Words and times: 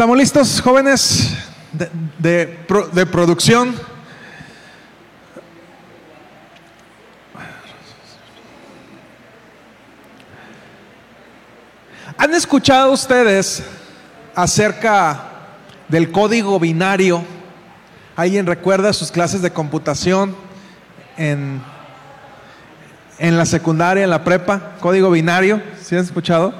¿Estamos 0.00 0.16
listos, 0.16 0.62
jóvenes 0.62 1.36
de, 2.18 3.06
producción? 3.12 3.74
¿Han 12.16 12.32
escuchado 12.32 12.92
ustedes 12.92 13.62
acerca 14.34 15.20
del 15.88 16.10
código 16.10 16.58
binario? 16.58 17.22
¿Alguien 18.16 18.46
recuerda 18.46 18.94
sus 18.94 19.10
clases 19.10 19.42
de 19.42 19.50
computación 19.50 20.34
en, 21.18 21.60
en 23.18 23.36
la 23.36 23.44
secundaria, 23.44 24.04
en 24.04 24.08
la 24.08 24.24
prepa? 24.24 24.76
Código 24.80 25.10
binario, 25.10 25.60
¿sí 25.82 25.94
han 25.94 26.04
escuchado? 26.04 26.54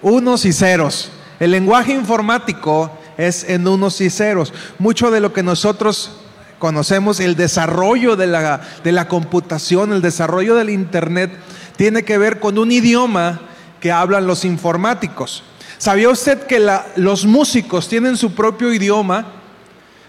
Unos 0.00 0.46
y 0.46 0.54
ceros. 0.54 1.12
El 1.38 1.50
lenguaje 1.50 1.92
informático 1.92 2.90
es 3.18 3.44
en 3.44 3.66
unos 3.66 4.00
y 4.00 4.10
ceros. 4.10 4.52
Mucho 4.78 5.10
de 5.10 5.20
lo 5.20 5.32
que 5.32 5.42
nosotros 5.42 6.12
conocemos, 6.58 7.20
el 7.20 7.36
desarrollo 7.36 8.16
de 8.16 8.26
la, 8.26 9.08
computación, 9.08 9.92
el 9.92 10.02
desarrollo 10.02 10.54
del 10.54 10.70
Internet, 10.70 11.30
tiene 11.76 12.04
que 12.04 12.16
ver 12.18 12.40
con 12.40 12.58
un 12.58 12.72
idioma 12.72 13.40
que 13.80 13.92
hablan 13.92 14.26
los 14.26 14.44
informáticos. 14.44 15.42
¿Sabía 15.78 16.08
usted 16.08 16.46
que 16.46 16.66
los 16.96 17.26
músicos 17.26 17.88
tienen 17.88 18.16
su 18.16 18.34
propio 18.34 18.72
idioma? 18.72 19.26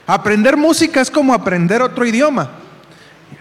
Aprender 0.05 0.55
música 0.55 1.01
es 1.01 1.11
como 1.11 1.33
aprender 1.33 1.81
otro 1.81 2.05
idioma. 2.05 2.51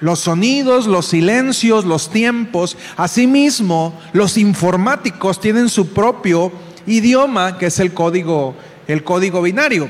Los 0.01 0.19
sonidos, 0.19 0.89
los 0.89 1.07
silencios, 1.07 1.85
los 1.85 2.11
tiempos. 2.11 2.77
Asimismo, 2.97 3.97
los 4.13 4.37
informáticos 4.37 5.41
tienen 5.41 5.69
su 5.69 5.91
propio 5.95 6.51
idioma, 6.87 7.59
que 7.59 7.67
es 7.67 7.79
el 7.81 7.93
código, 7.93 8.55
el 8.87 9.03
código 9.05 9.43
binario. 9.43 9.89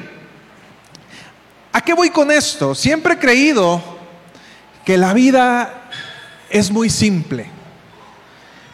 ¿A 1.73 1.81
qué 1.81 1.95
voy 1.95 2.11
con 2.11 2.31
esto? 2.31 2.75
Siempre 2.75 3.15
he 3.15 3.19
creído 3.19 3.83
que 4.85 4.97
la 4.97 5.13
vida 5.13 5.91
es 6.49 6.71
muy 6.71 6.89
simple. 6.89 7.51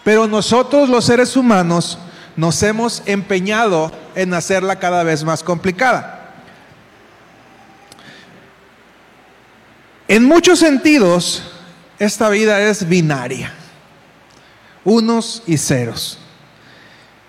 Pero 0.05 0.27
nosotros 0.27 0.89
los 0.89 1.05
seres 1.05 1.37
humanos 1.37 1.99
nos 2.37 2.63
hemos 2.63 3.03
empeñado 3.07 3.93
en 4.15 4.35
hacerla 4.35 4.79
cada 4.79 5.03
vez 5.03 5.25
más 5.25 5.43
complicada. 5.43 6.19
En 10.09 10.25
muchos 10.25 10.59
sentidos, 10.59 11.43
esta 11.99 12.29
vida 12.29 12.61
es 12.61 12.89
binaria, 12.89 13.53
unos 14.85 15.43
y 15.47 15.57
ceros. 15.57 16.19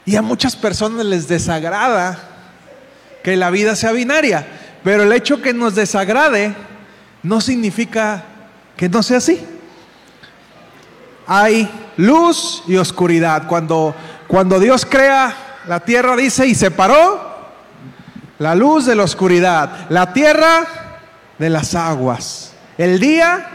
Y 0.06 0.16
a 0.16 0.22
muchas 0.22 0.56
personas 0.56 1.06
les 1.06 1.28
desagrada 1.28 2.20
que 3.24 3.38
la 3.38 3.50
vida 3.50 3.76
sea 3.76 3.92
binaria, 3.94 4.46
pero 4.84 5.04
el 5.04 5.14
hecho 5.14 5.42
que 5.42 5.54
nos 5.54 5.76
desagrade 5.76 6.54
no 7.24 7.40
significa 7.40 8.24
que 8.76 8.90
no 8.90 9.02
sea 9.02 9.18
así. 9.18 9.46
Hay 11.26 11.70
luz 11.98 12.64
y 12.68 12.76
oscuridad. 12.76 13.48
Cuando, 13.48 13.96
cuando 14.28 14.60
Dios 14.60 14.86
crea 14.86 15.62
la 15.68 15.80
tierra, 15.80 16.18
dice, 16.18 16.46
y 16.48 16.56
separó 16.56 17.34
la 18.40 18.56
luz 18.56 18.86
de 18.86 18.96
la 18.96 19.04
oscuridad, 19.04 19.86
la 19.90 20.12
tierra 20.12 20.66
de 21.40 21.50
las 21.50 21.76
aguas, 21.76 22.54
el 22.78 23.00
día 23.00 23.48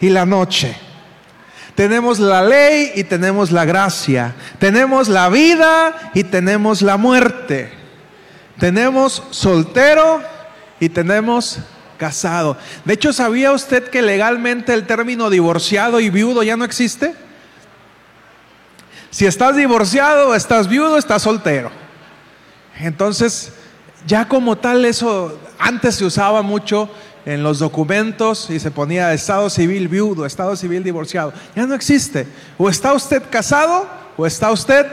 y 0.00 0.08
la 0.08 0.26
noche. 0.26 0.76
Tenemos 1.74 2.20
la 2.20 2.42
ley 2.42 2.92
y 2.94 3.04
tenemos 3.04 3.50
la 3.50 3.64
gracia. 3.64 4.34
Tenemos 4.58 5.08
la 5.08 5.28
vida 5.28 6.10
y 6.14 6.24
tenemos 6.24 6.82
la 6.82 6.96
muerte. 6.96 7.72
Tenemos 8.58 9.22
soltero 9.30 10.22
y 10.78 10.88
tenemos 10.88 11.58
casado. 11.98 12.56
De 12.84 12.94
hecho, 12.94 13.12
¿sabía 13.12 13.52
usted 13.52 13.88
que 13.88 14.02
legalmente 14.02 14.72
el 14.72 14.86
término 14.86 15.30
divorciado 15.30 15.98
y 16.00 16.10
viudo 16.10 16.42
ya 16.42 16.56
no 16.56 16.64
existe? 16.64 17.14
Si 19.10 19.26
estás 19.26 19.56
divorciado, 19.56 20.34
estás 20.34 20.68
viudo, 20.68 20.96
estás 20.96 21.22
soltero. 21.22 21.70
Entonces, 22.78 23.52
ya 24.06 24.28
como 24.28 24.56
tal 24.56 24.84
eso 24.84 25.40
antes 25.58 25.96
se 25.96 26.04
usaba 26.04 26.42
mucho 26.42 26.90
en 27.26 27.42
los 27.42 27.58
documentos 27.58 28.50
y 28.50 28.60
se 28.60 28.70
ponía 28.70 29.12
estado 29.12 29.48
civil 29.50 29.88
viudo, 29.88 30.26
estado 30.26 30.54
civil 30.56 30.84
divorciado. 30.84 31.32
Ya 31.56 31.66
no 31.66 31.74
existe. 31.74 32.26
O 32.58 32.68
está 32.68 32.92
usted 32.92 33.22
casado 33.30 33.88
o 34.16 34.26
está 34.26 34.50
usted 34.50 34.86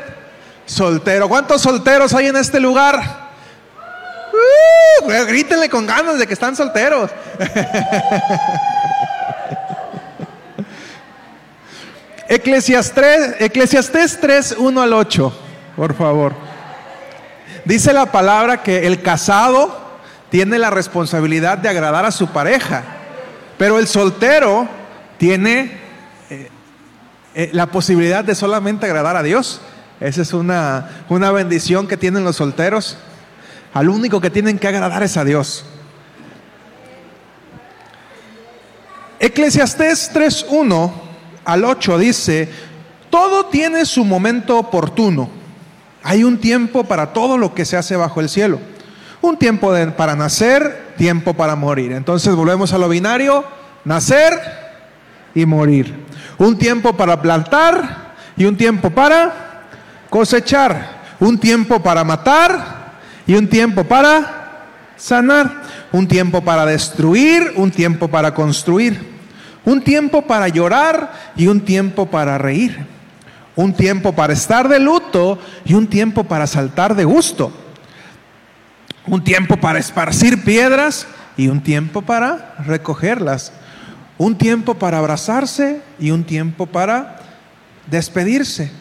soltero. 0.66 1.28
¿Cuántos 1.28 1.62
solteros 1.62 2.14
hay 2.14 2.28
en 2.28 2.38
este 2.38 2.60
lugar? 2.60 3.32
Uh, 5.04 5.08
grítenle 5.28 5.70
con 5.70 5.86
ganas 5.86 6.18
de 6.20 6.26
que 6.28 6.34
están 6.34 6.56
solteros. 6.56 7.12
Eclesiastes, 12.30 13.42
Eclesiastes 13.42 14.20
3, 14.22 14.56
1 14.58 14.82
al 14.82 14.94
8, 14.94 15.38
por 15.76 15.94
favor. 15.94 16.34
Dice 17.66 17.92
la 17.92 18.06
palabra 18.06 18.64
que 18.64 18.88
el 18.88 19.02
casado 19.02 19.91
tiene 20.32 20.58
la 20.58 20.70
responsabilidad 20.70 21.58
de 21.58 21.68
agradar 21.68 22.06
a 22.06 22.12
su 22.12 22.28
pareja, 22.28 22.84
pero 23.58 23.78
el 23.78 23.86
soltero 23.86 24.68
tiene 25.18 25.78
eh, 26.30 26.50
eh, 27.36 27.50
la 27.52 27.68
posibilidad 27.68 28.24
de 28.24 28.34
solamente 28.34 28.86
agradar 28.86 29.18
a 29.18 29.24
Dios. 29.24 29.60
Esa 30.00 30.22
es 30.22 30.34
una, 30.34 31.04
una 31.10 31.32
bendición 31.32 31.86
que 31.86 31.98
tienen 31.98 32.24
los 32.24 32.38
solteros. 32.38 32.98
Al 33.74 33.90
único 33.90 34.22
que 34.22 34.30
tienen 34.30 34.58
que 34.58 34.70
agradar 34.70 35.04
es 35.04 35.18
a 35.18 35.26
Dios. 35.26 35.66
Eclesiastés 39.20 40.14
3.1 40.16 40.92
al 41.44 41.66
8 41.66 41.98
dice, 41.98 42.50
todo 43.10 43.48
tiene 43.48 43.86
su 43.86 44.06
momento 44.06 44.58
oportuno. 44.58 45.30
Hay 46.04 46.24
un 46.24 46.40
tiempo 46.40 46.86
para 46.86 47.12
todo 47.12 47.38
lo 47.38 47.54
que 47.54 47.66
se 47.66 47.76
hace 47.76 47.98
bajo 47.98 48.22
el 48.22 48.30
cielo. 48.30 48.60
Un 49.22 49.38
tiempo 49.38 49.72
para 49.96 50.16
nacer, 50.16 50.94
tiempo 50.98 51.36
para 51.36 51.56
morir. 51.56 51.92
Entonces 51.92 52.34
volvemos 52.34 52.74
a 52.74 52.80
lo 52.80 52.90
binario, 52.90 53.44
nacer 53.86 54.34
y 55.36 55.46
morir. 55.46 55.94
Un 56.40 56.58
tiempo 56.58 56.94
para 56.94 57.22
plantar 57.22 58.14
y 58.36 58.46
un 58.46 58.58
tiempo 58.58 58.90
para 58.90 59.68
cosechar. 60.10 61.02
Un 61.20 61.38
tiempo 61.38 61.84
para 61.84 62.04
matar 62.04 62.94
y 63.28 63.36
un 63.36 63.48
tiempo 63.48 63.84
para 63.84 64.66
sanar. 64.98 65.62
Un 65.92 66.08
tiempo 66.08 66.42
para 66.42 66.66
destruir, 66.66 67.54
un 67.58 67.70
tiempo 67.70 68.08
para 68.08 68.34
construir. 68.34 69.12
Un 69.66 69.84
tiempo 69.84 70.24
para 70.24 70.48
llorar 70.48 71.12
y 71.36 71.46
un 71.46 71.62
tiempo 71.62 72.08
para 72.08 72.40
reír. 72.40 72.88
Un 73.56 73.74
tiempo 73.74 74.14
para 74.14 74.34
estar 74.34 74.68
de 74.68 74.80
luto 74.80 75.38
y 75.64 75.76
un 75.76 75.86
tiempo 75.86 76.24
para 76.24 76.48
saltar 76.48 76.96
de 76.96 77.06
gusto 77.06 77.52
un 79.08 79.24
tiempo 79.24 79.58
para 79.58 79.80
esparcir 79.80 80.44
piedras 80.44 81.08
y 81.38 81.48
un 81.48 81.62
tiempo 81.62 82.02
para 82.02 82.56
recogerlas, 82.66 83.52
un 84.18 84.38
tiempo 84.38 84.76
para 84.76 85.00
abrazarse 85.00 85.82
y 86.00 86.12
un 86.12 86.24
tiempo 86.24 86.66
para 86.68 87.20
despedirse, 87.90 88.72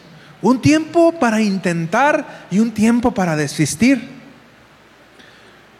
un 0.41 0.61
tiempo 0.61 1.13
para 1.13 1.41
intentar 1.41 2.45
y 2.51 2.59
un 2.59 2.71
tiempo 2.71 3.11
para 3.11 3.35
desistir, 3.35 4.09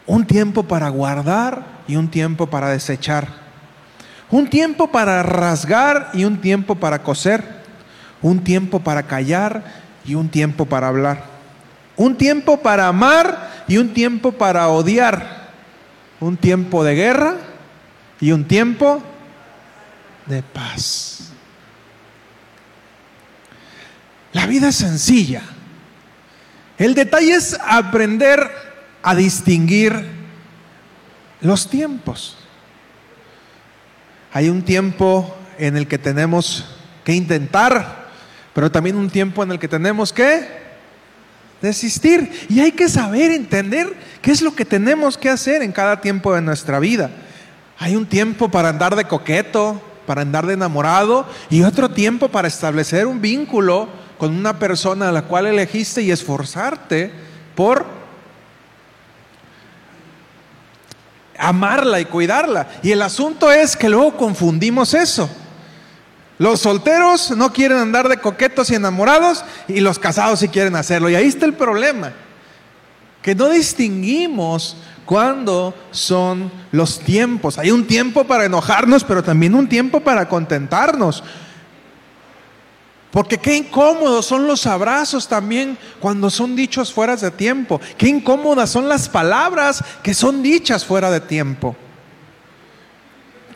un 0.08 0.26
tiempo 0.26 0.64
para 0.64 0.90
guardar 0.90 1.64
y 1.88 1.96
un 1.96 2.10
tiempo 2.10 2.48
para 2.48 2.70
desechar, 2.70 3.28
un 4.32 4.50
tiempo 4.50 4.92
para 4.92 5.22
rasgar 5.24 6.10
y 6.14 6.26
un 6.26 6.42
tiempo 6.42 6.76
para 6.76 7.04
coser, 7.04 7.44
un 8.22 8.44
tiempo 8.44 8.80
para 8.80 9.04
callar 9.04 9.64
y 10.06 10.16
un 10.16 10.30
tiempo 10.30 10.66
para 10.66 10.88
hablar, 10.88 11.31
un 11.96 12.18
tiempo 12.18 12.62
para 12.62 12.88
amar 12.88 13.64
y 13.68 13.78
un 13.78 13.94
tiempo 13.94 14.32
para 14.32 14.68
odiar, 14.70 15.50
un 16.20 16.38
tiempo 16.38 16.84
de 16.84 16.96
guerra 16.96 17.36
y 18.20 18.32
un 18.32 18.46
tiempo 18.46 19.02
de 20.26 20.44
paz. 20.44 21.32
La 24.34 24.46
vida 24.46 24.70
es 24.70 24.76
sencilla. 24.76 25.42
El 26.78 26.96
detalle 26.96 27.36
es 27.36 27.58
aprender 27.66 28.50
a 29.04 29.16
distinguir 29.16 30.06
los 31.42 31.70
tiempos. 31.70 32.38
Hay 34.34 34.50
un 34.50 34.64
tiempo 34.64 35.36
en 35.58 35.76
el 35.76 35.88
que 35.88 35.98
tenemos 35.98 36.66
que 37.04 37.14
intentar, 37.14 38.08
pero 38.54 38.72
también 38.72 38.96
un 38.96 39.10
tiempo 39.10 39.44
en 39.44 39.52
el 39.52 39.60
que 39.60 39.68
tenemos 39.68 40.14
que 40.14 40.61
desistir. 41.62 42.32
Y 42.50 42.60
hay 42.60 42.72
que 42.72 42.90
saber, 42.90 43.32
entender 43.32 43.96
qué 44.22 44.32
es 44.32 44.42
lo 44.42 44.56
que 44.56 44.66
tenemos 44.66 45.18
que 45.18 45.30
hacer 45.30 45.62
en 45.62 45.72
cada 45.72 46.02
tiempo 46.02 46.34
de 46.34 46.42
nuestra 46.42 46.80
vida. 46.80 47.12
Hay 47.78 47.96
un 47.96 48.06
tiempo 48.06 48.50
para 48.50 48.70
andar 48.70 48.96
de 48.96 49.06
coqueto, 49.06 49.82
para 50.06 50.22
andar 50.22 50.46
de 50.46 50.54
enamorado 50.54 51.26
y 51.50 51.64
otro 51.64 51.90
tiempo 51.90 52.30
para 52.30 52.48
establecer 52.48 53.08
un 53.08 53.22
vínculo 53.22 53.88
con 54.18 54.36
una 54.36 54.60
persona 54.60 55.10
a 55.10 55.12
la 55.12 55.24
cual 55.24 55.48
elegiste 55.48 56.02
y 56.02 56.12
esforzarte 56.12 57.12
por 57.56 57.86
amarla 61.38 62.00
y 62.00 62.06
cuidarla. 62.06 62.68
Y 62.84 62.92
el 62.92 63.02
asunto 63.02 63.52
es 63.52 63.76
que 63.76 63.90
luego 63.90 64.16
confundimos 64.16 64.94
eso. 64.94 65.30
Los 66.38 66.62
solteros 66.62 67.32
no 67.32 67.54
quieren 67.54 67.78
andar 67.78 68.10
de 68.10 68.18
coquetos 68.18 68.72
y 68.72 68.76
enamorados 68.76 69.46
y 69.68 69.80
los 69.80 70.00
casados 70.00 70.40
sí 70.40 70.48
quieren 70.48 70.76
hacerlo. 70.76 71.10
Y 71.10 71.16
ahí 71.16 71.28
está 71.28 71.46
el 71.46 71.54
problema, 71.54 72.14
que 73.22 73.36
no 73.36 73.50
distinguimos 73.50 74.78
cuándo 75.06 75.76
son 75.92 76.52
los 76.72 77.00
tiempos. 77.00 77.58
Hay 77.58 77.70
un 77.70 77.86
tiempo 77.86 78.24
para 78.24 78.46
enojarnos, 78.46 79.04
pero 79.04 79.24
también 79.24 79.54
un 79.54 79.68
tiempo 79.68 80.00
para 80.00 80.28
contentarnos. 80.28 81.24
Porque 83.12 83.38
qué 83.38 83.58
incómodos 83.58 84.26
son 84.26 84.48
los 84.48 84.66
abrazos 84.66 85.28
también 85.28 85.78
cuando 86.00 86.30
son 86.30 86.56
dichos 86.56 86.94
fuera 86.94 87.18
de 87.18 87.30
tiempo. 87.30 87.82
Qué 87.98 88.08
incómodas 88.08 88.70
son 88.70 88.88
las 88.88 89.10
palabras 89.10 89.84
que 90.02 90.14
son 90.14 90.42
dichas 90.42 90.86
fuera 90.86 91.12
de 91.12 91.20
tiempo. 91.20 91.76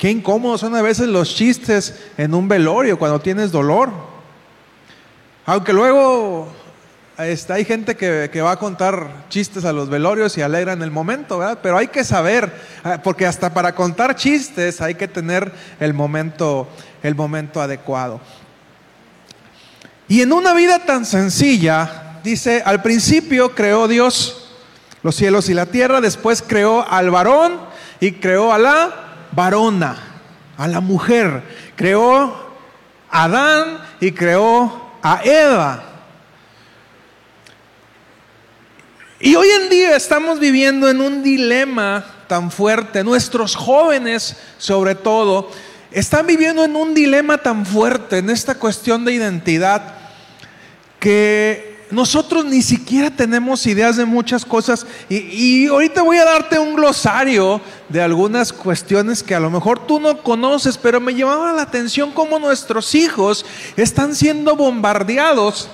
Qué 0.06 0.12
incómodos 0.12 0.62
son 0.62 0.76
a 0.76 0.84
veces 0.84 1.08
los 1.08 1.34
chistes 1.34 1.96
en 2.16 2.36
un 2.36 2.48
velorio 2.48 3.00
cuando 3.00 3.20
tienes 3.20 3.52
dolor. 3.52 3.90
Aunque 5.48 5.74
luego 5.74 6.48
este, 7.18 7.54
hay 7.54 7.66
gente 7.66 7.96
que, 7.96 8.30
que, 8.32 8.40
va 8.40 8.52
a 8.52 8.60
contar 8.60 9.26
chistes 9.30 9.66
a 9.66 9.74
los 9.74 9.90
velorios 9.90 10.38
y 10.38 10.44
alegran 10.44 10.84
el 10.84 10.92
momento, 10.92 11.40
¿verdad? 11.40 11.58
Pero 11.64 11.80
hay 11.80 11.88
que 11.88 12.04
saber, 12.04 12.54
ah, 12.84 13.00
porque 13.04 13.26
hasta 13.26 13.52
para 13.52 13.74
contar 13.74 14.16
chistes 14.16 14.80
hay 14.80 14.94
que 14.94 15.08
tener 15.08 15.52
el 15.80 15.96
momento, 15.96 16.68
el 17.02 17.16
momento 17.16 17.60
adecuado. 17.60 18.22
Y 20.08 20.22
en 20.22 20.34
una 20.34 20.54
vida 20.54 20.86
tan 20.86 21.04
sencilla, 21.08 22.20
dice, 22.24 22.62
al 22.64 22.84
principio 22.84 23.56
creó 23.56 23.88
Dios 23.88 24.52
los 25.02 25.16
cielos 25.16 25.50
y 25.50 25.56
la 25.56 25.66
tierra, 25.66 26.00
después 26.00 26.44
creó 26.48 26.88
al 26.88 27.10
varón 27.10 27.60
y 28.00 28.12
creó 28.12 28.54
a 28.54 28.60
la 28.60 29.05
varona, 29.36 29.98
a 30.58 30.68
la 30.68 30.80
mujer. 30.80 31.44
Creó 31.76 32.46
a 33.10 33.24
Adán 33.24 33.80
y 34.00 34.12
creó 34.12 34.90
a 35.02 35.22
Eva. 35.24 35.84
Y 39.20 39.36
hoy 39.36 39.48
en 39.50 39.70
día 39.70 39.96
estamos 39.96 40.40
viviendo 40.40 40.90
en 40.90 41.02
un 41.02 41.24
dilema 41.24 42.06
tan 42.28 42.52
fuerte. 42.52 43.04
Nuestros 43.04 43.56
jóvenes, 43.56 44.36
sobre 44.58 44.96
todo, 44.96 45.52
están 45.92 46.28
viviendo 46.28 46.64
en 46.64 46.76
un 46.76 46.94
dilema 46.94 47.38
tan 47.38 47.66
fuerte 47.66 48.18
en 48.18 48.30
esta 48.30 48.56
cuestión 48.56 49.06
de 49.06 49.14
identidad 49.14 49.96
que 51.00 51.75
nosotros 51.96 52.44
ni 52.44 52.62
siquiera 52.62 53.10
tenemos 53.10 53.66
ideas 53.66 53.96
de 53.96 54.04
muchas 54.04 54.44
cosas 54.44 54.86
y, 55.10 55.68
ahorita 55.68 56.02
voy 56.02 56.18
a 56.18 56.26
darte 56.26 56.60
un 56.60 56.76
glosario 56.76 57.62
de 57.88 58.02
algunas 58.02 58.52
cuestiones 58.52 59.24
que 59.24 59.34
a 59.34 59.40
lo 59.40 59.50
mejor 59.50 59.88
tú 59.88 60.00
no 60.00 60.22
conoces, 60.22 60.78
pero 60.78 61.00
me 61.00 61.16
llamaba 61.16 61.54
la 61.54 61.62
atención 61.62 62.12
cómo 62.12 62.38
nuestros 62.38 62.94
hijos 62.96 63.46
están 63.78 64.14
siendo 64.14 64.58
bombardeados 64.58 65.70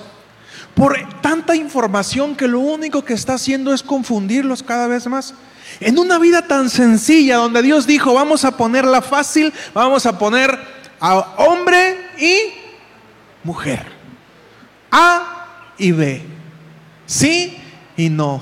por 0.74 0.96
tanta 1.20 1.56
información 1.56 2.36
que 2.36 2.46
lo 2.46 2.60
único 2.60 3.04
que 3.04 3.14
está 3.14 3.34
haciendo 3.34 3.74
es 3.74 3.82
confundirlos 3.82 4.62
cada 4.62 4.86
vez 4.86 5.08
más. 5.08 5.34
En 5.80 5.98
una 5.98 6.20
vida 6.20 6.46
tan 6.46 6.70
sencilla 6.70 7.38
donde 7.38 7.62
Dios 7.62 7.84
dijo, 7.84 8.14
vamos 8.14 8.44
a 8.44 8.56
ponerla 8.56 9.02
fácil, 9.02 9.52
vamos 9.74 10.06
a 10.06 10.18
poner 10.18 10.56
a 11.00 11.18
hombre 11.38 11.98
y 12.16 12.36
mujer. 13.42 13.84
A 14.92 15.41
y 15.82 15.92
B. 15.92 16.22
Sí 17.06 17.58
y 17.96 18.08
no. 18.08 18.40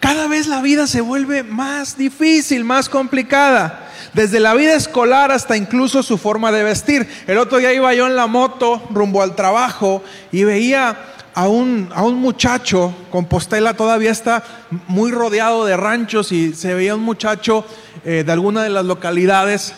Cada 0.00 0.28
vez 0.28 0.46
la 0.46 0.62
vida 0.62 0.86
se 0.86 1.00
vuelve 1.00 1.42
más 1.42 1.98
difícil, 1.98 2.64
más 2.64 2.88
complicada. 2.88 3.84
Desde 4.14 4.40
la 4.40 4.54
vida 4.54 4.74
escolar 4.74 5.30
hasta 5.30 5.56
incluso 5.56 6.02
su 6.02 6.16
forma 6.16 6.50
de 6.50 6.62
vestir. 6.62 7.06
El 7.26 7.36
otro 7.36 7.58
día 7.58 7.74
iba 7.74 7.92
yo 7.92 8.06
en 8.06 8.16
la 8.16 8.26
moto 8.26 8.82
rumbo 8.90 9.22
al 9.22 9.36
trabajo 9.36 10.02
y 10.32 10.44
veía 10.44 10.96
a 11.34 11.48
un, 11.48 11.90
a 11.94 12.02
un 12.02 12.16
muchacho, 12.16 12.92
Compostela 13.10 13.74
todavía 13.74 14.10
está 14.10 14.42
muy 14.88 15.12
rodeado 15.12 15.66
de 15.66 15.76
ranchos 15.76 16.32
y 16.32 16.54
se 16.54 16.74
veía 16.74 16.96
un 16.96 17.02
muchacho 17.02 17.64
eh, 18.04 18.24
de 18.24 18.32
alguna 18.32 18.62
de 18.62 18.70
las 18.70 18.84
localidades. 18.84 19.74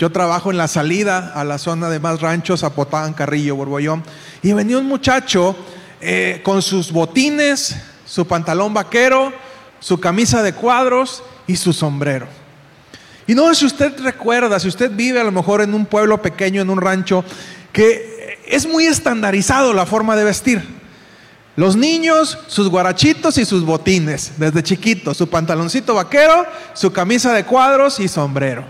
Yo 0.00 0.10
trabajo 0.10 0.50
en 0.50 0.56
la 0.56 0.66
salida 0.66 1.30
a 1.34 1.44
la 1.44 1.58
zona 1.58 1.90
de 1.90 2.00
más 2.00 2.22
ranchos, 2.22 2.64
Apotán, 2.64 3.12
Carrillo, 3.12 3.54
Borbollón, 3.54 4.02
y 4.42 4.54
venía 4.54 4.78
un 4.78 4.86
muchacho 4.86 5.54
eh, 6.00 6.40
con 6.42 6.62
sus 6.62 6.90
botines, 6.90 7.76
su 8.06 8.26
pantalón 8.26 8.72
vaquero, 8.72 9.30
su 9.78 10.00
camisa 10.00 10.42
de 10.42 10.54
cuadros 10.54 11.22
y 11.46 11.54
su 11.56 11.74
sombrero. 11.74 12.26
Y 13.26 13.34
no 13.34 13.46
sé 13.48 13.56
si 13.56 13.66
usted 13.66 13.92
recuerda, 14.00 14.58
si 14.58 14.68
usted 14.68 14.90
vive 14.90 15.20
a 15.20 15.24
lo 15.24 15.32
mejor 15.32 15.60
en 15.60 15.74
un 15.74 15.84
pueblo 15.84 16.22
pequeño, 16.22 16.62
en 16.62 16.70
un 16.70 16.80
rancho, 16.80 17.22
que 17.70 18.38
es 18.46 18.66
muy 18.66 18.86
estandarizado 18.86 19.74
la 19.74 19.84
forma 19.84 20.16
de 20.16 20.24
vestir. 20.24 20.62
Los 21.56 21.76
niños, 21.76 22.38
sus 22.46 22.70
guarachitos 22.70 23.36
y 23.36 23.44
sus 23.44 23.66
botines, 23.66 24.32
desde 24.38 24.62
chiquitos, 24.62 25.18
su 25.18 25.28
pantaloncito 25.28 25.94
vaquero, 25.94 26.46
su 26.72 26.90
camisa 26.90 27.34
de 27.34 27.44
cuadros 27.44 28.00
y 28.00 28.08
sombrero. 28.08 28.64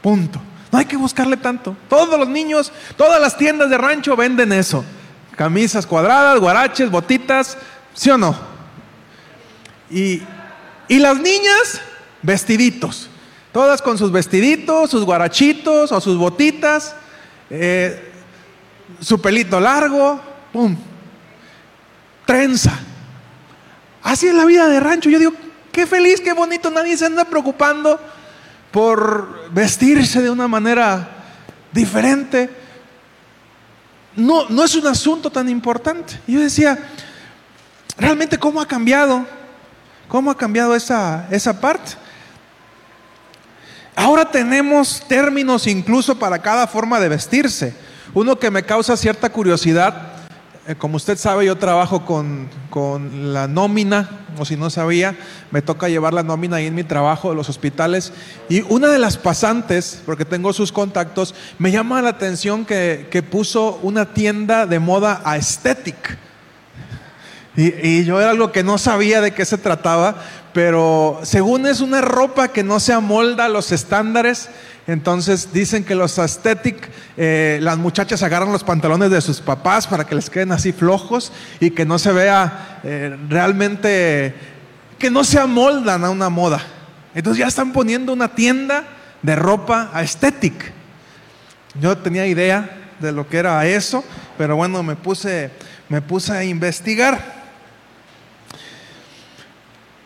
Punto. 0.00 0.40
No 0.72 0.78
hay 0.78 0.86
que 0.86 0.96
buscarle 0.96 1.36
tanto. 1.36 1.76
Todos 1.90 2.18
los 2.18 2.28
niños, 2.28 2.72
todas 2.96 3.20
las 3.20 3.36
tiendas 3.36 3.68
de 3.68 3.76
rancho 3.76 4.16
venden 4.16 4.52
eso. 4.52 4.82
Camisas 5.36 5.86
cuadradas, 5.86 6.40
guaraches, 6.40 6.90
botitas, 6.90 7.58
¿sí 7.92 8.08
o 8.08 8.16
no? 8.16 8.34
Y, 9.90 10.22
las 10.88 11.18
niñas, 11.18 11.82
vestiditos. 12.22 13.10
Todas 13.52 13.82
con 13.82 13.98
sus 13.98 14.10
vestiditos, 14.10 14.90
sus 14.90 15.04
guarachitos 15.04 15.92
o 15.92 16.00
sus 16.00 16.16
botitas, 16.16 16.96
eh, 17.50 18.10
su 18.98 19.20
pelito 19.20 19.60
largo, 19.60 20.18
¡pum! 20.54 20.74
trenza. 22.24 22.78
Así 24.02 24.26
es 24.26 24.34
la 24.34 24.46
vida 24.46 24.68
de 24.68 24.80
rancho. 24.80 25.10
Yo 25.10 25.18
digo, 25.18 25.32
qué 25.70 25.86
feliz, 25.86 26.22
qué 26.22 26.32
bonito. 26.32 26.70
Nadie 26.70 26.96
se 26.96 27.04
anda 27.04 27.26
preocupando 27.26 28.00
por 28.72 29.50
vestirse 29.52 30.22
de 30.22 30.30
una 30.30 30.48
manera 30.48 31.08
diferente. 31.72 32.50
No, 34.16 34.48
no 34.48 34.64
es 34.64 34.74
un 34.74 34.86
asunto 34.86 35.30
tan 35.30 35.48
importante. 35.48 36.18
Yo 36.26 36.40
decía, 36.40 36.78
realmente 37.96 38.38
cómo 38.38 38.60
ha 38.60 38.66
cambiado, 38.66 39.26
cómo 40.08 40.30
ha 40.30 40.36
cambiado 40.36 40.74
esa, 40.74 41.26
esa 41.30 41.60
parte. 41.60 41.92
Ahora 43.94 44.30
tenemos 44.30 45.06
términos 45.06 45.66
incluso 45.66 46.18
para 46.18 46.40
cada 46.40 46.66
forma 46.66 46.98
de 46.98 47.10
vestirse. 47.10 47.74
Uno 48.14 48.38
que 48.38 48.50
me 48.50 48.62
causa 48.62 48.96
cierta 48.96 49.30
curiosidad 49.30 50.11
como 50.78 50.96
usted 50.96 51.18
sabe, 51.18 51.46
yo 51.46 51.58
trabajo 51.58 52.04
con, 52.04 52.48
la 53.32 53.48
nómina, 53.48 54.08
o 54.38 54.44
si 54.44 54.56
no 54.56 54.70
sabía, 54.70 55.16
me 55.50 55.60
toca 55.60 55.88
llevar 55.88 56.14
la 56.14 56.22
nómina 56.22 56.56
ahí 56.56 56.66
en 56.66 56.74
mi 56.74 56.84
trabajo 56.84 57.30
de 57.30 57.36
los 57.36 57.48
hospitales. 57.48 58.12
Y 58.48 58.62
una 58.62 58.88
de 58.88 58.98
las 58.98 59.16
pasantes, 59.16 60.02
porque 60.06 60.24
tengo 60.24 60.52
sus 60.52 60.70
contactos, 60.70 61.34
me 61.58 61.72
llama 61.72 62.00
la 62.00 62.10
atención 62.10 62.64
que, 62.64 63.24
puso 63.30 63.80
una 63.82 64.14
tienda 64.14 64.66
de 64.66 64.78
moda 64.78 65.20
aesthetic. 65.24 66.18
Y, 67.56 67.86
y, 67.86 68.04
yo 68.04 68.18
era 68.20 68.30
algo 68.30 68.50
que 68.50 68.62
no 68.62 68.78
sabía 68.78 69.20
de 69.20 69.32
qué 69.32 69.44
se 69.44 69.58
trataba, 69.58 70.16
pero 70.54 71.20
según 71.22 71.66
es 71.66 71.80
una 71.80 72.00
ropa 72.00 72.48
que 72.48 72.62
no 72.62 72.80
se 72.80 72.94
amolda 72.94 73.44
a 73.44 73.48
los 73.50 73.72
estándares 73.72 74.48
entonces 74.86 75.52
dicen 75.52 75.84
que 75.84 75.94
los 75.94 76.18
aesthetic, 76.18 76.90
eh, 77.16 77.58
las 77.62 77.78
muchachas 77.78 78.22
agarran 78.22 78.50
los 78.50 78.64
pantalones 78.64 79.10
de 79.10 79.20
sus 79.20 79.40
papás 79.40 79.86
para 79.86 80.04
que 80.04 80.16
les 80.16 80.28
queden 80.28 80.50
así 80.50 80.72
flojos 80.72 81.32
y 81.60 81.70
que 81.70 81.84
no 81.84 81.98
se 81.98 82.12
vea 82.12 82.80
eh, 82.82 83.16
realmente, 83.28 84.34
que 84.98 85.10
no 85.10 85.22
se 85.22 85.38
amoldan 85.38 86.04
a 86.04 86.10
una 86.10 86.28
moda. 86.28 86.60
Entonces 87.14 87.38
ya 87.38 87.46
están 87.46 87.72
poniendo 87.72 88.12
una 88.12 88.34
tienda 88.34 88.84
de 89.22 89.36
ropa 89.36 89.90
aesthetic. 89.94 90.72
Yo 91.80 91.96
tenía 91.98 92.26
idea 92.26 92.90
de 92.98 93.12
lo 93.12 93.28
que 93.28 93.38
era 93.38 93.64
eso, 93.66 94.04
pero 94.36 94.56
bueno, 94.56 94.82
me 94.82 94.96
puse, 94.96 95.50
me 95.88 96.02
puse 96.02 96.32
a 96.32 96.42
investigar. 96.42 97.42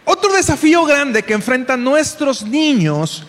Otro 0.05 0.25
desafío 0.37 0.85
grande 0.85 1.23
que 1.23 1.35
enfrentan 1.35 1.83
nuestros 1.83 2.43
niños 2.43 3.25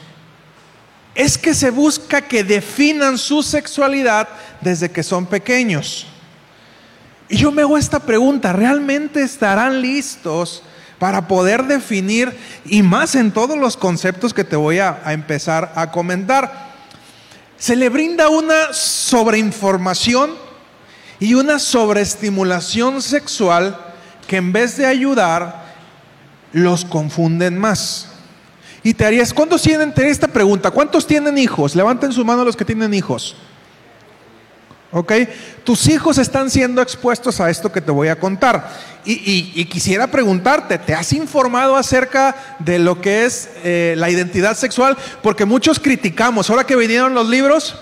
es 1.15 1.37
que 1.37 1.55
se 1.55 1.71
busca 1.71 2.21
que 2.21 2.43
definan 2.43 3.17
su 3.17 3.41
sexualidad 3.41 4.27
desde 4.61 4.91
que 4.91 5.01
son 5.01 5.25
pequeños. 5.25 6.05
Y 7.29 7.37
yo 7.37 7.51
me 7.51 7.63
hago 7.63 7.77
esta 7.77 7.99
pregunta, 7.99 8.53
¿realmente 8.53 9.23
estarán 9.23 9.81
listos 9.81 10.61
para 10.99 11.27
poder 11.27 11.63
definir, 11.65 12.35
y 12.65 12.83
más 12.83 13.15
en 13.15 13.31
todos 13.31 13.57
los 13.57 13.77
conceptos 13.77 14.33
que 14.33 14.43
te 14.43 14.55
voy 14.55 14.79
a, 14.79 15.01
empezar 15.07 15.73
a 15.75 15.91
comentar? 15.91 16.71
Se 17.57 17.75
le 17.75 17.89
brinda 17.89 18.29
una 18.29 18.71
sobreinformación 18.73 20.35
y 21.19 21.33
una 21.33 21.57
sobreestimulación 21.57 23.01
sexual 23.01 23.75
que 24.27 24.37
en 24.37 24.53
vez 24.53 24.77
de 24.77 24.85
ayudar, 24.85 25.66
los 26.57 26.85
confunden 26.85 27.57
más. 27.57 28.07
Y 28.83 28.93
te 28.93 29.05
harías, 29.05 29.33
¿cuántos 29.33 29.61
tienen 29.61 29.93
esta 29.97 30.27
pregunta? 30.27 30.71
¿Cuántos 30.71 31.05
tienen 31.05 31.37
hijos? 31.37 31.75
Levanten 31.75 32.11
su 32.11 32.23
mano 32.25 32.43
los 32.43 32.55
que 32.55 32.65
tienen 32.65 32.93
hijos. 32.93 33.35
¿Ok? 34.91 35.11
Tus 35.63 35.87
hijos 35.87 36.17
están 36.17 36.49
siendo 36.49 36.81
expuestos 36.81 37.39
a 37.41 37.49
esto 37.49 37.71
que 37.71 37.81
te 37.81 37.91
voy 37.91 38.07
a 38.07 38.19
contar. 38.19 38.71
Y, 39.05 39.65
quisiera 39.65 40.07
preguntarte, 40.07 40.77
¿te 40.77 40.93
has 40.93 41.13
informado 41.13 41.75
acerca 41.75 42.35
de 42.59 42.79
lo 42.79 42.99
que 42.99 43.25
es 43.25 43.49
eh, 43.63 43.95
la 43.97 44.09
identidad 44.09 44.55
sexual? 44.57 44.97
Porque 45.21 45.45
muchos 45.45 45.79
criticamos, 45.79 46.49
ahora 46.49 46.65
que 46.65 46.75
vinieron 46.75 47.13
los 47.13 47.29
libros, 47.29 47.75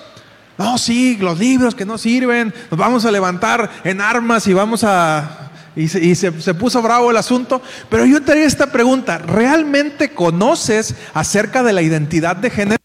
no, 0.57 0.77
sí, 0.77 1.17
los 1.17 1.39
libros 1.39 1.75
que 1.75 1.85
no 1.85 1.97
sirven, 1.97 2.53
nos 2.69 2.79
vamos 2.79 3.05
a 3.05 3.11
levantar 3.11 3.69
en 3.83 4.01
armas 4.01 4.47
y 4.47 4.53
vamos 4.53 4.83
a... 4.83 5.51
Y, 5.75 5.87
se, 5.87 6.15
se, 6.15 6.53
puso 6.53 6.81
bravo 6.81 7.11
el 7.11 7.17
asunto. 7.17 7.61
Pero 7.89 8.05
yo 8.05 8.21
te 8.21 8.31
haría 8.31 8.45
esta 8.45 8.71
pregunta, 8.71 9.17
¿realmente 9.17 10.13
conoces 10.13 10.95
acerca 11.13 11.63
de 11.63 11.73
la 11.73 11.81
identidad 11.81 12.35
de 12.37 12.49
género? 12.49 12.81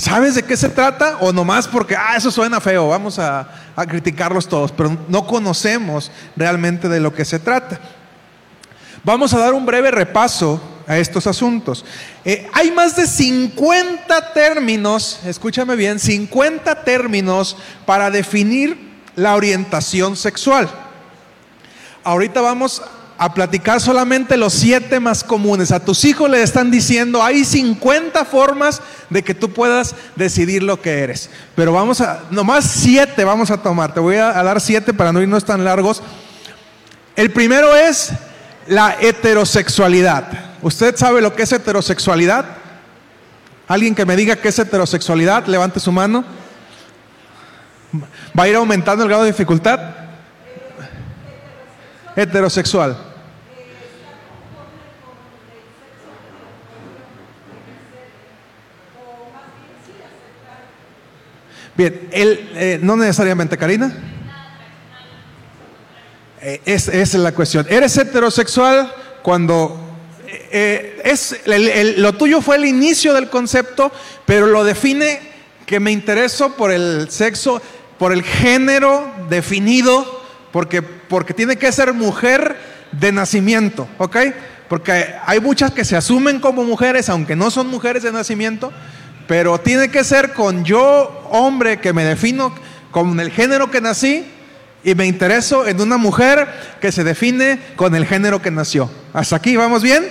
¿Sabes 0.00 0.34
de 0.34 0.42
qué 0.42 0.56
se 0.56 0.70
trata? 0.70 1.18
O 1.20 1.30
nomás 1.30 1.68
porque, 1.68 1.94
ah, 1.94 2.16
eso 2.16 2.30
suena 2.30 2.58
feo, 2.58 2.88
vamos 2.88 3.18
a, 3.18 3.48
criticarlos 3.86 4.48
todos, 4.48 4.72
pero 4.72 4.96
no 5.08 5.26
conocemos 5.26 6.10
realmente 6.36 6.88
de 6.88 7.00
lo 7.00 7.12
que 7.12 7.26
se 7.26 7.38
trata. 7.38 7.78
Vamos 9.04 9.34
a 9.34 9.38
dar 9.38 9.52
un 9.52 9.66
breve 9.66 9.90
repaso 9.90 10.58
a 10.86 10.96
estos 10.96 11.26
asuntos. 11.26 11.84
Eh, 12.24 12.48
hay 12.54 12.70
más 12.70 12.96
de 12.96 13.06
50 13.06 14.32
términos, 14.32 15.20
escúchame 15.26 15.76
bien, 15.76 15.98
50 15.98 16.82
términos 16.82 17.58
para 17.84 18.10
definir 18.10 18.78
la 19.16 19.34
orientación 19.34 20.16
sexual. 20.16 20.70
Ahorita 22.02 22.40
vamos 22.40 22.82
a 23.22 23.34
platicar 23.34 23.82
solamente 23.82 24.38
los 24.38 24.54
siete 24.54 24.98
más 24.98 25.22
comunes. 25.22 25.72
A 25.72 25.84
tus 25.84 26.06
hijos 26.06 26.30
le 26.30 26.42
están 26.42 26.70
diciendo, 26.70 27.22
hay 27.22 27.44
50 27.44 28.24
formas 28.24 28.80
de 29.10 29.22
que 29.22 29.34
tú 29.34 29.52
puedas 29.52 29.94
decidir 30.16 30.62
lo 30.62 30.80
que 30.80 31.00
eres. 31.00 31.28
Pero 31.54 31.74
vamos 31.74 32.00
a, 32.00 32.22
nomás 32.30 32.64
siete 32.64 33.22
vamos 33.24 33.50
a 33.50 33.58
tomar. 33.58 33.92
Te 33.92 34.00
voy 34.00 34.16
a, 34.16 34.32
dar 34.42 34.58
siete 34.58 34.94
para 34.94 35.12
no 35.12 35.20
irnos 35.20 35.44
tan 35.44 35.62
largos. 35.66 36.02
El 37.14 37.30
primero 37.30 37.76
es 37.76 38.10
la 38.66 38.96
heterosexualidad. 38.98 40.56
¿Usted 40.62 40.96
sabe 40.96 41.20
lo 41.20 41.36
que 41.36 41.42
es 41.42 41.52
heterosexualidad? 41.52 42.46
¿Alguien 43.68 43.94
que 43.94 44.06
me 44.06 44.16
diga 44.16 44.36
qué 44.36 44.48
es 44.48 44.58
heterosexualidad? 44.58 45.44
Levante 45.44 45.78
su 45.78 45.92
mano. 45.92 46.24
¿Va 48.38 48.44
a 48.44 48.48
ir 48.48 48.56
aumentando 48.56 49.02
el 49.02 49.10
grado 49.10 49.24
de 49.24 49.32
dificultad? 49.32 49.99
Heterosexual. 52.20 52.96
Bien, 61.76 62.08
él, 62.12 62.50
eh, 62.56 62.78
no 62.82 62.94
necesariamente, 62.96 63.56
Karina. 63.56 63.90
Eh, 66.42 66.60
esa 66.66 66.92
es 66.92 67.14
la 67.14 67.32
cuestión. 67.32 67.66
¿Eres 67.70 67.96
heterosexual 67.96 68.92
cuando 69.22 69.78
eh, 70.52 71.00
es, 71.04 71.40
lo 71.96 72.12
tuyo 72.14 72.42
fue 72.42 72.56
el 72.56 72.66
inicio 72.66 73.14
del 73.14 73.30
concepto, 73.30 73.90
pero 74.26 74.46
lo 74.46 74.62
define 74.62 75.20
que 75.64 75.80
me 75.80 75.90
intereso 75.90 76.54
por 76.54 76.70
el 76.70 77.10
sexo, 77.10 77.62
por 77.98 78.12
el 78.12 78.24
género 78.24 79.10
definido, 79.30 80.22
porque, 80.52 80.82
porque 81.10 81.34
tiene 81.34 81.56
que 81.56 81.72
ser 81.72 81.92
mujer 81.92 82.56
de 82.92 83.10
nacimiento, 83.10 83.88
¿ok? 83.98 84.16
Porque 84.68 85.12
hay 85.26 85.40
muchas 85.40 85.72
que 85.72 85.84
se 85.84 85.96
asumen 85.96 86.38
como 86.38 86.62
mujeres, 86.62 87.08
aunque 87.08 87.34
no 87.34 87.50
son 87.50 87.66
mujeres 87.66 88.04
de 88.04 88.12
nacimiento, 88.12 88.72
pero 89.26 89.58
tiene 89.58 89.90
que 89.90 90.04
ser 90.04 90.32
con 90.32 90.64
yo, 90.64 91.26
hombre, 91.28 91.80
que 91.80 91.92
me 91.92 92.04
defino 92.04 92.54
con 92.92 93.18
el 93.18 93.32
género 93.32 93.72
que 93.72 93.80
nací 93.80 94.24
y 94.84 94.94
me 94.94 95.04
intereso 95.06 95.66
en 95.66 95.80
una 95.80 95.96
mujer 95.96 96.46
que 96.80 96.92
se 96.92 97.02
define 97.02 97.58
con 97.74 97.96
el 97.96 98.06
género 98.06 98.40
que 98.40 98.52
nació. 98.52 98.88
¿Hasta 99.12 99.34
aquí 99.34 99.56
vamos 99.56 99.82
bien? 99.82 100.08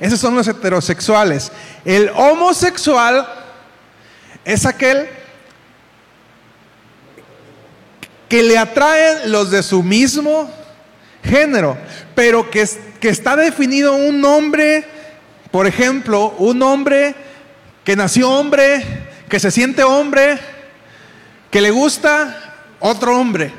Esos 0.00 0.18
son 0.18 0.34
los 0.34 0.48
heterosexuales. 0.48 1.52
El 1.84 2.10
homosexual 2.14 3.28
es 4.46 4.64
aquel 4.64 5.10
que 8.28 8.42
le 8.42 8.58
atraen 8.58 9.30
los 9.32 9.50
de 9.50 9.62
su 9.62 9.82
mismo 9.82 10.50
género, 11.22 11.76
pero 12.14 12.50
que, 12.50 12.66
que 13.00 13.08
está 13.08 13.36
definido 13.36 13.94
un 13.94 14.24
hombre, 14.24 14.84
por 15.50 15.66
ejemplo, 15.66 16.34
un 16.38 16.62
hombre 16.62 17.14
que 17.84 17.96
nació 17.96 18.30
hombre, 18.30 18.84
que 19.28 19.40
se 19.40 19.50
siente 19.50 19.82
hombre, 19.82 20.38
que 21.50 21.60
le 21.60 21.70
gusta 21.70 22.54
otro 22.80 23.18
hombre, 23.18 23.52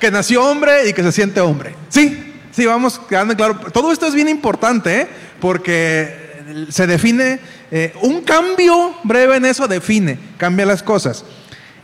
que 0.00 0.10
nació 0.10 0.44
hombre 0.44 0.88
y 0.88 0.92
que 0.92 1.02
se 1.02 1.12
siente 1.12 1.40
hombre. 1.40 1.74
Sí, 1.88 2.34
sí, 2.50 2.66
vamos 2.66 3.00
quedando 3.08 3.36
claro. 3.36 3.58
Todo 3.72 3.92
esto 3.92 4.06
es 4.06 4.14
bien 4.14 4.28
importante, 4.28 5.02
¿eh? 5.02 5.08
porque 5.40 6.66
se 6.70 6.86
define, 6.86 7.38
eh, 7.70 7.92
un 8.02 8.22
cambio 8.22 8.96
breve 9.04 9.36
en 9.36 9.44
eso 9.44 9.68
define, 9.68 10.18
cambia 10.36 10.66
las 10.66 10.82
cosas. 10.82 11.24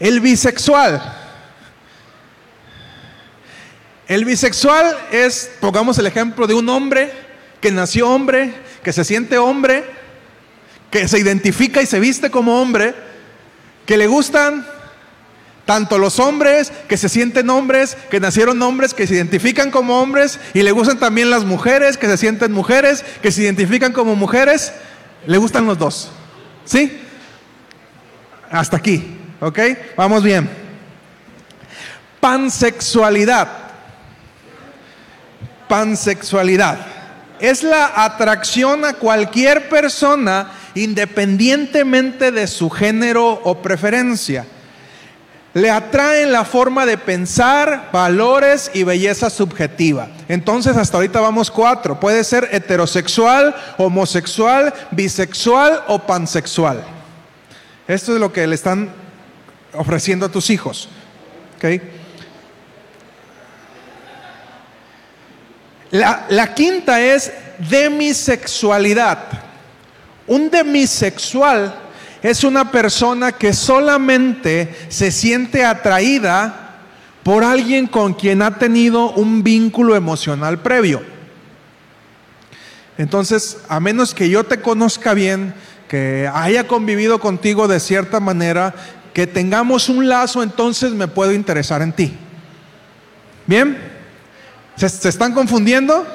El 0.01 0.21
bisexual. 0.21 1.24
El 4.07 4.25
bisexual 4.25 4.97
es, 5.13 5.51
pongamos 5.61 5.99
el 5.99 6.07
ejemplo 6.07 6.47
de 6.47 6.55
un 6.55 6.69
hombre 6.69 7.11
que 7.61 7.71
nació 7.71 8.11
hombre, 8.11 8.53
que 8.83 8.93
se 8.93 9.05
siente 9.05 9.39
hombre, 9.39 9.85
que 10.91 11.09
se 11.09 11.19
identifica 11.19 11.81
y 11.81 11.87
se 11.87 12.01
viste 12.01 12.31
como 12.31 12.61
hombre, 12.61 12.95
que 13.87 13.97
le 13.97 14.07
gustan 14.07 14.67
tanto 15.65 15.97
los 15.97 16.19
hombres 16.21 16.73
que 16.89 16.97
se 16.97 17.09
sienten 17.09 17.49
hombres, 17.49 17.97
que 18.11 18.21
nacieron 18.21 18.61
hombres, 18.61 18.93
que 18.93 19.07
se 19.07 19.15
identifican 19.15 19.71
como 19.71 20.01
hombres, 20.01 20.39
y 20.53 20.63
le 20.63 20.73
gustan 20.73 20.99
también 20.99 21.31
las 21.31 21.45
mujeres, 21.45 21.97
que 21.97 22.07
se 22.07 22.19
sienten 22.19 22.53
mujeres, 22.53 23.05
que 23.23 23.33
se 23.33 23.43
identifican 23.43 23.93
como 23.93 24.15
mujeres, 24.15 24.73
le 25.27 25.39
gustan 25.39 25.67
los 25.67 25.79
dos. 25.79 26.11
¿Sí? 26.67 27.01
Hasta 28.51 28.77
aquí, 28.77 29.17
¿ok? 29.41 29.59
Vamos 29.97 30.23
bien. 30.23 30.49
Pansexualidad. 32.21 33.64
Pansexualidad. 35.75 36.79
Es 37.41 37.65
la 37.65 38.05
atracción 38.05 38.85
a 38.85 38.93
cualquier 38.93 39.69
persona 39.69 40.53
independientemente 40.77 42.31
de 42.31 42.47
su 42.47 42.71
género 42.71 43.41
o 43.43 43.61
preferencia. 43.61 44.47
Le 45.53 45.71
atraen 45.71 46.31
la 46.31 46.45
forma 46.45 46.87
de 46.87 46.97
pensar, 46.97 47.89
valores 47.93 48.71
y 48.73 48.85
belleza 48.85 49.31
subjetiva. 49.31 50.07
Entonces, 50.29 50.77
hasta 50.77 50.97
ahorita 50.97 51.21
vamos 51.21 51.51
cuatro. 51.51 51.99
Puede 51.99 52.23
ser 52.23 52.51
heterosexual, 52.53 53.53
homosexual, 53.77 54.73
bisexual 54.93 55.83
o 55.89 55.99
pansexual. 55.99 56.85
Esto 57.89 58.15
es 58.15 58.21
lo 58.21 58.33
que 58.33 58.47
le 58.47 58.55
están 58.55 58.93
ofreciendo 59.73 60.27
a 60.27 60.29
tus 60.29 60.51
hijos. 60.51 60.89
La, 65.95 66.53
quinta 66.55 67.01
es 67.01 67.33
demisexualidad. 67.71 69.29
Un 70.27 70.51
demisexual 70.51 71.73
es 72.21 72.43
una 72.43 72.73
persona 72.73 73.31
que 73.31 73.53
solamente 73.53 74.75
se 74.89 75.13
siente 75.13 75.65
atraída 75.65 76.81
por 77.23 77.45
alguien 77.45 77.87
con 77.87 78.15
quien 78.15 78.43
ha 78.43 78.59
tenido 78.59 79.13
un 79.13 79.45
vínculo 79.45 79.95
emocional 79.95 80.59
previo. 80.59 81.01
Entonces, 82.99 83.59
a 83.69 83.79
menos 83.79 84.15
que 84.15 84.29
yo 84.29 84.43
te 84.43 84.61
conozca 84.61 85.15
bien, 85.15 85.55
que 85.87 86.29
haya 86.35 86.67
convivido 86.67 87.21
contigo 87.21 87.69
de 87.69 87.79
cierta 87.79 88.19
manera, 88.19 88.75
que 89.13 89.29
tengamos 89.29 89.89
un 89.89 90.09
lazo, 90.09 90.43
entonces 90.43 90.91
me 90.91 91.07
puedo 91.07 91.31
interesar 91.31 91.83
en 91.83 91.93
ti. 91.93 92.17
¿Bien? 93.47 93.94
¿Se, 94.77 94.87
están 95.09 95.33
confundiendo? 95.33 96.07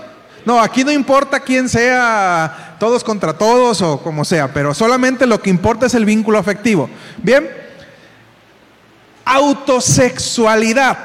No, 0.46 0.60
aquí 0.60 0.84
no 0.84 0.92
importa 0.92 1.40
quién 1.40 1.70
sea 1.70 2.76
todos 2.80 3.04
contra 3.04 3.34
todos 3.34 3.82
o 3.82 4.02
como 4.02 4.26
sea, 4.26 4.54
pero 4.54 4.74
solamente 4.74 5.26
lo 5.26 5.42
que 5.42 5.50
importa 5.50 5.86
es 5.86 5.94
el 5.94 6.06
vínculo 6.06 6.38
afectivo. 6.38 6.90
Bien, 7.18 7.50
autosexualidad. 9.26 10.98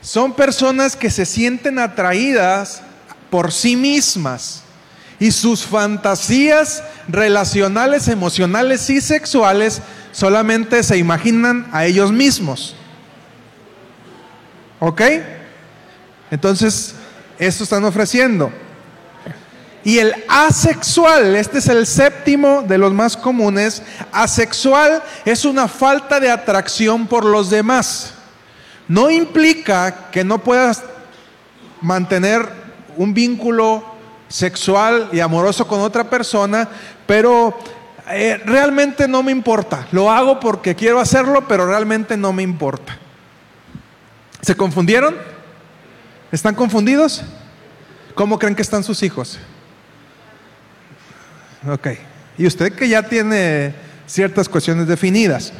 Son 0.00 0.32
personas 0.32 0.96
que 0.96 1.10
se 1.10 1.26
sienten 1.26 1.78
atraídas 1.78 2.82
por 3.30 3.52
sí 3.52 3.76
mismas 3.76 4.62
y 5.18 5.30
sus 5.30 5.64
fantasías 5.64 6.82
relacionales, 7.08 8.08
emocionales 8.08 8.88
y 8.90 9.00
sexuales 9.00 9.80
solamente 10.12 10.82
se 10.82 10.98
imaginan 10.98 11.66
a 11.72 11.86
ellos 11.86 12.12
mismos. 12.12 12.76
¿Ok? 14.78 15.02
Entonces, 16.30 16.94
esto 17.38 17.64
están 17.64 17.84
ofreciendo. 17.84 18.50
Y 19.84 20.00
el 20.00 20.14
asexual, 20.28 21.36
este 21.36 21.58
es 21.58 21.68
el 21.68 21.86
séptimo 21.86 22.62
de 22.62 22.76
los 22.76 22.92
más 22.92 23.16
comunes, 23.16 23.82
asexual 24.10 25.00
es 25.24 25.44
una 25.44 25.68
falta 25.68 26.18
de 26.18 26.28
atracción 26.28 27.06
por 27.06 27.24
los 27.24 27.50
demás. 27.50 28.14
No 28.88 29.10
implica 29.10 30.10
que 30.10 30.24
no 30.24 30.38
puedas 30.38 30.82
mantener 31.80 32.48
un 32.96 33.14
vínculo 33.14 33.84
sexual 34.28 35.08
y 35.12 35.20
amoroso 35.20 35.68
con 35.68 35.80
otra 35.80 36.10
persona, 36.10 36.68
pero 37.06 37.56
eh, 38.10 38.40
realmente 38.44 39.06
no 39.06 39.22
me 39.22 39.30
importa. 39.30 39.86
Lo 39.92 40.10
hago 40.10 40.40
porque 40.40 40.74
quiero 40.74 40.98
hacerlo, 40.98 41.46
pero 41.46 41.64
realmente 41.64 42.16
no 42.16 42.32
me 42.32 42.42
importa. 42.42 42.98
¿Se 44.40 44.56
confundieron? 44.56 45.14
¿Están 46.32 46.56
confundidos? 46.56 47.22
¿Cómo 48.16 48.38
creen 48.38 48.56
que 48.56 48.62
están 48.62 48.82
sus 48.82 49.02
hijos? 49.04 49.38
Ok. 51.68 51.88
Y 52.36 52.46
usted 52.46 52.72
que 52.72 52.88
ya 52.88 53.04
tiene 53.04 53.72
ciertas 54.06 54.48
cuestiones 54.48 54.88
definidas. 54.88 55.52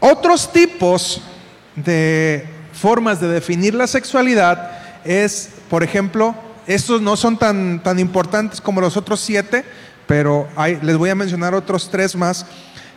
Otros 0.00 0.50
tipos 0.52 1.20
de 1.76 2.46
formas 2.72 3.20
de 3.20 3.28
definir 3.28 3.74
la 3.74 3.86
sexualidad 3.86 4.70
es, 5.04 5.50
por 5.68 5.82
ejemplo, 5.82 6.34
estos 6.66 7.02
no 7.02 7.16
son 7.16 7.38
tan, 7.38 7.82
tan 7.82 7.98
importantes 7.98 8.60
como 8.60 8.80
los 8.80 8.96
otros 8.96 9.20
siete, 9.20 9.66
pero 10.06 10.48
les 10.80 10.96
voy 10.96 11.10
a 11.10 11.14
mencionar 11.14 11.54
otros 11.54 11.90
tres 11.90 12.16
más, 12.16 12.46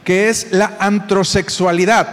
que 0.05 0.29
es 0.29 0.51
la 0.51 0.71
antrosexualidad, 0.79 2.07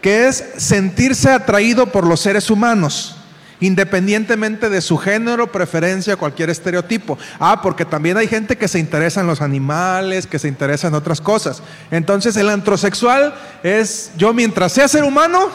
que 0.00 0.26
es 0.26 0.42
sentirse 0.56 1.30
atraído 1.30 1.86
por 1.92 2.06
los 2.06 2.20
seres 2.20 2.50
humanos 2.50 3.16
independientemente 3.60 4.68
de 4.68 4.80
su 4.80 4.98
género, 4.98 5.50
preferencia, 5.50 6.16
cualquier 6.16 6.50
estereotipo. 6.50 7.18
Ah, 7.38 7.60
porque 7.62 7.84
también 7.84 8.16
hay 8.16 8.28
gente 8.28 8.56
que 8.56 8.68
se 8.68 8.78
interesa 8.78 9.20
en 9.20 9.26
los 9.26 9.40
animales, 9.40 10.26
que 10.26 10.38
se 10.38 10.48
interesa 10.48 10.88
en 10.88 10.94
otras 10.94 11.20
cosas. 11.20 11.62
Entonces 11.90 12.36
el 12.36 12.48
antrosexual 12.48 13.34
es 13.62 14.12
yo 14.16 14.32
mientras 14.32 14.72
sea 14.72 14.88
ser 14.88 15.04
humano, 15.04 15.48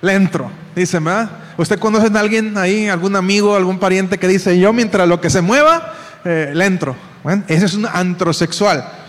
le 0.00 0.14
entro. 0.14 0.50
Dice, 0.74 0.98
¿verdad? 0.98 1.30
¿Usted 1.56 1.78
conoce 1.78 2.10
a 2.14 2.20
alguien 2.20 2.56
ahí, 2.56 2.88
algún 2.88 3.14
amigo, 3.14 3.54
algún 3.54 3.78
pariente 3.78 4.18
que 4.18 4.26
dice, 4.26 4.58
yo 4.58 4.72
mientras 4.72 5.06
lo 5.06 5.20
que 5.20 5.30
se 5.30 5.40
mueva, 5.40 5.94
eh, 6.24 6.50
le 6.54 6.64
entro? 6.64 6.96
Ese 7.46 7.66
es 7.66 7.74
un 7.74 7.86
antrosexual. 7.86 9.01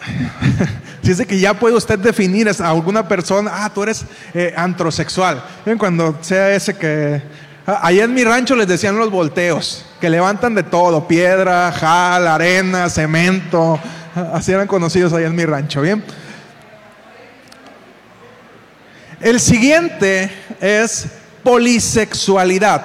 De 1.02 1.26
que 1.26 1.40
ya 1.40 1.54
puede 1.54 1.74
usted 1.74 1.98
definir 1.98 2.48
a 2.48 2.68
alguna 2.68 3.08
persona, 3.08 3.50
ah, 3.52 3.70
tú 3.74 3.82
eres 3.82 4.04
eh, 4.32 4.54
antrosexual. 4.56 5.42
Cuando 5.78 6.16
sea 6.20 6.54
ese 6.54 6.76
que... 6.76 7.20
Ah, 7.66 7.80
allá 7.82 8.04
en 8.04 8.14
mi 8.14 8.22
rancho 8.22 8.54
les 8.54 8.68
decían 8.68 8.96
los 8.96 9.10
volteos, 9.10 9.84
que 10.00 10.08
levantan 10.08 10.54
de 10.54 10.62
todo, 10.62 11.08
piedra, 11.08 11.72
jal, 11.72 12.28
arena, 12.28 12.88
cemento. 12.88 13.80
Ah, 14.14 14.30
así 14.34 14.52
eran 14.52 14.68
conocidos 14.68 15.12
allá 15.12 15.26
en 15.26 15.34
mi 15.34 15.44
rancho, 15.44 15.80
¿bien? 15.80 16.04
El 19.20 19.40
siguiente 19.40 20.30
es 20.60 21.06
polisexualidad, 21.42 22.84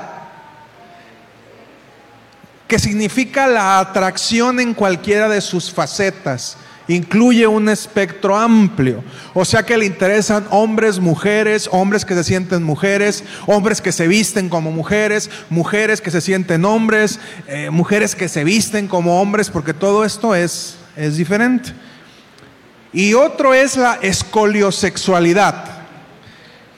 que 2.67 2.79
significa 2.79 3.47
la 3.47 3.79
atracción 3.79 4.59
en 4.59 4.73
cualquiera 4.73 5.29
de 5.29 5.41
sus 5.41 5.71
facetas 5.71 6.57
Incluye 6.87 7.47
un 7.47 7.67
espectro 7.67 8.35
amplio. 8.37 9.03
O 9.33 9.43
sea 9.43 9.63
que 9.63 9.77
le 9.77 9.85
interesan 9.85 10.45
hombres, 10.51 10.99
mujeres, 10.99 11.67
hombres 11.71 12.05
que 12.05 12.13
se 12.13 12.23
sienten 12.23 12.61
mujeres, 12.61 13.23
hombres 13.47 13.81
que 13.81 13.91
se 13.91 14.07
visten 14.07 14.49
como 14.49 14.71
mujeres, 14.71 15.31
mujeres 15.49 15.99
que 15.99 16.11
se 16.11 16.21
sienten 16.21 16.63
hombres, 16.63 17.19
eh, 17.47 17.71
mujeres 17.71 18.15
que 18.15 18.29
se 18.29 18.43
visten 18.43 18.87
como 18.87 19.19
hombres, 19.19 19.49
porque 19.49 19.73
todo 19.73 20.05
esto 20.05 20.35
es, 20.35 20.77
es 20.95 21.17
diferente. 21.17 21.73
Y 22.93 23.13
otro 23.13 23.53
es 23.53 23.75
la 23.77 23.95
escoliosexualidad. 23.95 25.65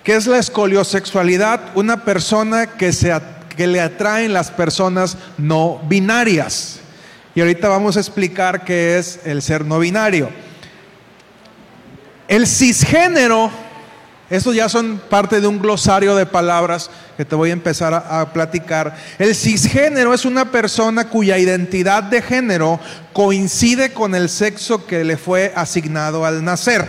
¿Qué 0.03 0.15
es 0.15 0.25
la 0.25 0.37
escoliosexualidad? 0.37 1.59
Una 1.75 2.05
persona 2.05 2.67
que, 2.67 2.93
se, 2.93 3.13
que 3.57 3.67
le 3.67 3.81
atraen 3.81 4.31
las 4.31 4.51
personas 4.51 5.17
no 5.37 5.81
binarias. 5.87 6.79
Y 7.37 7.39
ahorita 7.39 7.69
vamos 7.69 7.95
a 7.95 7.99
explicar 7.99 8.63
qué 8.63 8.97
es 8.97 9.19
el 9.23 9.43
ser 9.43 9.63
no 9.63 9.77
binario. 9.77 10.27
El 12.27 12.47
cisgénero, 12.47 13.51
estos 14.27 14.55
ya 14.55 14.67
son 14.67 14.99
parte 15.07 15.39
de 15.39 15.45
un 15.45 15.59
glosario 15.59 16.15
de 16.15 16.25
palabras 16.25 16.89
que 17.15 17.25
te 17.25 17.35
voy 17.35 17.51
a 17.51 17.53
empezar 17.53 17.93
a, 17.93 18.33
platicar. 18.33 18.97
El 19.19 19.35
cisgénero 19.35 20.15
es 20.15 20.25
una 20.25 20.49
persona 20.49 21.09
cuya 21.09 21.37
identidad 21.37 22.01
de 22.01 22.23
género 22.23 22.79
coincide 23.13 23.93
con 23.93 24.15
el 24.15 24.29
sexo 24.29 24.87
que 24.87 25.03
le 25.03 25.15
fue 25.15 25.53
asignado 25.55 26.25
al 26.25 26.43
nacer. 26.43 26.87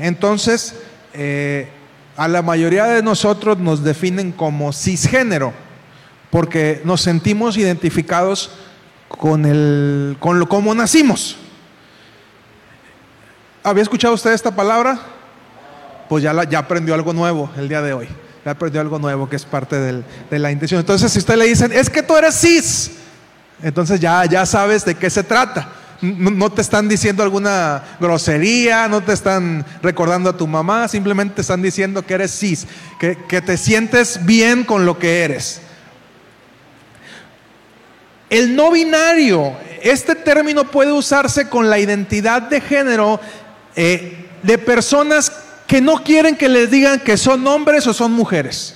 Entonces, 0.00 0.74
eh, 1.14 1.68
a 2.16 2.26
la 2.26 2.42
mayoría 2.42 2.86
de 2.86 3.04
nosotros 3.04 3.56
nos 3.58 3.84
definen 3.84 4.32
como 4.32 4.72
cisgénero, 4.72 5.52
porque 6.28 6.82
nos 6.84 7.02
sentimos 7.02 7.56
identificados 7.56 8.50
con, 9.18 9.44
el, 9.44 10.16
con 10.20 10.38
lo 10.38 10.48
como 10.48 10.74
nacimos. 10.74 11.36
¿Había 13.62 13.82
escuchado 13.82 14.14
usted 14.14 14.32
esta 14.32 14.54
palabra? 14.54 14.98
Pues 16.08 16.22
ya, 16.22 16.32
la, 16.32 16.44
ya 16.44 16.60
aprendió 16.60 16.94
algo 16.94 17.12
nuevo 17.12 17.50
el 17.58 17.68
día 17.68 17.82
de 17.82 17.92
hoy. 17.92 18.08
Ya 18.44 18.52
aprendió 18.52 18.80
algo 18.80 18.98
nuevo 18.98 19.28
que 19.28 19.36
es 19.36 19.44
parte 19.44 19.76
de 19.76 20.38
la 20.38 20.50
intención. 20.50 20.80
Entonces, 20.80 21.12
si 21.12 21.18
usted 21.18 21.36
le 21.36 21.44
dicen, 21.44 21.72
es 21.72 21.90
que 21.90 22.02
tú 22.02 22.16
eres 22.16 22.40
cis, 22.40 22.92
entonces 23.62 24.00
ya, 24.00 24.24
ya 24.24 24.46
sabes 24.46 24.84
de 24.84 24.94
qué 24.94 25.10
se 25.10 25.24
trata. 25.24 25.68
No, 26.00 26.50
te 26.50 26.62
están 26.62 26.88
diciendo 26.88 27.24
alguna 27.24 27.82
grosería, 27.98 28.86
no 28.86 29.02
te 29.02 29.12
están 29.12 29.66
recordando 29.82 30.30
a 30.30 30.36
tu 30.36 30.46
mamá, 30.46 30.86
simplemente 30.86 31.34
te 31.34 31.40
están 31.40 31.60
diciendo 31.60 32.06
que 32.06 32.14
eres 32.14 32.38
cis, 32.38 32.68
que, 33.00 33.18
que 33.28 33.42
te 33.42 33.56
sientes 33.56 34.24
bien 34.24 34.62
con 34.62 34.86
lo 34.86 34.96
que 34.96 35.24
eres. 35.24 35.60
El 38.30 38.54
no 38.54 38.70
binario, 38.70 39.56
este 39.82 40.14
término 40.14 40.70
puede 40.70 40.92
usarse 40.92 41.48
con 41.48 41.70
la 41.70 41.78
identidad 41.78 42.42
de 42.42 42.60
género 42.60 43.20
eh, 43.74 44.26
de 44.42 44.58
personas 44.58 45.32
que 45.66 45.80
no 45.80 46.02
quieren 46.02 46.36
que 46.36 46.48
les 46.48 46.70
digan 46.70 47.00
que 47.00 47.16
son 47.16 47.46
hombres 47.46 47.86
o 47.86 47.94
son 47.94 48.12
mujeres. 48.12 48.74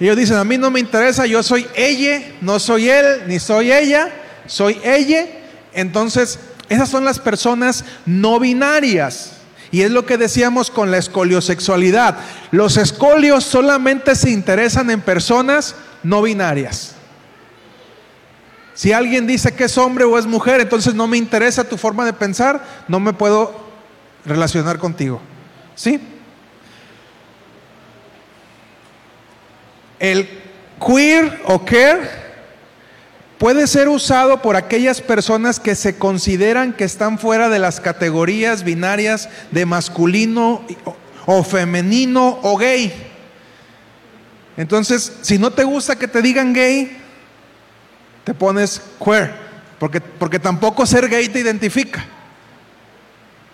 Ellos 0.00 0.16
dicen, 0.16 0.36
a 0.36 0.44
mí 0.44 0.58
no 0.58 0.70
me 0.70 0.80
interesa, 0.80 1.24
yo 1.26 1.42
soy 1.42 1.66
ella, 1.76 2.22
no 2.40 2.58
soy 2.58 2.88
él, 2.88 3.22
ni 3.26 3.38
soy 3.38 3.70
ella, 3.70 4.10
soy 4.46 4.80
ella. 4.82 5.26
Entonces, 5.72 6.38
esas 6.68 6.88
son 6.88 7.04
las 7.04 7.18
personas 7.18 7.84
no 8.04 8.40
binarias. 8.40 9.32
Y 9.70 9.82
es 9.82 9.90
lo 9.90 10.06
que 10.06 10.18
decíamos 10.18 10.70
con 10.70 10.90
la 10.90 10.98
escoliosexualidad. 10.98 12.18
Los 12.50 12.76
escolios 12.76 13.44
solamente 13.44 14.14
se 14.14 14.30
interesan 14.30 14.90
en 14.90 15.00
personas 15.00 15.74
no 16.04 16.22
binarias. 16.22 16.94
Si 18.74 18.92
alguien 18.92 19.26
dice 19.26 19.52
que 19.54 19.64
es 19.64 19.78
hombre 19.78 20.04
o 20.04 20.18
es 20.18 20.26
mujer, 20.26 20.60
entonces 20.60 20.94
no 20.94 21.06
me 21.06 21.16
interesa 21.16 21.64
tu 21.64 21.76
forma 21.76 22.04
de 22.04 22.12
pensar, 22.12 22.64
no 22.88 23.00
me 23.00 23.12
puedo 23.12 23.54
relacionar 24.24 24.78
contigo. 24.78 25.20
¿Sí? 25.74 26.00
El 29.98 30.28
queer 30.84 31.40
o 31.46 31.64
care 31.64 32.24
puede 33.38 33.66
ser 33.66 33.88
usado 33.88 34.42
por 34.42 34.56
aquellas 34.56 35.00
personas 35.00 35.60
que 35.60 35.74
se 35.74 35.96
consideran 35.96 36.72
que 36.72 36.84
están 36.84 37.18
fuera 37.18 37.48
de 37.48 37.60
las 37.60 37.80
categorías 37.80 38.64
binarias 38.64 39.28
de 39.52 39.66
masculino 39.66 40.62
o 41.26 41.42
femenino 41.44 42.40
o 42.42 42.56
gay. 42.56 43.13
Entonces, 44.56 45.12
si 45.22 45.38
no 45.38 45.50
te 45.50 45.64
gusta 45.64 45.96
que 45.96 46.08
te 46.08 46.22
digan 46.22 46.52
gay, 46.52 46.96
te 48.22 48.34
pones 48.34 48.80
queer, 49.04 49.34
porque, 49.78 50.00
porque 50.00 50.38
tampoco 50.38 50.86
ser 50.86 51.08
gay 51.08 51.28
te 51.28 51.40
identifica. 51.40 52.04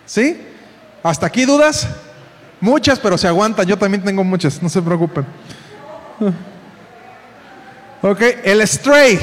¿Sí? 0.05 0.41
¿Hasta 1.03 1.25
aquí 1.25 1.45
dudas? 1.45 1.87
Muchas, 2.59 2.99
pero 2.99 3.17
se 3.17 3.27
aguantan. 3.27 3.65
Yo 3.65 3.77
también 3.77 4.03
tengo 4.03 4.23
muchas, 4.23 4.61
no 4.61 4.69
se 4.69 4.81
preocupen. 4.81 5.25
Ok, 8.03 8.19
el 8.43 8.61
straight. 8.61 9.21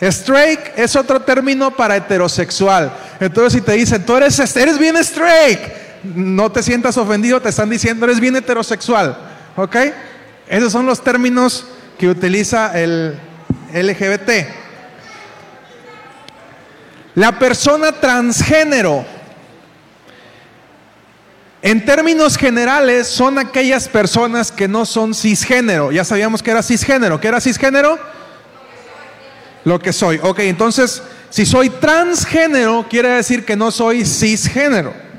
Straight 0.00 0.60
es 0.76 0.94
otro 0.94 1.20
término 1.20 1.72
para 1.72 1.96
heterosexual. 1.96 2.92
Entonces, 3.18 3.54
si 3.54 3.60
te 3.60 3.72
dicen, 3.72 4.06
tú 4.06 4.16
eres, 4.16 4.38
eres 4.56 4.78
bien 4.78 4.96
straight, 4.98 5.58
no 6.04 6.50
te 6.52 6.62
sientas 6.62 6.96
ofendido, 6.96 7.42
te 7.42 7.48
están 7.48 7.68
diciendo, 7.68 8.06
eres 8.06 8.20
bien 8.20 8.36
heterosexual. 8.36 9.16
¿Ok? 9.56 9.76
Esos 10.50 10.72
son 10.72 10.84
los 10.84 11.02
términos 11.04 11.64
que 11.96 12.08
utiliza 12.08 12.76
el 12.76 13.16
LGBT. 13.72 14.48
La 17.14 17.38
persona 17.38 17.92
transgénero 17.92 19.06
En 21.62 21.84
términos 21.84 22.38
generales, 22.38 23.06
son 23.06 23.38
aquellas 23.38 23.86
personas 23.86 24.50
que 24.50 24.66
no 24.66 24.86
son 24.86 25.14
cisgénero. 25.14 25.92
Ya 25.92 26.04
sabíamos 26.04 26.42
que 26.42 26.50
era 26.50 26.62
cisgénero. 26.62 27.20
¿Qué 27.20 27.28
era 27.28 27.40
cisgénero? 27.40 27.98
Lo 29.64 29.78
que 29.78 29.92
soy. 29.92 30.18
Ok, 30.22 30.38
entonces, 30.40 31.02
si 31.28 31.44
soy 31.44 31.68
transgénero, 31.68 32.86
quiere 32.88 33.10
decir 33.10 33.44
que 33.44 33.56
no 33.56 33.70
soy 33.70 34.06
cisgénero. 34.06 35.09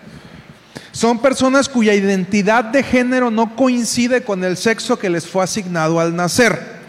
Son 0.91 1.19
personas 1.19 1.69
cuya 1.69 1.93
identidad 1.93 2.65
de 2.65 2.83
género 2.83 3.31
no 3.31 3.55
coincide 3.55 4.23
con 4.23 4.43
el 4.43 4.57
sexo 4.57 4.99
que 4.99 5.09
les 5.09 5.25
fue 5.25 5.43
asignado 5.43 5.99
al 5.99 6.15
nacer. 6.15 6.81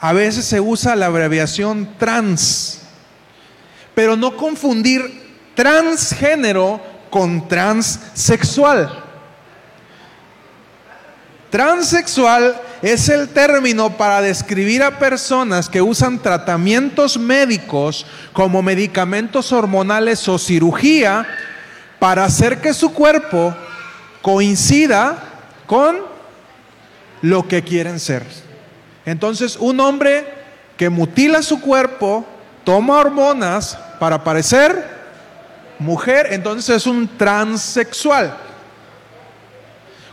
A 0.00 0.12
veces 0.12 0.44
se 0.44 0.60
usa 0.60 0.94
la 0.94 1.06
abreviación 1.06 1.88
trans, 1.98 2.80
pero 3.94 4.14
no 4.16 4.36
confundir 4.36 5.02
transgénero 5.54 6.80
con 7.10 7.48
transexual. 7.48 9.04
Transexual 11.50 12.60
es 12.82 13.08
el 13.08 13.30
término 13.30 13.96
para 13.96 14.20
describir 14.20 14.82
a 14.82 14.98
personas 14.98 15.68
que 15.68 15.80
usan 15.80 16.18
tratamientos 16.18 17.18
médicos 17.18 18.06
como 18.34 18.62
medicamentos 18.62 19.50
hormonales 19.50 20.28
o 20.28 20.38
cirugía 20.38 21.26
para 21.98 22.24
hacer 22.24 22.60
que 22.60 22.72
su 22.72 22.92
cuerpo 22.92 23.54
coincida 24.22 25.18
con 25.66 25.96
lo 27.22 27.46
que 27.48 27.62
quieren 27.62 27.98
ser. 27.98 28.24
Entonces, 29.04 29.56
un 29.56 29.80
hombre 29.80 30.26
que 30.76 30.88
mutila 30.88 31.42
su 31.42 31.60
cuerpo, 31.60 32.24
toma 32.64 32.98
hormonas 32.98 33.78
para 33.98 34.22
parecer 34.22 34.98
mujer, 35.78 36.28
entonces 36.30 36.76
es 36.76 36.86
un 36.86 37.08
transexual. 37.16 38.36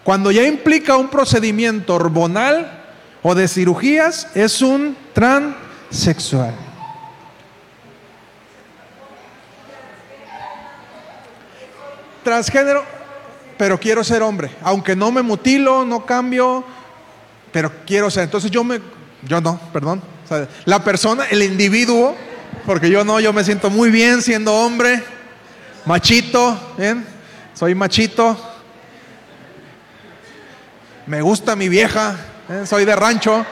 Cuando 0.03 0.31
ya 0.31 0.43
implica 0.43 0.97
un 0.97 1.09
procedimiento 1.09 1.95
hormonal 1.95 2.83
o 3.23 3.33
de 3.33 3.47
cirugías, 3.47 4.27
es 4.35 4.61
un 4.61 4.95
transexual. 5.13 6.53
Transgénero, 12.25 12.83
pero 13.57 13.79
quiero 13.79 14.03
ser 14.03 14.21
hombre. 14.21 14.49
Aunque 14.61 14.97
no 14.97 15.11
me 15.11 15.21
mutilo, 15.21 15.85
no 15.85 16.05
cambio, 16.05 16.65
pero 17.53 17.71
quiero 17.85 18.11
ser. 18.11 18.23
Entonces 18.23 18.51
yo 18.51 18.65
me, 18.65 18.81
yo 19.21 19.39
no, 19.39 19.57
perdón. 19.71 20.01
la 20.65 20.83
persona, 20.83 21.25
el 21.31 21.41
individuo, 21.41 22.15
porque 22.65 22.89
yo 22.89 23.05
no, 23.05 23.21
yo 23.21 23.31
me 23.31 23.45
siento 23.45 23.69
muy 23.69 23.89
bien 23.91 24.21
siendo 24.21 24.53
hombre 24.53 25.01
Machito, 25.85 26.73
¿bien? 26.79 27.05
Soy 27.53 27.75
machito. 27.75 28.35
Me 31.05 31.21
gusta 31.21 31.55
mi 31.55 31.69
vieja, 31.69 32.15
soy 32.65 32.85
de 32.85 32.95
rancho. 32.95 33.45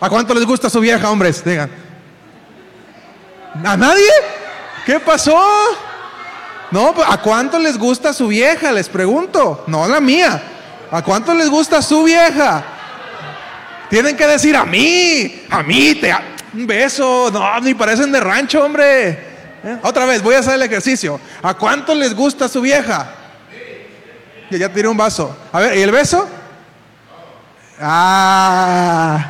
¿A 0.00 0.08
cuánto 0.08 0.32
les 0.32 0.46
gusta 0.46 0.70
su 0.70 0.80
vieja, 0.80 1.10
hombres? 1.10 1.44
Digan. 1.44 1.70
¿A 3.62 3.76
nadie? 3.76 4.10
¿Qué 4.86 4.98
pasó? 4.98 5.38
No, 6.72 6.94
pues, 6.94 7.06
¿a 7.08 7.18
cuánto 7.18 7.58
les 7.58 7.78
gusta 7.78 8.12
su 8.14 8.28
vieja? 8.28 8.72
Les 8.72 8.88
pregunto. 8.88 9.64
No 9.66 9.86
la 9.86 10.00
mía. 10.00 10.42
¿A 10.90 11.02
cuánto 11.02 11.34
les 11.34 11.48
gusta 11.48 11.80
su 11.82 12.02
vieja? 12.02 12.64
Tienen 13.90 14.16
que 14.16 14.26
decir 14.26 14.56
a 14.56 14.64
mí, 14.64 15.42
a 15.50 15.62
mí, 15.62 15.94
te, 15.94 16.14
un 16.54 16.66
beso. 16.66 17.30
No, 17.30 17.60
ni 17.60 17.74
parecen 17.74 18.10
de 18.10 18.20
rancho, 18.20 18.64
hombre. 18.64 19.10
¿Eh? 19.62 19.78
Otra 19.82 20.06
vez, 20.06 20.22
voy 20.22 20.34
a 20.34 20.38
hacer 20.38 20.54
el 20.54 20.62
ejercicio. 20.62 21.20
¿A 21.42 21.54
cuánto 21.54 21.94
les 21.94 22.14
gusta 22.14 22.48
su 22.48 22.62
vieja? 22.62 23.14
Ya, 24.50 24.58
ya 24.58 24.72
tiré 24.72 24.88
un 24.88 24.96
vaso. 24.96 25.36
A 25.52 25.60
ver, 25.60 25.76
¿y 25.76 25.82
el 25.82 25.90
beso? 25.90 26.26
Ah. 27.78 29.26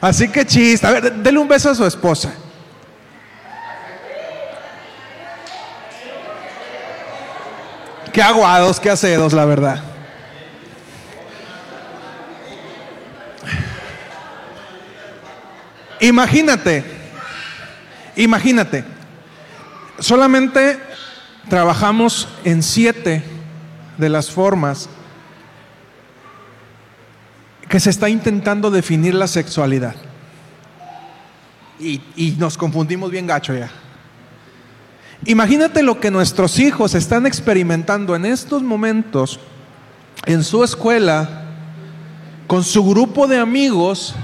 Así 0.00 0.28
que 0.28 0.46
chiste. 0.46 0.86
A 0.86 0.92
ver, 0.92 1.12
denle 1.14 1.40
un 1.40 1.48
beso 1.48 1.70
a 1.70 1.74
su 1.74 1.84
esposa. 1.84 2.32
Qué 8.12 8.22
aguados, 8.22 8.80
qué 8.80 8.90
acedos, 8.90 9.32
la 9.32 9.44
verdad. 9.44 9.82
Imagínate, 16.00 16.84
imagínate 18.16 18.98
solamente 19.98 20.78
trabajamos 21.48 22.28
en 22.44 22.62
siete 22.62 23.22
de 23.96 24.08
las 24.08 24.30
formas 24.30 24.88
que 27.68 27.80
se 27.80 27.90
está 27.90 28.08
intentando 28.08 28.70
definir 28.70 29.14
la 29.14 29.26
sexualidad. 29.26 29.94
Y, 31.80 32.00
nos 32.38 32.58
confundimos 32.58 33.10
bien 33.10 33.26
gacho 33.26 33.54
ya. 33.54 33.70
Imagínate 35.24 35.82
lo 35.82 35.98
que 35.98 36.10
nuestros 36.10 36.58
hijos 36.58 36.94
están 36.94 37.26
experimentando 37.26 38.14
en 38.14 38.24
estos 38.24 38.62
momentos 38.62 39.40
en 40.26 40.44
su 40.44 40.62
escuela, 40.62 41.44
con 42.46 42.62
su 42.62 42.84
grupo 42.84 43.26
de 43.26 43.38
amigos, 43.38 44.14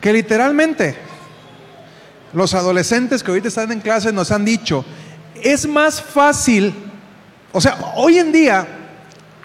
que 0.00 0.12
literalmente 0.12 0.96
los 2.32 2.54
adolescentes 2.54 3.22
que 3.22 3.30
ahorita 3.30 3.48
están 3.48 3.72
en 3.72 3.80
clase 3.80 4.12
nos 4.12 4.30
han 4.30 4.44
dicho, 4.44 4.84
es 5.42 5.66
más 5.66 6.00
fácil, 6.00 6.74
o 7.52 7.60
sea, 7.60 7.78
hoy 7.96 8.18
en 8.18 8.32
día 8.32 8.68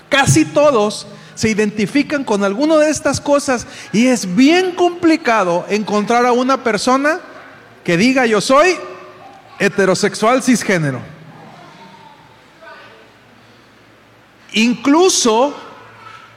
casi 0.09 0.45
todos 0.45 1.07
se 1.33 1.49
identifican 1.49 2.23
con 2.23 2.43
alguna 2.43 2.77
de 2.77 2.89
estas 2.89 3.19
cosas 3.19 3.67
y 3.91 4.07
es 4.07 4.35
bien 4.35 4.71
complicado 4.75 5.65
encontrar 5.69 6.25
a 6.25 6.31
una 6.31 6.63
persona 6.63 7.19
que 7.83 7.97
diga 7.97 8.25
yo 8.25 8.41
soy 8.41 8.75
heterosexual 9.59 10.43
cisgénero. 10.43 11.01
Incluso 14.53 15.55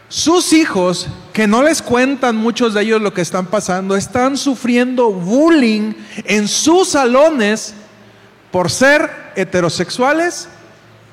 sus 0.09 0.52
hijos, 0.52 1.07
que 1.33 1.46
no 1.46 1.62
les 1.62 1.83
cuentan 1.83 2.37
muchos 2.37 2.74
de 2.74 2.83
ellos 2.83 3.00
lo 3.00 3.12
que 3.12 3.20
están 3.20 3.46
pasando, 3.46 3.94
están 3.94 4.37
sufriendo 4.37 5.12
bullying 5.12 5.92
en 6.24 6.48
sus 6.48 6.88
salones 6.88 7.74
por 8.50 8.70
ser 8.70 9.11
heterosexuales 9.37 10.48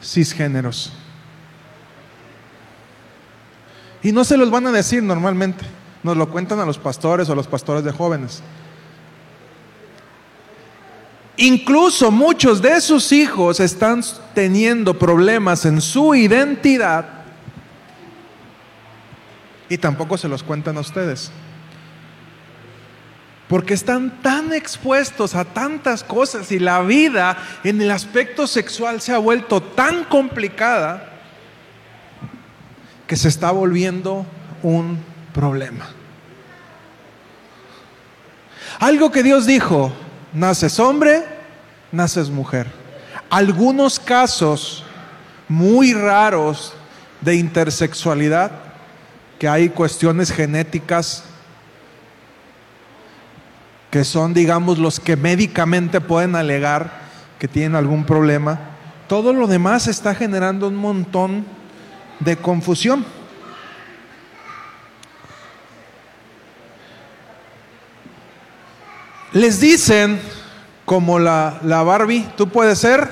cisgéneros. 0.01 0.91
Y 4.01 4.11
no 4.11 4.23
se 4.23 4.37
los 4.37 4.49
van 4.49 4.67
a 4.67 4.71
decir 4.71 5.03
normalmente, 5.03 5.65
nos 6.03 6.15
lo 6.15 6.29
cuentan 6.29 6.59
a 6.59 6.65
los 6.65 6.77
pastores 6.77 7.27
o 7.27 7.33
a 7.33 7.35
los 7.35 7.47
pastores 7.47 7.83
de 7.83 7.91
jóvenes. 7.91 8.41
Incluso 11.37 12.11
muchos 12.11 12.61
de 12.61 12.79
sus 12.79 13.11
hijos 13.11 13.59
están 13.59 14.03
teniendo 14.33 14.97
problemas 14.97 15.65
en 15.65 15.81
su 15.81 16.15
identidad 16.15 17.05
y 19.67 19.77
tampoco 19.77 20.17
se 20.17 20.29
los 20.29 20.43
cuentan 20.43 20.77
a 20.77 20.81
ustedes. 20.81 21.31
Porque 23.49 23.73
están 23.73 24.21
tan 24.21 24.53
expuestos 24.53 25.35
a 25.35 25.43
tantas 25.43 26.03
cosas 26.03 26.51
y 26.51 26.59
la 26.59 26.81
vida 26.81 27.37
en 27.63 27.81
el 27.81 27.91
aspecto 27.91 28.47
sexual 28.47 29.01
se 29.01 29.13
ha 29.13 29.17
vuelto 29.17 29.61
tan 29.61 30.05
complicada 30.05 31.11
que 33.07 33.15
se 33.17 33.27
está 33.27 33.51
volviendo 33.51 34.25
un 34.63 34.99
problema. 35.33 35.89
Algo 38.79 39.11
que 39.11 39.21
Dios 39.21 39.45
dijo, 39.45 39.93
naces 40.35 40.79
hombre, 40.79 41.23
naces 41.91 42.29
mujer. 42.29 42.67
Algunos 43.29 43.99
casos 43.99 44.83
muy 45.47 45.93
raros 45.93 46.73
de 47.21 47.35
intersexualidad 47.35 48.51
que 49.39 49.47
hay 49.47 49.69
cuestiones 49.69 50.31
genéticas 50.31 51.23
que 53.89 54.03
son, 54.03 54.33
digamos, 54.33 54.77
los 54.77 54.99
que 54.99 55.15
médicamente 55.15 56.01
pueden 56.01 56.35
alegar 56.35 56.91
que 57.39 57.47
tienen 57.47 57.75
algún 57.75 58.05
problema. 58.05 58.59
Todo 59.07 59.31
lo 59.33 59.47
demás 59.47 59.87
está 59.87 60.13
generando 60.13 60.67
un 60.67 60.75
montón 60.75 61.45
de 62.19 62.35
confusión. 62.35 63.05
Les 69.35 69.59
dicen, 69.59 70.21
como 70.85 71.19
la, 71.19 71.59
la 71.61 71.83
Barbie, 71.83 72.25
tú 72.37 72.47
puedes 72.47 72.79
ser 72.79 73.09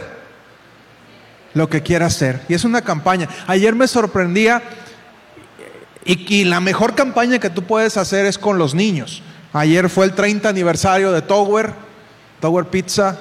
lo 1.53 1.67
que 1.67 1.81
quieras 1.81 2.13
ser. 2.13 2.39
Y 2.47 2.53
es 2.53 2.63
una 2.63 2.81
campaña. 2.81 3.27
Ayer 3.45 3.75
me 3.75 3.89
sorprendía 3.89 4.63
y, 6.05 6.45
la 6.45 6.62
mejor 6.62 6.95
campaña 6.95 7.39
que 7.39 7.49
tú 7.49 7.63
puedes 7.63 7.97
hacer 7.97 8.25
es 8.25 8.38
con 8.38 8.57
los 8.57 8.73
niños. 8.73 9.21
Ayer 9.51 9.89
fue 9.89 10.05
el 10.05 10.13
30 10.13 10.47
aniversario 10.47 11.12
de 11.12 11.21
Tower, 11.21 11.73
Tower 12.39 12.67
Pizza. 12.67 13.17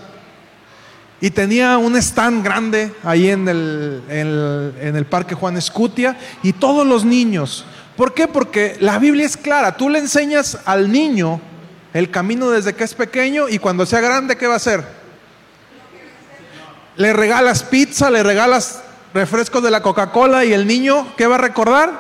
y 1.20 1.30
tenía 1.30 1.78
un 1.78 1.96
stand 1.96 2.44
grande 2.44 2.94
ahí 3.02 3.30
en 3.30 3.48
el, 3.48 4.04
en 4.08 4.94
el 4.94 5.06
Parque 5.06 5.34
Juan 5.34 5.56
Escutia 5.56 6.16
y 6.44 6.52
todos 6.52 6.86
los 6.86 7.04
niños. 7.04 7.64
¿Por 7.96 8.14
qué? 8.14 8.28
Porque 8.28 8.76
la 8.78 9.00
Biblia 9.00 9.26
es 9.26 9.36
clara. 9.36 9.76
Tú 9.76 9.88
le 9.88 9.98
enseñas 9.98 10.56
al 10.66 10.92
niño 10.92 11.40
el 11.92 12.11
camino 12.11 12.50
desde 12.50 12.74
que 12.74 12.85
es 12.85 12.94
pequeño 12.94 13.48
y 13.48 13.59
cuando 13.59 13.87
sea 13.87 14.00
grande, 14.00 14.37
¿qué 14.37 14.46
va 14.46 14.55
a 14.55 14.57
hacer? 14.57 14.83
Le 16.96 17.12
regalas 17.12 17.62
pizza, 17.62 18.11
le 18.11 18.22
regalas 18.22 18.83
refrescos 19.14 19.62
de 19.62 19.70
la 19.70 19.83
Coca-Cola 19.83 20.44
y 20.44 20.52
el 20.52 20.66
niño, 20.66 21.14
¿qué 21.16 21.26
va 21.26 21.37
a 21.37 21.38
recordar? 21.38 21.90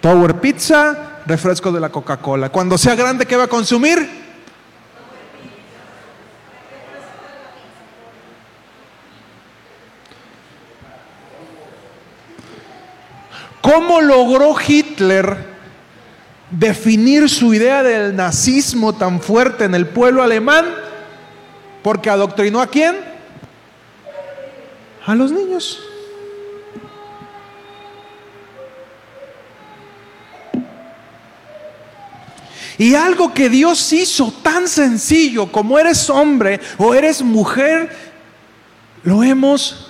Tower 0.00 0.40
Pizza, 0.40 1.20
refrescos 1.26 1.74
de 1.74 1.80
la 1.80 1.90
Coca-Cola. 1.90 2.48
Cuando 2.48 2.78
sea 2.78 2.94
grande, 2.94 3.26
¿qué 3.26 3.36
va 3.36 3.44
a 3.44 3.48
consumir? 3.48 4.20
¿Cómo 13.60 14.00
logró 14.00 14.56
Hitler 14.66 15.49
definir 16.50 17.28
su 17.28 17.54
idea 17.54 17.82
del 17.82 18.14
nazismo 18.14 18.94
tan 18.94 19.20
fuerte 19.20 19.64
en 19.64 19.74
el 19.74 19.86
pueblo 19.86 20.22
alemán? 20.22 20.66
Porque 21.82 22.10
adoctrinó 22.10 22.60
a 22.60 22.66
quién? 22.66 22.96
A 25.06 25.14
los 25.14 25.32
niños. 25.32 25.80
Y 32.80 32.94
algo 32.94 33.34
que 33.34 33.50
Dios 33.50 33.92
hizo 33.92 34.32
tan 34.42 34.66
sencillo 34.66 35.52
como 35.52 35.78
eres 35.78 36.08
hombre 36.08 36.60
o 36.78 36.94
eres 36.94 37.20
mujer, 37.20 37.94
lo 39.02 39.22
hemos 39.22 39.89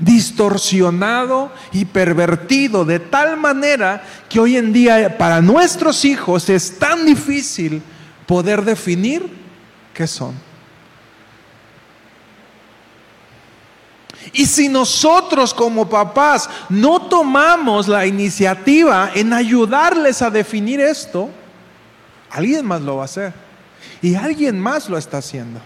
distorsionado 0.00 1.52
y 1.72 1.84
pervertido 1.84 2.84
de 2.84 2.98
tal 2.98 3.36
manera 3.36 4.02
que 4.28 4.40
hoy 4.40 4.56
en 4.56 4.72
día 4.72 5.16
para 5.16 5.40
nuestros 5.40 6.04
hijos 6.04 6.48
es 6.48 6.78
tan 6.78 7.04
difícil 7.04 7.82
poder 8.26 8.64
definir 8.64 9.30
qué 9.94 10.06
son. 10.06 10.34
Y 14.32 14.46
si 14.46 14.68
nosotros 14.68 15.52
como 15.52 15.88
papás 15.88 16.48
no 16.68 17.02
tomamos 17.02 17.88
la 17.88 18.06
iniciativa 18.06 19.10
en 19.14 19.32
ayudarles 19.32 20.22
a 20.22 20.30
definir 20.30 20.80
esto, 20.80 21.30
alguien 22.30 22.64
más 22.64 22.80
lo 22.80 22.96
va 22.96 23.02
a 23.02 23.04
hacer. 23.06 23.32
Y 24.02 24.14
alguien 24.14 24.58
más 24.58 24.88
lo 24.88 24.96
está 24.96 25.18
haciendo. 25.18 25.60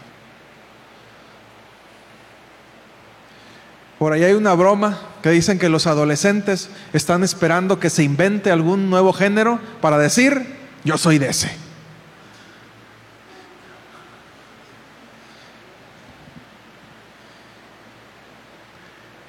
Por 3.98 4.12
ahí 4.12 4.24
hay 4.24 4.32
una 4.32 4.54
broma 4.54 4.98
que 5.22 5.30
dicen 5.30 5.58
que 5.58 5.68
los 5.68 5.86
adolescentes 5.86 6.68
están 6.92 7.22
esperando 7.22 7.78
que 7.78 7.90
se 7.90 8.02
invente 8.02 8.50
algún 8.50 8.90
nuevo 8.90 9.12
género 9.12 9.60
para 9.80 9.98
decir, 9.98 10.56
yo 10.84 10.98
soy 10.98 11.18
de 11.18 11.28
ese. 11.28 11.50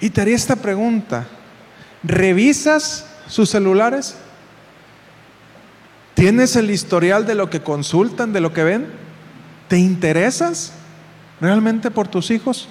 Y 0.01 0.09
te 0.09 0.21
haría 0.21 0.35
esta 0.35 0.55
pregunta, 0.55 1.25
¿revisas 2.03 3.07
sus 3.27 3.49
celulares? 3.49 4.15
¿Tienes 6.13 6.55
el 6.55 6.69
historial 6.69 7.25
de 7.25 7.35
lo 7.35 7.49
que 7.49 7.61
consultan, 7.61 8.33
de 8.33 8.39
lo 8.39 8.53
que 8.53 8.63
ven? 8.63 8.87
¿Te 9.67 9.77
interesas 9.77 10.73
realmente 11.41 11.91
por 11.91 12.07
tus 12.07 12.31
hijos? 12.31 12.69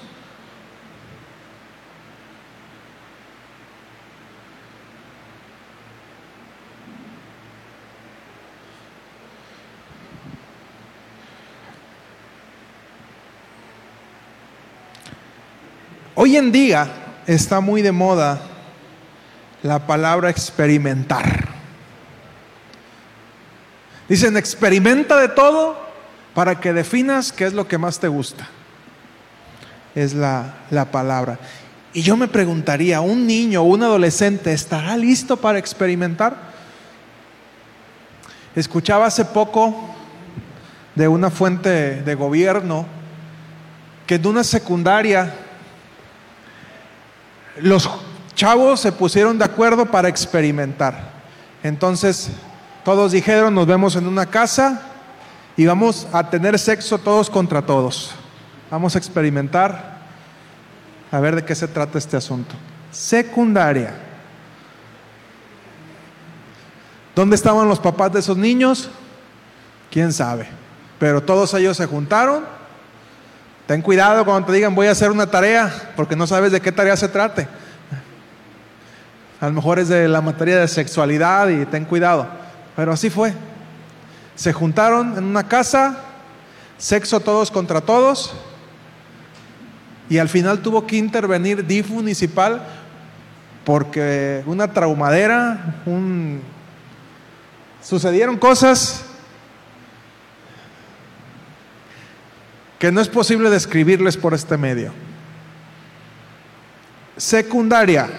Hoy 16.24 16.38
en 16.38 16.52
día 16.52 16.88
está 17.26 17.60
muy 17.60 17.82
de 17.82 17.92
moda 17.92 18.40
la 19.62 19.86
palabra 19.86 20.30
experimentar. 20.30 21.48
Dicen, 24.08 24.38
experimenta 24.38 25.20
de 25.20 25.28
todo 25.28 25.78
para 26.32 26.58
que 26.60 26.72
definas 26.72 27.30
qué 27.30 27.44
es 27.44 27.52
lo 27.52 27.68
que 27.68 27.76
más 27.76 27.98
te 27.98 28.08
gusta. 28.08 28.48
Es 29.94 30.14
la, 30.14 30.54
la 30.70 30.86
palabra. 30.86 31.38
Y 31.92 32.00
yo 32.00 32.16
me 32.16 32.26
preguntaría, 32.26 33.02
¿un 33.02 33.26
niño 33.26 33.60
o 33.60 33.64
un 33.64 33.82
adolescente 33.82 34.54
estará 34.54 34.96
listo 34.96 35.36
para 35.36 35.58
experimentar? 35.58 36.38
Escuchaba 38.56 39.04
hace 39.04 39.26
poco 39.26 39.94
de 40.94 41.06
una 41.06 41.28
fuente 41.28 42.00
de 42.00 42.14
gobierno 42.14 42.86
que 44.06 44.14
en 44.14 44.26
una 44.26 44.42
secundaria 44.42 45.43
los 47.60 47.88
chavos 48.34 48.80
se 48.80 48.92
pusieron 48.92 49.38
de 49.38 49.44
acuerdo 49.44 49.86
para 49.86 50.08
experimentar. 50.08 51.12
Entonces, 51.62 52.30
todos 52.84 53.12
dijeron, 53.12 53.54
nos 53.54 53.66
vemos 53.66 53.96
en 53.96 54.06
una 54.06 54.26
casa 54.26 54.82
y 55.56 55.66
vamos 55.66 56.06
a 56.12 56.28
tener 56.28 56.58
sexo 56.58 56.98
todos 56.98 57.30
contra 57.30 57.62
todos. 57.62 58.10
Vamos 58.70 58.94
a 58.94 58.98
experimentar 58.98 59.98
a 61.10 61.20
ver 61.20 61.36
de 61.36 61.44
qué 61.44 61.54
se 61.54 61.68
trata 61.68 61.98
este 61.98 62.16
asunto. 62.16 62.54
Secundaria. 62.90 63.94
¿Dónde 67.14 67.36
estaban 67.36 67.68
los 67.68 67.78
papás 67.78 68.12
de 68.12 68.20
esos 68.20 68.36
niños? 68.36 68.90
¿Quién 69.90 70.12
sabe? 70.12 70.48
Pero 70.98 71.22
todos 71.22 71.54
ellos 71.54 71.76
se 71.76 71.86
juntaron 71.86 72.44
Ten 73.66 73.80
cuidado 73.80 74.24
cuando 74.24 74.46
te 74.46 74.52
digan 74.52 74.74
voy 74.74 74.88
a 74.88 74.90
hacer 74.90 75.10
una 75.10 75.26
tarea, 75.26 75.92
porque 75.96 76.16
no 76.16 76.26
sabes 76.26 76.52
de 76.52 76.60
qué 76.60 76.70
tarea 76.70 76.96
se 76.96 77.08
trate. 77.08 77.48
A 79.40 79.46
lo 79.46 79.52
mejor 79.52 79.78
es 79.78 79.88
de 79.88 80.06
la 80.08 80.20
materia 80.20 80.58
de 80.58 80.68
sexualidad 80.68 81.48
y 81.48 81.64
ten 81.66 81.84
cuidado. 81.84 82.26
Pero 82.76 82.92
así 82.92 83.10
fue. 83.10 83.32
Se 84.34 84.52
juntaron 84.52 85.16
en 85.16 85.24
una 85.24 85.46
casa, 85.48 85.98
sexo 86.76 87.20
todos 87.20 87.50
contra 87.50 87.80
todos, 87.80 88.34
y 90.08 90.18
al 90.18 90.28
final 90.28 90.60
tuvo 90.60 90.86
que 90.86 90.96
intervenir 90.96 91.66
DIF 91.66 91.90
municipal 91.90 92.62
porque 93.64 94.42
una 94.46 94.70
traumadera, 94.72 95.82
sucedieron 97.82 98.36
cosas 98.36 99.03
que 102.84 102.92
no 102.92 103.00
es 103.00 103.08
posible 103.08 103.48
describirles 103.48 104.18
por 104.18 104.34
este 104.34 104.58
medio. 104.58 104.92
Secundaria. 107.16 108.10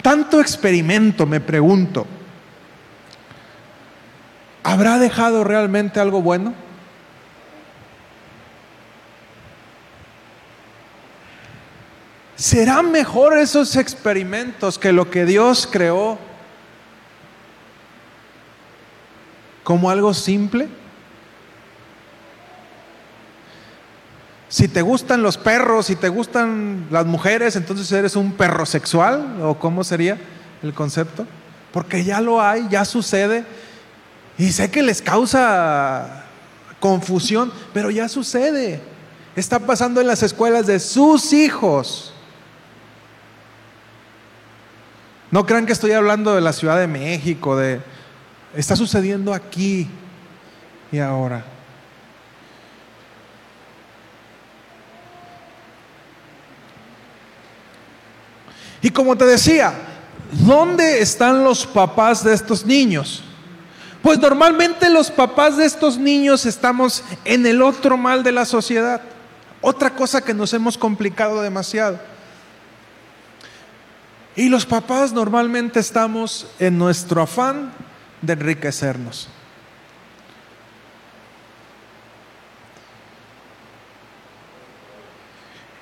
Tanto 0.00 0.40
experimento, 0.40 1.26
me 1.26 1.40
pregunto, 1.40 2.06
¿habrá 4.62 5.00
dejado 5.00 5.42
realmente 5.42 5.98
algo 5.98 6.22
bueno? 6.22 6.54
¿Serán 12.36 12.92
mejor 12.92 13.36
esos 13.36 13.74
experimentos 13.74 14.78
que 14.78 14.92
lo 14.92 15.10
que 15.10 15.24
Dios 15.24 15.68
creó 15.68 16.35
como 19.66 19.90
algo 19.90 20.14
simple? 20.14 20.68
Si 24.48 24.68
te 24.68 24.80
gustan 24.80 25.22
los 25.22 25.38
perros, 25.38 25.86
si 25.86 25.96
te 25.96 26.08
gustan 26.08 26.86
las 26.92 27.04
mujeres, 27.04 27.56
entonces 27.56 27.90
eres 27.90 28.14
un 28.14 28.34
perro 28.34 28.64
sexual, 28.64 29.42
o 29.42 29.58
cómo 29.58 29.82
sería 29.82 30.18
el 30.62 30.72
concepto? 30.72 31.26
Porque 31.72 32.04
ya 32.04 32.20
lo 32.20 32.40
hay, 32.40 32.68
ya 32.70 32.84
sucede, 32.84 33.44
y 34.38 34.52
sé 34.52 34.70
que 34.70 34.84
les 34.84 35.02
causa 35.02 36.26
confusión, 36.78 37.52
pero 37.74 37.90
ya 37.90 38.08
sucede. 38.08 38.80
Está 39.34 39.58
pasando 39.58 40.00
en 40.00 40.06
las 40.06 40.22
escuelas 40.22 40.68
de 40.68 40.78
sus 40.78 41.32
hijos. 41.32 42.14
No 45.32 45.44
crean 45.44 45.66
que 45.66 45.72
estoy 45.72 45.90
hablando 45.90 46.36
de 46.36 46.40
la 46.40 46.52
Ciudad 46.52 46.78
de 46.78 46.86
México, 46.86 47.56
de, 47.56 47.80
Está 48.54 48.76
sucediendo 48.76 49.34
aquí 49.34 49.88
y 50.92 50.98
ahora. 50.98 51.44
Y 58.80 58.90
como 58.90 59.16
te 59.16 59.26
decía, 59.26 59.74
¿dónde 60.30 61.00
están 61.00 61.42
los 61.42 61.66
papás 61.66 62.22
de 62.22 62.34
estos 62.34 62.64
niños? 62.64 63.22
Pues 64.02 64.18
normalmente 64.20 64.88
los 64.90 65.10
papás 65.10 65.56
de 65.56 65.64
estos 65.64 65.98
niños 65.98 66.46
estamos 66.46 67.02
en 67.24 67.44
el 67.46 67.62
otro 67.62 67.96
mal 67.96 68.22
de 68.22 68.30
la 68.30 68.44
sociedad. 68.44 69.00
Otra 69.60 69.90
cosa 69.90 70.20
que 70.20 70.34
nos 70.34 70.52
hemos 70.52 70.78
complicado 70.78 71.42
demasiado. 71.42 71.98
Y 74.36 74.48
los 74.48 74.66
papás 74.66 75.12
normalmente 75.12 75.80
estamos 75.80 76.46
en 76.60 76.78
nuestro 76.78 77.22
afán 77.22 77.72
de 78.22 78.32
enriquecernos. 78.32 79.28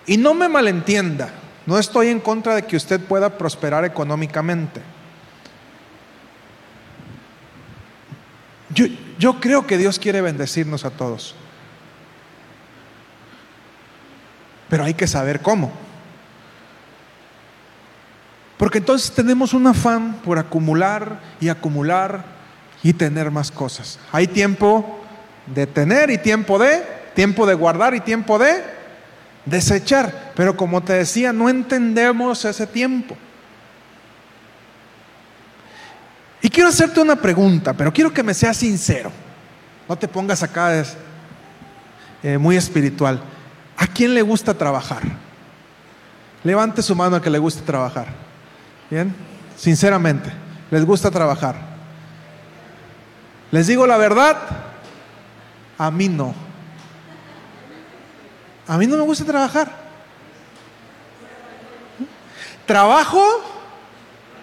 Y 0.07 0.17
no 0.17 0.35
me 0.35 0.49
malentienda, 0.49 1.31
no 1.67 1.79
estoy 1.79 2.09
en 2.09 2.21
contra 2.21 2.55
de 2.55 2.63
que 2.63 2.77
usted 2.77 3.01
pueda 3.01 3.39
prosperar 3.39 3.85
económicamente. 3.85 4.83
Yo, 8.71 8.87
yo, 9.19 9.41
creo 9.41 9.67
que 9.67 9.79
Dios 9.79 9.99
quiere 9.99 10.21
bendecirnos 10.21 10.85
a 10.85 10.91
todos. 10.91 11.35
Pero 14.69 14.85
hay 14.85 14.95
que 14.95 15.07
saber 15.07 15.41
cómo. 15.41 15.73
Porque 18.65 18.79
entonces 18.79 19.11
tenemos 19.11 19.53
un 19.53 19.67
afán 19.67 20.23
por 20.25 20.39
acumular 20.39 21.21
y 21.39 21.51
acumular 21.51 22.25
y 22.83 22.95
tener 22.95 23.31
más 23.31 23.51
cosas. 23.51 23.99
Hay 24.11 24.27
tiempo 24.27 25.05
de 25.55 25.67
tener 25.67 26.09
y 26.09 26.17
tiempo 26.17 26.59
de, 26.59 26.83
tiempo 27.15 27.45
de 27.45 27.53
guardar 27.53 27.95
y 27.95 28.01
tiempo 28.01 28.39
de 28.39 28.65
desechar. 29.45 30.33
Pero 30.35 30.57
como 30.57 30.83
te 30.83 30.95
decía, 30.95 31.31
no 31.31 31.51
entendemos 31.51 32.43
ese 32.47 32.67
tiempo. 32.67 33.15
Y 36.41 36.49
quiero 36.49 36.71
hacerte 36.71 37.03
una 37.03 37.17
pregunta, 37.17 37.75
pero 37.75 37.93
quiero 37.93 38.15
que 38.15 38.23
me 38.23 38.33
seas 38.33 38.57
sincero. 38.57 39.13
No 39.87 39.95
te 39.95 40.09
pongas 40.09 40.43
acá 40.43 40.83
eh, 42.23 42.39
muy 42.39 42.57
espiritual. 42.57 43.21
¿A 43.77 43.87
quién 43.87 44.15
le 44.15 44.23
gusta 44.23 44.55
trabajar? 44.55 45.03
Levante 46.43 46.81
su 46.81 46.97
mano 46.97 47.17
a 47.17 47.21
que 47.21 47.29
le 47.29 47.39
guste 47.39 47.61
trabajar. 47.61 48.25
¿Bien? 48.95 49.13
Sinceramente, 49.57 50.31
¿les 50.71 50.87
gusta 50.87 51.11
trabajar? 51.11 51.57
¿Les 53.51 53.67
digo 53.67 53.89
la 53.89 53.97
verdad? 53.97 54.37
A 55.77 55.91
mí 55.91 56.09
no. 56.09 56.33
A 58.69 58.79
mí 58.79 58.87
no 58.87 58.97
me 58.97 59.03
gusta 59.03 59.25
trabajar. 59.25 59.69
Trabajo 62.67 63.21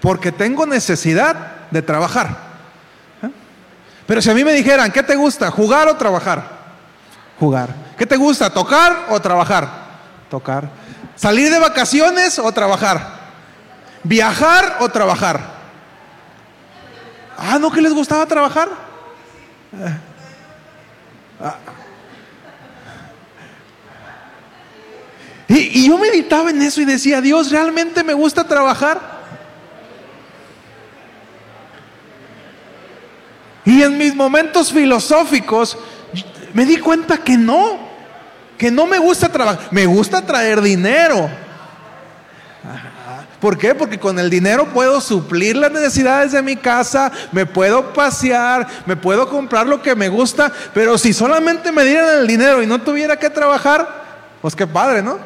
porque 0.02 0.34
tengo 0.34 0.66
necesidad 0.66 1.70
de 1.72 1.82
trabajar. 1.82 2.36
Pero 4.06 4.22
si 4.22 4.32
a 4.32 4.34
mí 4.34 4.44
me 4.44 4.52
dijeran, 4.52 4.92
¿qué 4.92 5.02
te 5.02 5.16
gusta? 5.16 5.50
¿Jugar 5.50 5.88
o 5.88 5.96
trabajar? 5.96 6.44
Jugar. 7.40 7.70
¿Qué 7.98 8.06
te 8.06 8.18
gusta? 8.18 8.50
¿Tocar 8.50 9.06
o 9.12 9.22
trabajar? 9.22 9.70
Tocar. 10.30 10.70
¿Salir 11.16 11.50
de 11.50 11.58
vacaciones 11.58 12.38
o 12.38 12.52
trabajar? 12.52 13.21
¿Viajar 14.04 14.78
o 14.80 14.90
trabajar? 14.90 15.40
Ah, 17.38 17.58
¿no 17.60 17.72
que 17.72 17.82
les 17.82 17.94
gustaba 17.94 18.26
trabajar? 18.26 18.70
Ah, 21.40 21.58
Y, 25.54 25.88
yo 25.88 25.98
meditaba 25.98 26.50
en 26.50 26.62
eso 26.62 26.80
y 26.82 26.86
decía, 26.86 27.20
Dios, 27.20 27.52
¿realmente 27.52 28.06
me 28.06 28.14
gusta 28.14 28.48
trabajar? 28.48 29.02
Y 33.66 33.82
en 33.82 33.98
mis 33.98 34.16
momentos 34.16 34.72
filosóficos 34.72 35.78
me 36.54 36.66
di 36.66 36.78
cuenta 36.78 37.18
que 37.18 37.38
no, 37.38 37.80
que 38.58 38.72
no 38.72 38.86
me 38.86 38.98
gusta 38.98 39.30
trabajar, 39.30 39.68
me 39.72 39.86
gusta 39.86 40.26
traer 40.26 40.62
dinero. 40.62 41.30
¿Por 43.42 43.58
qué? 43.58 43.74
Porque 43.74 44.00
con 44.00 44.20
el 44.20 44.30
dinero 44.30 44.68
puedo 44.68 45.02
suplir 45.02 45.58
las 45.58 45.72
necesidades 45.72 46.32
de 46.32 46.44
mi 46.44 46.56
casa, 46.56 47.12
me 47.32 47.48
puedo 47.48 47.92
pasear, 47.92 48.68
me 48.86 48.96
puedo 48.96 49.28
comprar 49.28 49.66
lo 49.66 49.82
que 49.82 49.96
me 49.96 50.10
gusta, 50.10 50.52
pero 50.76 50.96
si 50.96 51.12
solamente 51.12 51.72
me 51.72 51.84
dieran 51.84 52.20
el 52.20 52.28
dinero 52.28 52.62
y 52.62 52.68
no 52.68 52.80
tuviera 52.80 53.18
que 53.18 53.32
trabajar, 53.32 54.38
pues 54.44 54.56
qué 54.56 54.68
padre, 54.68 55.02
¿no? 55.02 55.18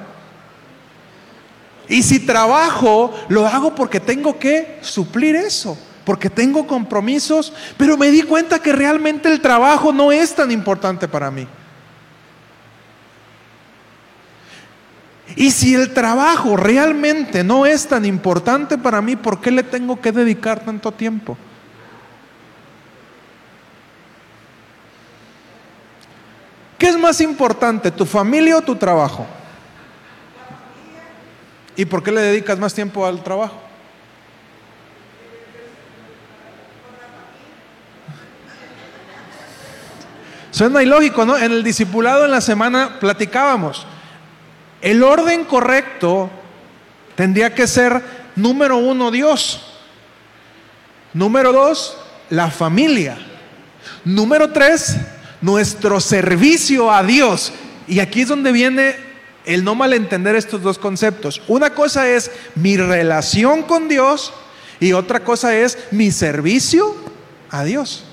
Y 1.89 2.03
si 2.03 2.25
trabajo, 2.25 3.13
lo 3.27 3.45
hago 3.45 3.75
porque 3.75 3.99
tengo 3.99 4.39
que 4.39 4.79
suplir 4.79 5.35
eso, 5.35 5.77
porque 6.05 6.29
tengo 6.29 6.65
compromisos, 6.65 7.51
pero 7.75 7.97
me 7.97 8.09
di 8.11 8.21
cuenta 8.21 8.59
que 8.59 8.71
realmente 8.71 9.29
el 9.29 9.41
trabajo 9.41 9.91
no 9.91 10.13
es 10.13 10.33
tan 10.33 10.51
importante 10.51 11.09
para 11.09 11.29
mí. 11.29 11.45
Y 15.35 15.51
si 15.51 15.75
el 15.75 15.93
trabajo 15.93 16.55
realmente 16.55 17.43
no 17.43 17.65
es 17.65 17.87
tan 17.87 18.05
importante 18.05 18.77
para 18.77 19.01
mí, 19.01 19.17
¿por 19.17 19.41
qué 19.41 19.51
le 19.51 19.63
tengo 19.63 19.99
que 19.99 20.13
dedicar 20.13 20.63
tanto 20.63 20.91
tiempo? 20.93 21.37
¿Qué 26.77 26.87
es 26.87 26.97
más 26.97 27.19
importante, 27.19 27.91
tu 27.91 28.05
familia 28.05 28.57
o 28.57 28.61
tu 28.61 28.75
trabajo? 28.75 29.25
¿Y 31.75 31.83
por 31.83 32.01
qué 32.01 32.11
le 32.11 32.21
dedicas 32.21 32.57
más 32.57 32.73
tiempo 32.73 33.05
al 33.05 33.21
trabajo? 33.21 33.59
Suena 40.51 40.81
ilógico, 40.81 41.25
¿no? 41.25 41.37
En 41.37 41.51
el 41.51 41.63
discipulado 41.63 42.23
en 42.23 42.31
la 42.31 42.39
semana 42.39 42.97
platicábamos. 43.01 43.85
El 44.81 45.03
orden 45.03 45.45
correcto 45.45 46.29
tendría 47.15 47.53
que 47.53 47.67
ser, 47.67 48.01
número 48.35 48.77
uno, 48.77 49.11
Dios. 49.11 49.61
Número 51.13 51.51
dos, 51.51 51.97
la 52.29 52.51
familia. 52.51 53.17
Número 54.03 54.51
tres, 54.51 54.97
nuestro 55.41 55.99
servicio 55.99 56.91
a 56.91 57.03
Dios. 57.03 57.53
Y 57.87 57.99
aquí 57.99 58.21
es 58.21 58.27
donde 58.27 58.51
viene 58.51 58.95
el 59.45 59.63
no 59.63 59.75
malentender 59.75 60.35
estos 60.35 60.61
dos 60.61 60.77
conceptos. 60.77 61.41
Una 61.47 61.71
cosa 61.71 62.09
es 62.09 62.31
mi 62.55 62.77
relación 62.77 63.63
con 63.63 63.87
Dios 63.87 64.33
y 64.79 64.93
otra 64.93 65.21
cosa 65.21 65.55
es 65.55 65.77
mi 65.91 66.11
servicio 66.11 66.95
a 67.49 67.63
Dios. 67.63 68.05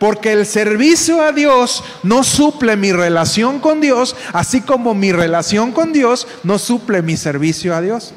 Porque 0.00 0.32
el 0.32 0.46
servicio 0.46 1.22
a 1.22 1.30
Dios 1.30 1.84
no 2.02 2.24
suple 2.24 2.74
mi 2.74 2.90
relación 2.90 3.60
con 3.60 3.80
Dios, 3.80 4.16
así 4.32 4.62
como 4.62 4.94
mi 4.94 5.12
relación 5.12 5.70
con 5.70 5.92
Dios 5.92 6.26
no 6.42 6.58
suple 6.58 7.02
mi 7.02 7.16
servicio 7.16 7.76
a 7.76 7.80
Dios. 7.80 8.12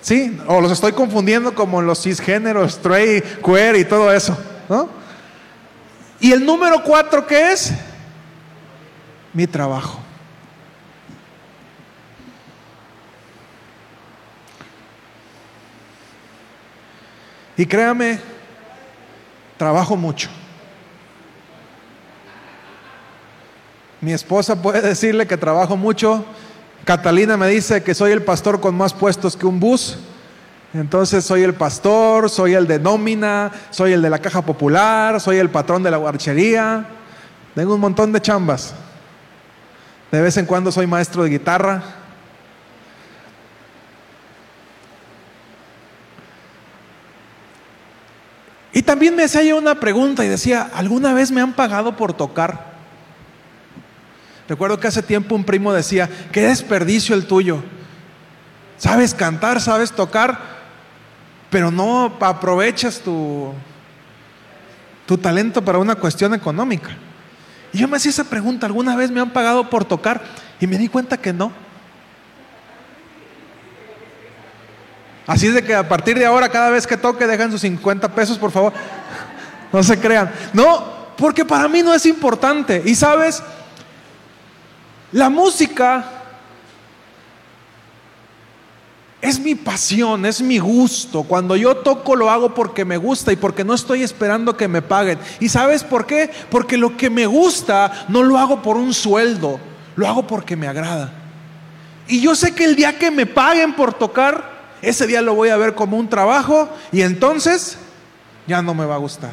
¿Sí? 0.00 0.38
O 0.46 0.62
los 0.62 0.72
estoy 0.72 0.92
confundiendo 0.92 1.54
como 1.54 1.82
los 1.82 2.02
cisgéneros, 2.02 2.72
stray, 2.72 3.22
queer 3.44 3.76
y 3.76 3.84
todo 3.84 4.10
eso. 4.10 4.38
¿no? 4.70 4.88
Y 6.20 6.32
el 6.32 6.46
número 6.46 6.82
cuatro, 6.82 7.26
¿qué 7.26 7.52
es? 7.52 7.74
mi 9.32 9.46
trabajo. 9.46 9.98
Y 17.56 17.66
créame, 17.66 18.18
trabajo 19.62 19.94
mucho. 19.94 20.28
Mi 24.00 24.12
esposa 24.12 24.60
puede 24.60 24.80
decirle 24.80 25.28
que 25.28 25.36
trabajo 25.36 25.76
mucho. 25.76 26.24
Catalina 26.84 27.36
me 27.36 27.46
dice 27.46 27.80
que 27.84 27.94
soy 27.94 28.10
el 28.10 28.24
pastor 28.24 28.60
con 28.60 28.74
más 28.74 28.92
puestos 28.92 29.36
que 29.36 29.46
un 29.46 29.60
bus. 29.60 29.98
Entonces 30.74 31.24
soy 31.24 31.44
el 31.44 31.54
pastor, 31.54 32.28
soy 32.28 32.54
el 32.54 32.66
de 32.66 32.80
nómina, 32.80 33.52
soy 33.70 33.92
el 33.92 34.02
de 34.02 34.10
la 34.10 34.18
caja 34.18 34.42
popular, 34.42 35.20
soy 35.20 35.36
el 35.36 35.48
patrón 35.48 35.84
de 35.84 35.92
la 35.92 35.98
guarchería. 35.98 36.84
Tengo 37.54 37.76
un 37.76 37.80
montón 37.82 38.12
de 38.12 38.20
chambas. 38.20 38.74
De 40.10 40.20
vez 40.20 40.36
en 40.38 40.46
cuando 40.46 40.72
soy 40.72 40.88
maestro 40.88 41.22
de 41.22 41.30
guitarra. 41.30 42.01
Y 48.72 48.82
también 48.82 49.14
me 49.14 49.24
hacía 49.24 49.42
yo 49.42 49.58
una 49.58 49.74
pregunta 49.80 50.24
y 50.24 50.28
decía, 50.28 50.70
¿alguna 50.74 51.12
vez 51.12 51.30
me 51.30 51.40
han 51.40 51.52
pagado 51.52 51.96
por 51.96 52.14
tocar? 52.14 52.72
Recuerdo 54.48 54.80
que 54.80 54.88
hace 54.88 55.02
tiempo 55.02 55.34
un 55.34 55.44
primo 55.44 55.72
decía, 55.72 56.08
qué 56.32 56.42
desperdicio 56.42 57.14
el 57.14 57.26
tuyo. 57.26 57.62
Sabes 58.78 59.14
cantar, 59.14 59.60
sabes 59.60 59.92
tocar, 59.92 60.38
pero 61.50 61.70
no 61.70 62.16
aprovechas 62.20 63.00
tu, 63.00 63.52
tu 65.06 65.18
talento 65.18 65.62
para 65.62 65.78
una 65.78 65.94
cuestión 65.94 66.32
económica. 66.34 66.90
Y 67.72 67.78
yo 67.78 67.88
me 67.88 67.96
hacía 67.96 68.10
esa 68.10 68.24
pregunta, 68.24 68.66
¿alguna 68.66 68.96
vez 68.96 69.10
me 69.10 69.20
han 69.20 69.30
pagado 69.30 69.68
por 69.70 69.84
tocar? 69.84 70.22
Y 70.60 70.66
me 70.66 70.78
di 70.78 70.88
cuenta 70.88 71.16
que 71.16 71.32
no. 71.32 71.52
Así 75.32 75.46
es 75.46 75.54
de 75.54 75.64
que 75.64 75.74
a 75.74 75.88
partir 75.88 76.18
de 76.18 76.26
ahora, 76.26 76.50
cada 76.50 76.68
vez 76.68 76.86
que 76.86 76.98
toque, 76.98 77.26
dejan 77.26 77.50
sus 77.50 77.62
50 77.62 78.14
pesos, 78.14 78.36
por 78.36 78.50
favor. 78.50 78.74
no 79.72 79.82
se 79.82 79.98
crean. 79.98 80.30
No, 80.52 80.84
porque 81.16 81.42
para 81.42 81.68
mí 81.68 81.82
no 81.82 81.94
es 81.94 82.04
importante. 82.04 82.82
Y 82.84 82.94
sabes, 82.94 83.42
la 85.10 85.30
música 85.30 86.04
es 89.22 89.40
mi 89.40 89.54
pasión, 89.54 90.26
es 90.26 90.42
mi 90.42 90.58
gusto. 90.58 91.22
Cuando 91.22 91.56
yo 91.56 91.78
toco 91.78 92.14
lo 92.14 92.28
hago 92.28 92.52
porque 92.54 92.84
me 92.84 92.98
gusta 92.98 93.32
y 93.32 93.36
porque 93.36 93.64
no 93.64 93.72
estoy 93.72 94.02
esperando 94.02 94.54
que 94.54 94.68
me 94.68 94.82
paguen. 94.82 95.18
¿Y 95.40 95.48
sabes 95.48 95.82
por 95.82 96.04
qué? 96.04 96.30
Porque 96.50 96.76
lo 96.76 96.94
que 96.98 97.08
me 97.08 97.24
gusta 97.24 98.04
no 98.08 98.22
lo 98.22 98.36
hago 98.36 98.60
por 98.60 98.76
un 98.76 98.92
sueldo, 98.92 99.58
lo 99.96 100.06
hago 100.06 100.26
porque 100.26 100.56
me 100.56 100.68
agrada. 100.68 101.10
Y 102.06 102.20
yo 102.20 102.34
sé 102.34 102.54
que 102.54 102.66
el 102.66 102.76
día 102.76 102.98
que 102.98 103.10
me 103.10 103.24
paguen 103.24 103.72
por 103.72 103.94
tocar, 103.94 104.51
ese 104.82 105.06
día 105.06 105.22
lo 105.22 105.34
voy 105.34 105.48
a 105.48 105.56
ver 105.56 105.74
como 105.74 105.96
un 105.96 106.08
trabajo 106.08 106.68
y 106.90 107.02
entonces 107.02 107.78
ya 108.46 108.60
no 108.60 108.74
me 108.74 108.84
va 108.84 108.96
a 108.96 108.98
gustar. 108.98 109.32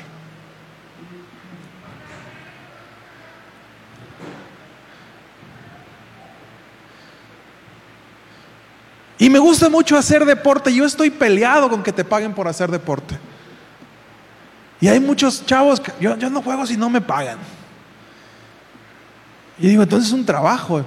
Y 9.17 9.29
me 9.29 9.39
gusta 9.39 9.67
mucho 9.67 9.97
hacer 9.97 10.23
deporte. 10.23 10.73
Yo 10.73 10.85
estoy 10.85 11.09
peleado 11.09 11.69
con 11.69 11.83
que 11.83 11.91
te 11.91 12.05
paguen 12.05 12.33
por 12.33 12.47
hacer 12.47 12.71
deporte. 12.71 13.19
Y 14.79 14.87
hay 14.87 14.99
muchos 15.01 15.45
chavos 15.45 15.81
que 15.81 15.91
yo, 15.99 16.15
yo 16.15 16.29
no 16.29 16.41
juego 16.41 16.65
si 16.65 16.77
no 16.77 16.89
me 16.89 17.01
pagan. 17.01 17.37
Y 19.57 19.67
digo, 19.67 19.83
entonces 19.83 20.07
es 20.07 20.13
un 20.13 20.25
trabajo. 20.25 20.85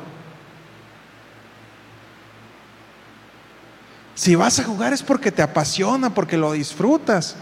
Si 4.15 4.35
vas 4.35 4.59
a 4.59 4.65
jugar 4.65 4.93
es 4.93 5.03
porque 5.03 5.33
te 5.33 5.43
apasiona, 5.43 6.15
porque 6.15 6.37
lo 6.37 6.53
disfrutas. 6.53 7.35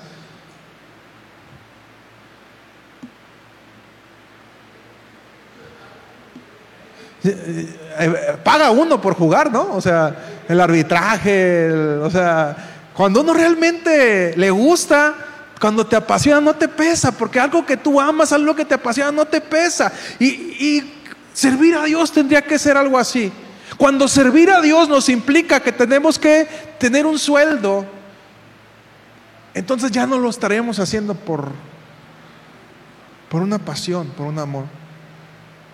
Eh, 7.23 7.77
eh, 7.99 8.37
paga 8.43 8.71
uno 8.71 9.01
por 9.01 9.15
jugar, 9.15 9.53
¿no? 9.53 9.75
O 9.75 9.81
sea, 9.81 10.43
el 10.49 10.61
arbitraje, 10.61 11.71
o 11.71 12.11
sea, 12.11 12.57
cuando 12.95 13.21
uno 13.21 13.35
realmente 13.35 14.35
le 14.37 14.51
gusta, 14.51 15.15
cuando 15.61 15.87
te 15.87 15.97
apasiona 15.97 16.41
no 16.41 16.55
te 16.55 16.69
pesa, 16.69 17.13
porque 17.13 17.41
algo 17.41 17.67
que 17.67 17.77
tú 17.77 18.01
amas, 18.01 18.33
algo 18.33 18.55
que 18.55 18.65
te 18.65 18.75
apasiona 18.75 19.13
no 19.13 19.27
te 19.27 19.41
pesa. 19.41 19.93
Y 20.19 20.83
servir 21.35 21.75
a 21.75 21.85
Dios 21.85 22.13
tendría 22.13 22.43
que 22.43 22.59
ser 22.59 22.77
algo 22.77 22.97
así. 22.97 23.31
Cuando 23.81 24.09
servir 24.09 24.51
a 24.51 24.61
Dios 24.61 24.91
nos 24.91 25.09
implica 25.09 25.59
que 25.61 25.73
tenemos 25.73 26.19
que 26.19 26.47
tener 26.79 27.07
un 27.07 27.19
sueldo, 27.19 27.87
entonces 29.55 29.91
ya 29.91 30.07
no 30.07 30.19
lo 30.19 30.29
estaremos 30.29 30.79
haciendo 30.79 31.15
por, 31.15 31.51
por 33.31 33.41
una 33.41 33.59
pasión, 33.59 34.09
por 34.09 34.27
un 34.27 34.39
amor. 34.39 34.67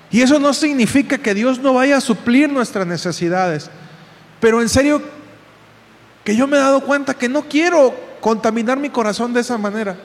Y 0.09 0.21
eso 0.21 0.39
no 0.39 0.55
significa 0.55 1.19
que 1.19 1.35
Dios 1.35 1.59
no 1.59 1.75
vaya 1.75 1.97
a 1.97 2.01
suplir 2.01 2.49
nuestras 2.49 2.87
necesidades. 2.87 3.71
Pero 4.39 4.63
en 4.63 4.69
serio, 4.69 5.03
que 6.23 6.37
yo 6.37 6.47
me 6.47 6.59
he 6.59 6.61
dado 6.61 6.83
cuenta 6.83 7.13
que 7.13 7.29
no 7.29 7.43
quiero 7.49 7.93
contaminar 8.21 8.79
mi 8.79 8.89
corazón 8.89 9.33
de 9.33 9.41
esa 9.41 9.59
manera. 9.59 9.97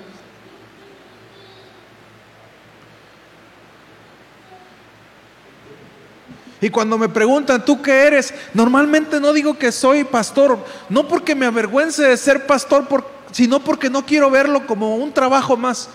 Y 6.62 6.70
cuando 6.70 7.00
me 7.00 7.10
preguntan, 7.10 7.66
¿tú 7.66 7.82
qué 7.82 8.06
eres? 8.06 8.32
Normalmente 8.54 9.20
no 9.20 9.34
digo 9.34 9.58
que 9.58 9.72
soy 9.72 10.04
pastor, 10.04 10.64
no 10.90 11.08
porque 11.08 11.34
me 11.34 11.48
avergüence 11.48 12.04
de 12.04 12.16
ser 12.16 12.46
pastor, 12.46 12.86
sino 13.32 13.64
porque 13.64 13.90
no 13.90 14.06
quiero 14.06 14.30
verlo 14.30 14.68
como 14.68 14.96
un 14.96 15.12
trabajo 15.12 15.58
más. 15.58 15.90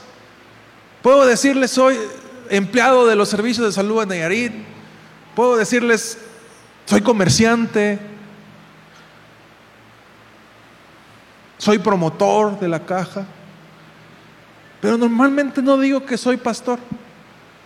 Puedo 1.02 1.24
decirles, 1.24 1.70
soy 1.70 1.96
empleado 2.50 3.06
de 3.06 3.14
los 3.14 3.28
servicios 3.28 3.64
de 3.64 3.72
salud 3.72 4.02
en 4.02 4.08
Nayarit, 4.08 4.52
puedo 5.36 5.56
decirles, 5.56 6.18
soy 6.84 7.00
comerciante, 7.00 8.00
soy 11.58 11.78
promotor 11.78 12.58
de 12.58 12.66
la 12.66 12.84
caja, 12.84 13.24
pero 14.80 14.98
normalmente 14.98 15.62
no 15.62 15.78
digo 15.78 16.04
que 16.04 16.16
soy 16.16 16.38
pastor, 16.38 16.80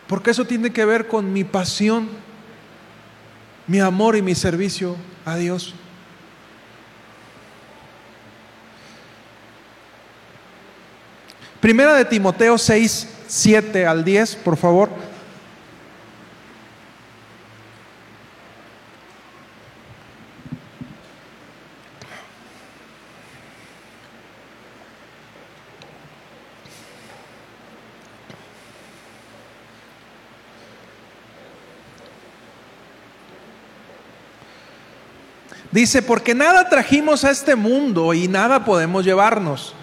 porque 0.06 0.32
eso 0.32 0.44
tiene 0.44 0.70
que 0.70 0.84
ver 0.84 1.08
con 1.08 1.32
mi 1.32 1.44
pasión 1.44 2.08
mi 3.70 3.78
amor 3.78 4.16
y 4.16 4.22
mi 4.22 4.34
servicio 4.34 4.96
a 5.24 5.36
Dios. 5.36 5.74
Primera 11.60 11.94
de 11.94 12.04
Timoteo 12.04 12.58
6, 12.58 13.08
7 13.28 13.86
al 13.86 14.04
10, 14.04 14.34
por 14.34 14.56
favor. 14.56 14.90
Dice, 35.72 36.02
porque 36.02 36.34
nada 36.34 36.68
trajimos 36.68 37.24
a 37.24 37.30
este 37.30 37.54
mundo 37.54 38.12
y 38.12 38.26
nada 38.26 38.64
podemos 38.64 39.04
llevarnos. 39.04 39.74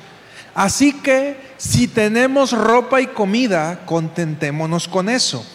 Así 0.54 0.92
que 0.92 1.38
si 1.58 1.88
tenemos 1.88 2.52
ropa 2.52 3.00
y 3.00 3.08
comida, 3.08 3.82
contentémonos 3.86 4.88
con 4.88 5.08
eso. 5.08 5.46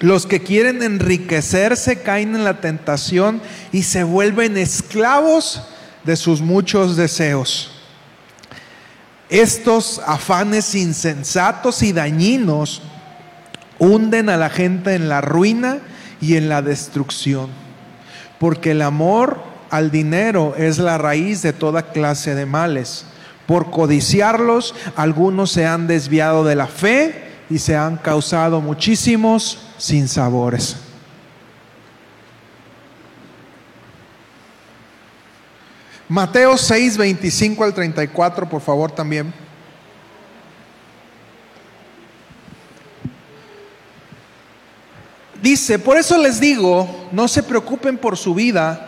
Los 0.00 0.26
que 0.26 0.42
quieren 0.42 0.82
enriquecerse 0.82 2.02
caen 2.02 2.36
en 2.36 2.44
la 2.44 2.60
tentación 2.60 3.40
y 3.72 3.82
se 3.82 4.04
vuelven 4.04 4.56
esclavos 4.56 5.62
de 6.04 6.14
sus 6.14 6.40
muchos 6.40 6.96
deseos. 6.96 7.72
Estos 9.28 10.00
afanes 10.06 10.74
insensatos 10.74 11.82
y 11.82 11.92
dañinos 11.92 12.82
hunden 13.78 14.28
a 14.28 14.36
la 14.36 14.50
gente 14.50 14.94
en 14.94 15.08
la 15.08 15.20
ruina 15.20 15.78
y 16.20 16.36
en 16.36 16.48
la 16.48 16.62
destrucción. 16.62 17.50
Porque 18.38 18.70
el 18.70 18.82
amor 18.82 19.47
al 19.70 19.90
dinero 19.90 20.54
es 20.56 20.78
la 20.78 20.98
raíz 20.98 21.42
de 21.42 21.52
toda 21.52 21.92
clase 21.92 22.34
de 22.34 22.46
males. 22.46 23.06
Por 23.46 23.70
codiciarlos, 23.70 24.74
algunos 24.96 25.50
se 25.50 25.66
han 25.66 25.86
desviado 25.86 26.44
de 26.44 26.54
la 26.54 26.66
fe 26.66 27.28
y 27.50 27.58
se 27.58 27.76
han 27.76 27.96
causado 27.96 28.60
muchísimos 28.60 29.58
sinsabores. 29.78 30.76
Mateo 36.08 36.56
6, 36.56 36.96
25 36.96 37.64
al 37.64 37.74
34, 37.74 38.48
por 38.48 38.62
favor, 38.62 38.90
también. 38.90 39.32
Dice, 45.42 45.78
por 45.78 45.96
eso 45.96 46.18
les 46.18 46.40
digo, 46.40 47.08
no 47.12 47.28
se 47.28 47.42
preocupen 47.42 47.96
por 47.96 48.16
su 48.16 48.34
vida 48.34 48.87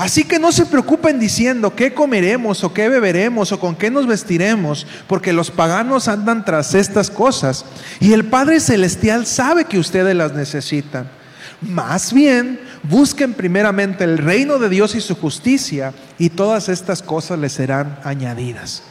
Así 0.00 0.24
que 0.24 0.38
no 0.38 0.50
se 0.50 0.64
preocupen 0.64 1.20
diciendo 1.20 1.76
qué 1.76 1.92
comeremos 1.92 2.64
o 2.64 2.72
qué 2.72 2.88
beberemos 2.88 3.52
o 3.52 3.60
con 3.60 3.76
qué 3.76 3.90
nos 3.90 4.06
vestiremos, 4.06 4.86
porque 5.06 5.34
los 5.34 5.50
paganos 5.50 6.08
andan 6.08 6.42
tras 6.42 6.74
estas 6.74 7.10
cosas 7.10 7.66
y 8.00 8.14
el 8.14 8.24
Padre 8.24 8.60
Celestial 8.60 9.26
sabe 9.26 9.66
que 9.66 9.78
ustedes 9.78 10.16
las 10.16 10.32
necesitan. 10.32 11.10
Más 11.60 12.14
bien, 12.14 12.58
busquen 12.82 13.34
primeramente 13.34 14.04
el 14.04 14.16
reino 14.16 14.58
de 14.58 14.70
Dios 14.70 14.94
y 14.94 15.02
su 15.02 15.16
justicia, 15.16 15.92
y 16.18 16.30
todas 16.30 16.70
estas 16.70 17.02
cosas 17.02 17.38
les 17.38 17.52
serán 17.52 17.98
añadidas. 18.02 18.82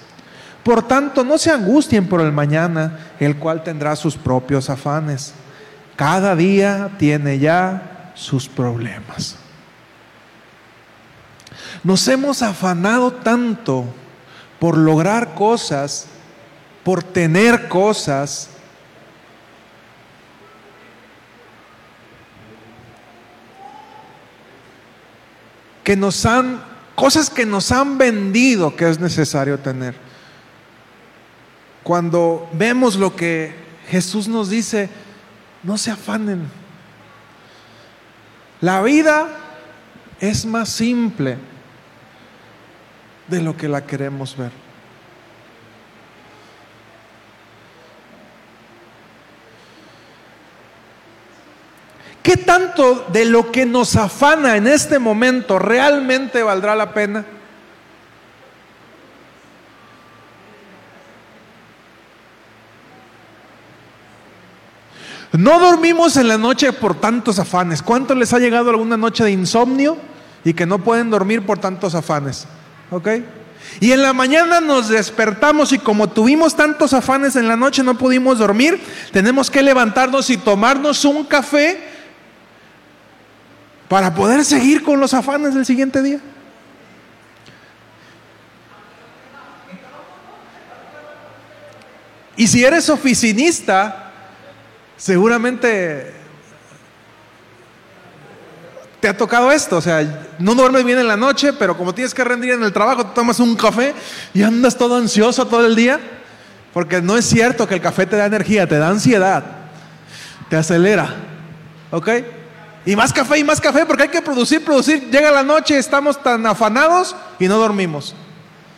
Por 0.64 0.88
tanto, 0.88 1.24
no 1.24 1.39
se 1.39 1.49
angustien 1.49 2.05
por 2.05 2.22
el 2.22 2.32
mañana, 2.32 2.99
el 3.20 3.38
cual 3.38 3.64
tendrá 3.64 3.95
sus 3.95 4.16
propios 4.16 4.70
afanes. 4.70 5.34
Cada 5.95 6.36
día 6.36 6.91
tiene 6.99 7.39
ya 7.39 8.12
sus 8.14 8.47
problemas. 8.47 9.49
Nos 11.84 12.07
hemos 12.07 12.41
afanado 12.41 13.11
tanto 13.11 13.86
por 14.59 14.77
lograr 14.77 15.34
cosas, 15.34 16.07
por 16.84 17.03
tener 17.03 17.69
cosas, 17.69 18.49
que 25.84 25.95
nos 25.95 26.25
han, 26.25 26.61
cosas 26.95 27.30
que 27.30 27.45
nos 27.45 27.71
han 27.71 27.97
vendido 27.97 28.75
que 28.75 28.89
es 28.89 28.99
necesario 28.99 29.57
tener. 29.57 29.95
Cuando 31.82 32.47
vemos 32.53 32.95
lo 32.95 33.15
que 33.15 33.55
Jesús 33.88 34.27
nos 34.27 34.49
dice, 34.49 34.89
no 35.63 35.77
se 35.77 35.89
afanen. 35.89 36.47
La 38.61 38.82
vida 38.84 39.30
es 40.19 40.45
más 40.45 40.69
simple 40.69 41.38
de 43.30 43.41
lo 43.41 43.55
que 43.55 43.67
la 43.67 43.86
queremos 43.86 44.36
ver. 44.36 44.51
¿Qué 52.23 52.38
tanto 52.38 53.07
de 53.11 53.25
lo 53.25 53.51
que 53.51 53.65
nos 53.65 53.95
afana 53.95 54.55
en 54.55 54.67
este 54.67 54.99
momento 54.99 55.57
realmente 55.57 56.43
valdrá 56.43 56.75
la 56.75 56.93
pena? 56.93 57.25
No 65.32 65.59
dormimos 65.59 66.17
en 66.17 66.27
la 66.27 66.38
noche 66.38 66.73
por 66.73 66.99
tantos 66.99 67.39
afanes. 67.39 67.82
¿Cuánto 67.82 68.13
les 68.13 68.34
ha 68.34 68.39
llegado 68.39 68.69
alguna 68.69 68.97
noche 68.97 69.23
de 69.23 69.32
insomnio 69.32 69.97
y 70.43 70.53
que 70.53 70.65
no 70.65 70.80
pueden 70.80 71.09
dormir 71.09 71.45
por 71.45 71.59
tantos 71.59 71.95
afanes? 71.95 72.47
¿Ok? 72.92 73.08
Y 73.80 73.92
en 73.92 74.02
la 74.02 74.14
mañana 74.14 74.62
nos 74.62 74.90
despertamos 74.90 75.72
y 75.72 75.80
como 75.80 76.10
tuvimos 76.10 76.56
tantos 76.56 76.94
afanes 76.94 77.36
en 77.36 77.48
la 77.48 77.56
noche 77.56 77.84
no 77.84 77.98
pudimos 77.98 78.40
dormir, 78.40 78.82
tenemos 79.12 79.50
que 79.50 79.62
levantarnos 79.62 80.30
y 80.30 80.38
tomarnos 80.38 81.06
un 81.06 81.24
café 81.26 81.80
para 83.88 84.14
poder 84.14 84.44
seguir 84.44 84.84
con 84.84 85.00
los 85.00 85.14
afanes 85.14 85.54
del 85.56 85.66
siguiente 85.66 86.02
día. 86.02 86.20
Y 92.36 92.48
si 92.48 92.64
eres 92.64 92.90
oficinista, 92.90 94.12
seguramente 94.96 96.18
te 99.00 99.08
ha 99.08 99.16
tocado 99.16 99.52
esto, 99.52 99.78
o 99.78 99.82
sea, 99.82 100.36
no 100.39 100.56
duermes 100.56 100.84
bien 100.84 101.00
en 101.00 101.08
la 101.08 101.16
noche, 101.16 101.54
pero 101.54 101.78
como 101.78 101.93
tienes 101.93 102.14
que 102.14 102.24
rendir 102.24 102.52
en 102.52 102.64
el 102.64 102.74
trabajo, 102.74 103.06
tomas 103.08 103.39
un 103.39 103.56
café 103.56 103.93
y 104.34 104.43
andas 104.43 104.78
todo 104.78 104.97
ansioso 104.97 105.47
todo 105.47 105.66
el 105.66 105.76
día, 105.76 106.00
porque 106.74 107.02
no 107.02 107.16
es 107.16 107.26
cierto 107.26 107.68
que 107.68 107.76
el 107.76 107.82
café 107.82 108.06
te 108.06 108.18
da 108.18 108.26
energía, 108.26 108.68
te 108.68 108.78
da 108.78 108.89
ansiedad, 108.89 109.43
te 110.50 110.58
acelera, 110.58 111.16
¿ok? 111.91 112.10
Y 112.86 112.95
más 112.95 113.14
café 113.14 113.38
y 113.38 113.43
más 113.43 113.62
café, 113.62 113.86
porque 113.86 114.04
hay 114.04 114.10
que 114.10 114.22
producir, 114.22 114.64
producir, 114.66 115.10
llega 115.10 115.32
la 115.32 115.43
noche, 115.43 115.78
estamos 115.78 116.22
tan 116.22 116.45
afanados 116.45 117.16
y 117.39 117.47
no 117.47 117.58
dormimos. 117.58 118.16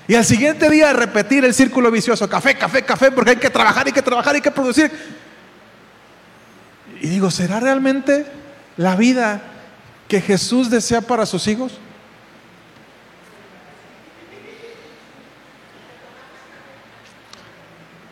Y 0.08 0.16
al 0.16 0.26
siguiente 0.26 0.70
día 0.70 0.94
repetir 0.94 1.46
el 1.46 1.54
círculo 1.54 1.90
vicioso, 1.90 2.28
café, 2.30 2.56
café, 2.56 2.84
café, 2.84 3.12
porque 3.12 3.32
hay 3.32 3.38
que 3.38 3.50
trabajar, 3.50 3.88
hay 3.88 3.94
que 3.94 4.02
trabajar, 4.02 4.36
hay 4.36 4.42
que 4.42 4.52
producir. 4.52 4.92
Y 7.00 7.08
digo, 7.08 7.32
¿será 7.32 7.60
realmente 7.60 8.26
la 8.78 8.96
vida 8.96 9.42
que 10.12 10.20
Jesús 10.20 10.70
desea 10.70 11.00
para 11.00 11.26
sus 11.26 11.48
hijos? 11.48 11.72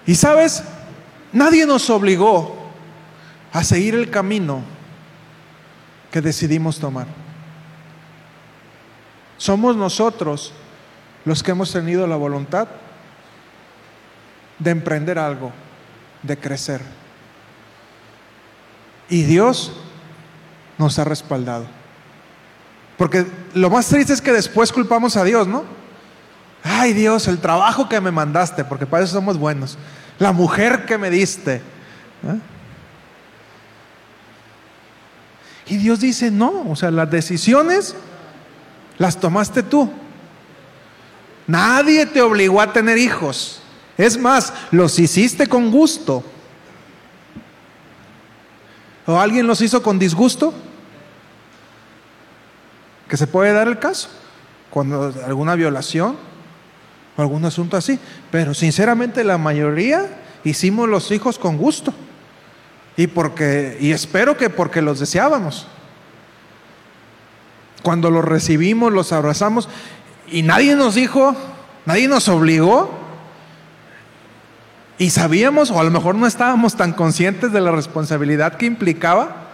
Y 0.07 0.15
sabes, 0.15 0.63
nadie 1.33 1.65
nos 1.65 1.89
obligó 1.89 2.55
a 3.51 3.65
seguir 3.65 3.95
el 3.95 4.09
camino 4.09 4.61
que 6.09 6.21
decidimos 6.21 6.79
tomar. 6.79 7.05
Somos 9.35 9.75
nosotros 9.75 10.53
los 11.25 11.43
que 11.43 11.51
hemos 11.51 11.69
tenido 11.73 12.07
la 12.07 12.15
voluntad 12.15 12.69
de 14.57 14.71
emprender 14.71 15.19
algo, 15.19 15.51
de 16.23 16.37
crecer. 16.37 16.79
Y 19.09 19.23
Dios 19.23 19.73
nos 20.77 20.97
ha 20.97 21.03
respaldado. 21.03 21.78
Porque 22.99 23.25
lo 23.53 23.69
más 23.69 23.87
triste 23.87 24.11
es 24.11 24.21
que 24.21 24.33
después 24.33 24.73
culpamos 24.73 25.15
a 25.15 25.23
Dios, 25.23 25.47
¿no? 25.47 25.63
Ay 26.65 26.91
Dios, 26.91 27.29
el 27.29 27.39
trabajo 27.39 27.87
que 27.87 28.01
me 28.01 28.11
mandaste, 28.11 28.65
porque 28.65 28.85
para 28.85 29.05
eso 29.05 29.13
somos 29.13 29.37
buenos. 29.37 29.77
La 30.19 30.33
mujer 30.33 30.85
que 30.85 30.97
me 30.97 31.09
diste. 31.09 31.55
¿eh? 31.55 32.39
Y 35.67 35.77
Dios 35.77 36.01
dice, 36.01 36.29
no, 36.29 36.69
o 36.69 36.75
sea, 36.75 36.91
las 36.91 37.09
decisiones 37.09 37.95
las 38.97 39.17
tomaste 39.17 39.63
tú. 39.63 39.89
Nadie 41.47 42.05
te 42.05 42.21
obligó 42.21 42.59
a 42.59 42.73
tener 42.73 42.97
hijos. 42.97 43.61
Es 43.97 44.17
más, 44.17 44.51
los 44.71 44.99
hiciste 44.99 45.47
con 45.47 45.71
gusto. 45.71 46.21
¿O 49.05 49.17
alguien 49.17 49.47
los 49.47 49.61
hizo 49.61 49.81
con 49.81 49.97
disgusto? 49.97 50.53
Que 53.09 53.17
se 53.17 53.27
puede 53.27 53.51
dar 53.51 53.67
el 53.67 53.79
caso. 53.79 54.09
Cuando 54.69 55.13
alguna 55.25 55.55
violación 55.55 56.15
o 57.17 57.21
algún 57.21 57.43
asunto 57.43 57.75
así. 57.75 57.99
Pero 58.31 58.53
sinceramente 58.53 59.25
la 59.25 59.37
mayoría 59.37 60.07
hicimos 60.45 60.87
los 60.87 61.11
hijos 61.11 61.37
con 61.37 61.57
gusto. 61.57 61.93
Y 62.95 63.07
porque 63.07 63.77
y 63.81 63.91
espero 63.91 64.37
que 64.37 64.49
porque 64.49 64.81
los 64.81 64.99
deseábamos. 64.99 65.67
Cuando 67.83 68.11
los 68.11 68.23
recibimos, 68.23 68.93
los 68.93 69.11
abrazamos 69.11 69.67
y 70.31 70.43
nadie 70.43 70.75
nos 70.75 70.95
dijo, 70.95 71.35
nadie 71.85 72.07
nos 72.07 72.27
obligó. 72.29 72.97
Y 74.97 75.11
sabíamos, 75.11 75.71
o 75.71 75.79
a 75.79 75.83
lo 75.83 75.91
mejor 75.91 76.15
no 76.15 76.27
estábamos 76.27 76.75
tan 76.75 76.91
conscientes 76.91 77.53
de 77.53 77.61
la 77.61 77.71
responsabilidad 77.71 78.55
que 78.55 78.65
implicaba. 78.65 79.48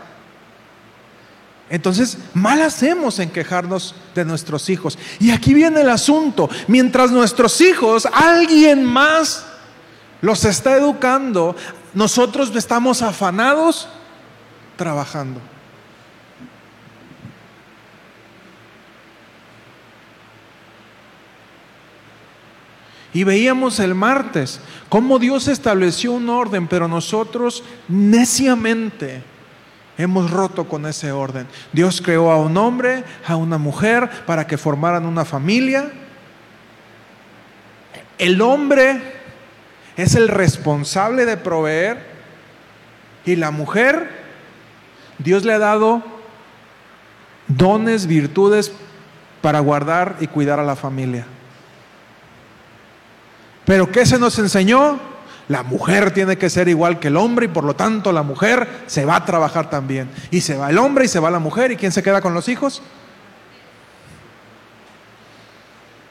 Entonces, 1.69 2.17
mal 2.33 2.61
hacemos 2.61 3.17
en 3.19 3.31
quejarnos 3.31 3.95
de 4.13 4.23
nuestros 4.23 4.69
hijos. 4.69 4.97
Y 5.19 5.31
aquí 5.31 5.53
viene 5.53 5.81
el 5.81 5.89
asunto. 5.89 6.49
Mientras 6.67 7.11
nuestros 7.11 7.59
hijos, 7.61 8.05
alguien 8.05 8.83
más 8.85 9.45
los 10.21 10.45
está 10.45 10.77
educando, 10.77 11.55
nosotros 11.93 12.55
estamos 12.55 13.01
afanados 13.01 13.87
trabajando. 14.75 15.41
Y 23.11 23.23
veíamos 23.23 23.79
el 23.79 23.95
martes 23.95 24.59
cómo 24.89 25.19
Dios 25.19 25.47
estableció 25.47 26.11
un 26.11 26.29
orden, 26.29 26.67
pero 26.67 26.87
nosotros 26.87 27.63
neciamente 27.87 29.23
hemos 29.97 30.31
roto 30.31 30.67
con 30.67 30.85
ese 30.85 31.11
orden. 31.11 31.47
Dios 31.71 32.01
creó 32.01 32.31
a 32.31 32.37
un 32.37 32.57
hombre, 32.57 33.03
a 33.25 33.35
una 33.35 33.57
mujer, 33.57 34.09
para 34.25 34.47
que 34.47 34.57
formaran 34.57 35.05
una 35.05 35.25
familia. 35.25 35.91
El 38.17 38.41
hombre 38.41 39.01
es 39.97 40.15
el 40.15 40.27
responsable 40.27 41.25
de 41.25 41.37
proveer 41.37 42.15
y 43.25 43.35
la 43.35 43.51
mujer, 43.51 44.09
Dios 45.17 45.43
le 45.45 45.53
ha 45.53 45.59
dado 45.59 46.03
dones, 47.47 48.07
virtudes 48.07 48.71
para 49.41 49.59
guardar 49.59 50.17
y 50.19 50.27
cuidar 50.27 50.59
a 50.59 50.63
la 50.63 50.75
familia. 50.75 51.25
Pero 53.65 53.91
¿qué 53.91 54.05
se 54.05 54.19
nos 54.19 54.37
enseñó? 54.37 55.14
La 55.47 55.61
mujer 55.61 56.11
tiene 56.11 56.37
que 56.37 56.49
ser 56.49 56.67
igual 56.67 56.99
que 56.99 57.09
el 57.09 57.17
hombre 57.17 57.45
y 57.45 57.49
por 57.49 57.63
lo 57.63 57.75
tanto 57.75 58.11
la 58.11 58.23
mujer 58.23 58.67
se 58.87 59.05
va 59.05 59.17
a 59.17 59.25
trabajar 59.25 59.69
también. 59.69 60.09
Y 60.31 60.41
se 60.41 60.57
va 60.57 60.69
el 60.69 60.77
hombre 60.77 61.05
y 61.05 61.07
se 61.07 61.19
va 61.19 61.29
la 61.29 61.39
mujer. 61.39 61.71
¿Y 61.71 61.75
quién 61.75 61.91
se 61.91 62.01
queda 62.01 62.21
con 62.21 62.33
los 62.33 62.49
hijos? 62.49 62.81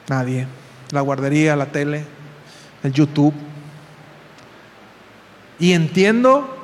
Nadie. 0.09 0.47
La 0.91 1.01
guardería, 1.01 1.57
la 1.57 1.67
tele, 1.67 2.05
el 2.85 2.93
YouTube. 2.93 3.35
Y 5.59 5.73
entiendo, 5.73 6.57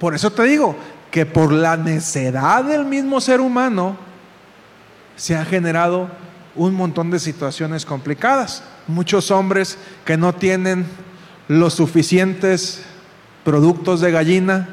por 0.00 0.14
eso 0.14 0.32
te 0.32 0.42
digo, 0.44 0.76
que 1.12 1.26
por 1.26 1.52
la 1.52 1.76
necedad 1.76 2.64
del 2.64 2.84
mismo 2.86 3.20
ser 3.20 3.40
humano 3.40 3.96
se 5.14 5.36
ha 5.36 5.44
generado 5.44 6.08
un 6.56 6.74
montón 6.74 7.10
de 7.12 7.20
situaciones 7.20 7.86
complicadas. 7.86 8.64
Muchos 8.88 9.30
hombres 9.30 9.78
que 10.04 10.16
no 10.16 10.34
tienen 10.34 10.86
los 11.48 11.74
suficientes 11.74 12.82
productos 13.44 14.00
de 14.00 14.10
gallina, 14.10 14.68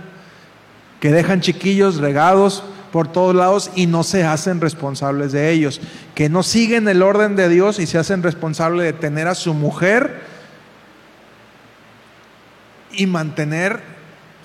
que 1.00 1.12
dejan 1.12 1.42
chiquillos 1.42 1.98
regados 1.98 2.64
por 2.92 3.08
todos 3.08 3.34
lados 3.34 3.72
y 3.76 3.88
no 3.88 4.04
se 4.04 4.24
hacen 4.24 4.62
responsables 4.62 5.32
de 5.32 5.52
ellos, 5.52 5.82
que 6.14 6.30
no 6.30 6.44
siguen 6.44 6.88
el 6.88 7.02
orden 7.02 7.36
de 7.36 7.50
Dios 7.50 7.80
y 7.80 7.88
se 7.88 7.98
hacen 7.98 8.22
responsables 8.22 8.86
de 8.86 8.94
tener 8.94 9.28
a 9.28 9.36
su 9.36 9.54
mujer 9.54 10.22
y 12.92 13.08
mantener, 13.08 13.82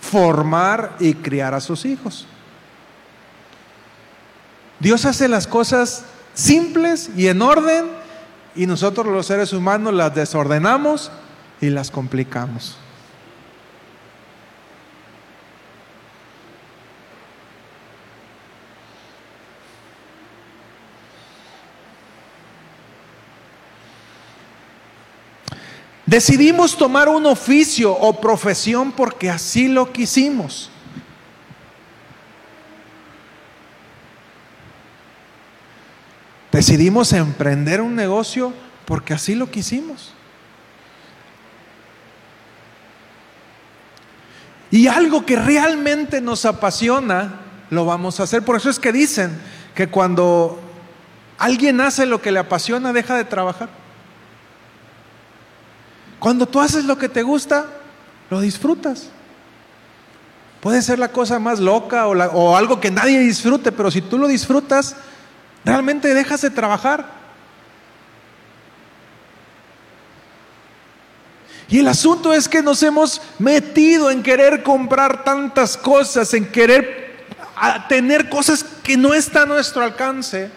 formar 0.00 0.96
y 1.00 1.14
criar 1.14 1.54
a 1.54 1.60
sus 1.60 1.84
hijos. 1.84 2.26
Dios 4.78 5.04
hace 5.04 5.28
las 5.28 5.46
cosas 5.46 6.04
simples 6.34 7.10
y 7.16 7.28
en 7.28 7.42
orden 7.42 7.86
y 8.54 8.66
nosotros 8.66 9.06
los 9.06 9.26
seres 9.26 9.52
humanos 9.52 9.94
las 9.94 10.14
desordenamos 10.14 11.10
y 11.60 11.70
las 11.70 11.90
complicamos. 11.90 12.76
Decidimos 26.06 26.76
tomar 26.76 27.08
un 27.08 27.26
oficio 27.26 27.92
o 27.92 28.20
profesión 28.20 28.92
porque 28.92 29.28
así 29.28 29.66
lo 29.66 29.92
quisimos. 29.92 30.70
Decidimos 36.52 37.12
emprender 37.12 37.80
un 37.80 37.94
negocio 37.94 38.54
porque 38.86 39.12
así 39.12 39.34
lo 39.34 39.50
quisimos. 39.50 40.15
Y 44.70 44.88
algo 44.88 45.24
que 45.24 45.36
realmente 45.36 46.20
nos 46.20 46.44
apasiona, 46.44 47.40
lo 47.70 47.84
vamos 47.84 48.20
a 48.20 48.24
hacer. 48.24 48.42
Por 48.42 48.56
eso 48.56 48.70
es 48.70 48.78
que 48.78 48.92
dicen 48.92 49.38
que 49.74 49.88
cuando 49.88 50.60
alguien 51.38 51.80
hace 51.80 52.06
lo 52.06 52.20
que 52.20 52.32
le 52.32 52.38
apasiona, 52.38 52.92
deja 52.92 53.16
de 53.16 53.24
trabajar. 53.24 53.68
Cuando 56.18 56.46
tú 56.46 56.60
haces 56.60 56.84
lo 56.84 56.98
que 56.98 57.08
te 57.08 57.22
gusta, 57.22 57.66
lo 58.30 58.40
disfrutas. 58.40 59.10
Puede 60.60 60.82
ser 60.82 60.98
la 60.98 61.12
cosa 61.12 61.38
más 61.38 61.60
loca 61.60 62.08
o, 62.08 62.56
algo 62.56 62.80
que 62.80 62.90
nadie 62.90 63.20
disfrute, 63.20 63.70
pero 63.70 63.90
si 63.90 64.00
tú 64.00 64.18
lo 64.18 64.26
disfrutas, 64.26 64.96
realmente 65.64 66.12
dejas 66.14 66.40
de 66.40 66.50
trabajar. 66.50 67.15
Y 71.68 71.80
el 71.80 71.88
asunto 71.88 72.32
es 72.32 72.48
que 72.48 72.62
nos 72.62 72.82
hemos 72.82 73.20
metido 73.38 74.10
en 74.10 74.22
querer 74.22 74.62
comprar 74.62 75.24
tantas 75.24 75.76
cosas, 75.76 76.32
en 76.34 76.46
querer 76.46 77.26
tener 77.88 78.28
cosas 78.28 78.62
que 78.62 78.96
no 78.96 79.14
están 79.14 79.50
a 79.50 79.54
nuestro 79.54 79.82
alcance 79.82 80.50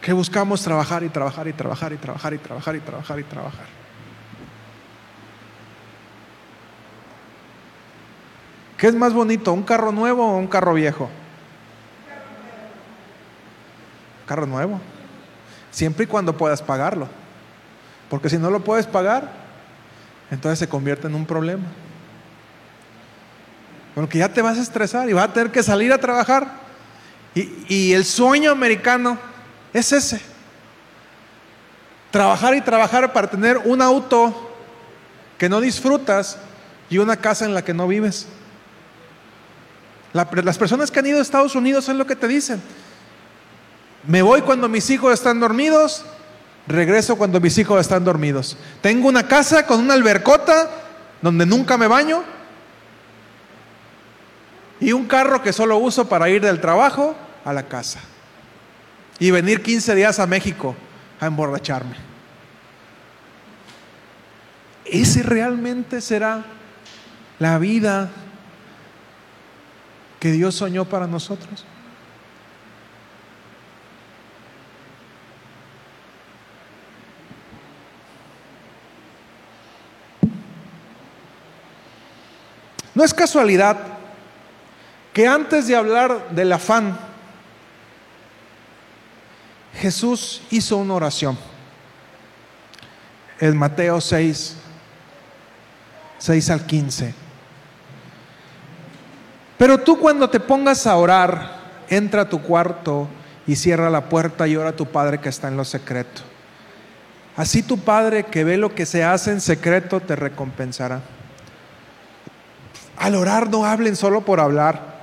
que 0.00 0.12
buscamos 0.12 0.62
trabajar 0.62 1.02
y 1.02 1.08
trabajar 1.08 1.46
y 1.46 1.52
trabajar 1.52 1.92
y 1.92 1.96
trabajar 1.96 2.34
y 2.34 2.38
trabajar 2.38 2.76
y 2.76 2.80
trabajar 2.80 3.18
y 3.18 3.24
trabajar. 3.24 3.66
¿Qué 8.78 8.86
es 8.86 8.94
más 8.94 9.12
bonito, 9.12 9.52
un 9.52 9.62
carro 9.62 9.92
nuevo 9.92 10.26
o 10.26 10.38
un 10.38 10.46
carro 10.46 10.72
viejo? 10.72 11.10
Carro 14.26 14.46
nuevo. 14.46 14.80
Siempre 15.70 16.04
y 16.04 16.06
cuando 16.06 16.34
puedas 16.34 16.62
pagarlo. 16.62 17.19
Porque 18.10 18.28
si 18.28 18.36
no 18.36 18.50
lo 18.50 18.60
puedes 18.60 18.86
pagar, 18.86 19.30
entonces 20.30 20.58
se 20.58 20.68
convierte 20.68 21.06
en 21.06 21.14
un 21.14 21.24
problema. 21.24 21.64
Porque 23.94 24.18
ya 24.18 24.28
te 24.28 24.42
vas 24.42 24.58
a 24.58 24.62
estresar 24.62 25.08
y 25.08 25.12
vas 25.12 25.28
a 25.28 25.32
tener 25.32 25.50
que 25.50 25.62
salir 25.62 25.92
a 25.92 25.98
trabajar. 25.98 26.60
Y, 27.34 27.92
el 27.92 28.04
sueño 28.04 28.50
americano 28.50 29.16
es 29.72 29.92
ese. 29.92 30.20
Trabajar 32.10 32.56
y 32.56 32.60
trabajar 32.60 33.12
para 33.12 33.30
tener 33.30 33.58
un 33.58 33.80
auto 33.80 34.50
que 35.38 35.48
no 35.48 35.60
disfrutas 35.60 36.38
y 36.90 36.98
una 36.98 37.16
casa 37.16 37.44
en 37.44 37.54
la 37.54 37.62
que 37.62 37.72
no 37.72 37.86
vives. 37.86 38.26
las 40.12 40.58
personas 40.58 40.90
que 40.90 40.98
han 40.98 41.06
ido 41.06 41.20
a 41.20 41.22
Estados 41.22 41.54
Unidos 41.54 41.88
es 41.88 41.94
lo 41.94 42.06
que 42.06 42.16
te 42.16 42.26
dicen. 42.26 42.60
Me 44.06 44.22
voy 44.22 44.42
cuando 44.42 44.68
mis 44.68 44.90
hijos 44.90 45.14
están 45.14 45.38
dormidos, 45.38 46.04
regreso 46.72 47.16
cuando 47.16 47.40
mis 47.40 47.56
hijos 47.58 47.80
están 47.80 48.04
dormidos. 48.04 48.56
Tengo 48.80 49.08
una 49.08 49.26
casa 49.26 49.66
con 49.66 49.80
una 49.80 49.94
albercota 49.94 50.70
donde 51.22 51.46
nunca 51.46 51.76
me 51.76 51.86
baño 51.86 52.22
y 54.80 54.92
un 54.92 55.06
carro 55.06 55.42
que 55.42 55.52
solo 55.52 55.78
uso 55.78 56.08
para 56.08 56.28
ir 56.28 56.42
del 56.42 56.60
trabajo 56.60 57.14
a 57.44 57.52
la 57.52 57.64
casa 57.64 58.00
y 59.18 59.30
venir 59.30 59.62
15 59.62 59.94
días 59.94 60.18
a 60.18 60.26
México 60.26 60.74
a 61.20 61.26
emborracharme. 61.26 61.96
¿Ese 64.86 65.22
realmente 65.22 66.00
será 66.00 66.44
la 67.38 67.58
vida 67.58 68.10
que 70.18 70.32
Dios 70.32 70.54
soñó 70.54 70.84
para 70.86 71.06
nosotros? 71.06 71.64
No 82.94 83.04
es 83.04 83.14
casualidad 83.14 83.76
que 85.12 85.26
antes 85.26 85.66
de 85.66 85.76
hablar 85.76 86.30
del 86.30 86.52
afán 86.52 86.96
Jesús 89.74 90.42
hizo 90.50 90.76
una 90.76 90.94
oración. 90.94 91.38
En 93.38 93.56
Mateo 93.56 94.00
6, 94.00 94.56
6 96.18 96.50
al 96.50 96.66
15. 96.66 97.14
Pero 99.56 99.78
tú 99.78 99.98
cuando 99.98 100.28
te 100.28 100.40
pongas 100.40 100.86
a 100.86 100.96
orar, 100.96 101.58
entra 101.88 102.22
a 102.22 102.28
tu 102.28 102.42
cuarto 102.42 103.08
y 103.46 103.56
cierra 103.56 103.88
la 103.88 104.08
puerta 104.08 104.46
y 104.46 104.56
ora 104.56 104.70
a 104.70 104.76
tu 104.76 104.86
Padre 104.86 105.18
que 105.18 105.28
está 105.28 105.48
en 105.48 105.56
lo 105.56 105.64
secreto. 105.64 106.22
Así 107.36 107.62
tu 107.62 107.78
Padre 107.78 108.24
que 108.24 108.44
ve 108.44 108.58
lo 108.58 108.74
que 108.74 108.84
se 108.84 109.02
hace 109.02 109.30
en 109.30 109.40
secreto 109.40 110.00
te 110.00 110.16
recompensará. 110.16 111.00
Al 113.00 113.16
orar 113.16 113.50
no 113.50 113.64
hablen 113.64 113.96
solo 113.96 114.20
por 114.20 114.38
hablar, 114.38 115.00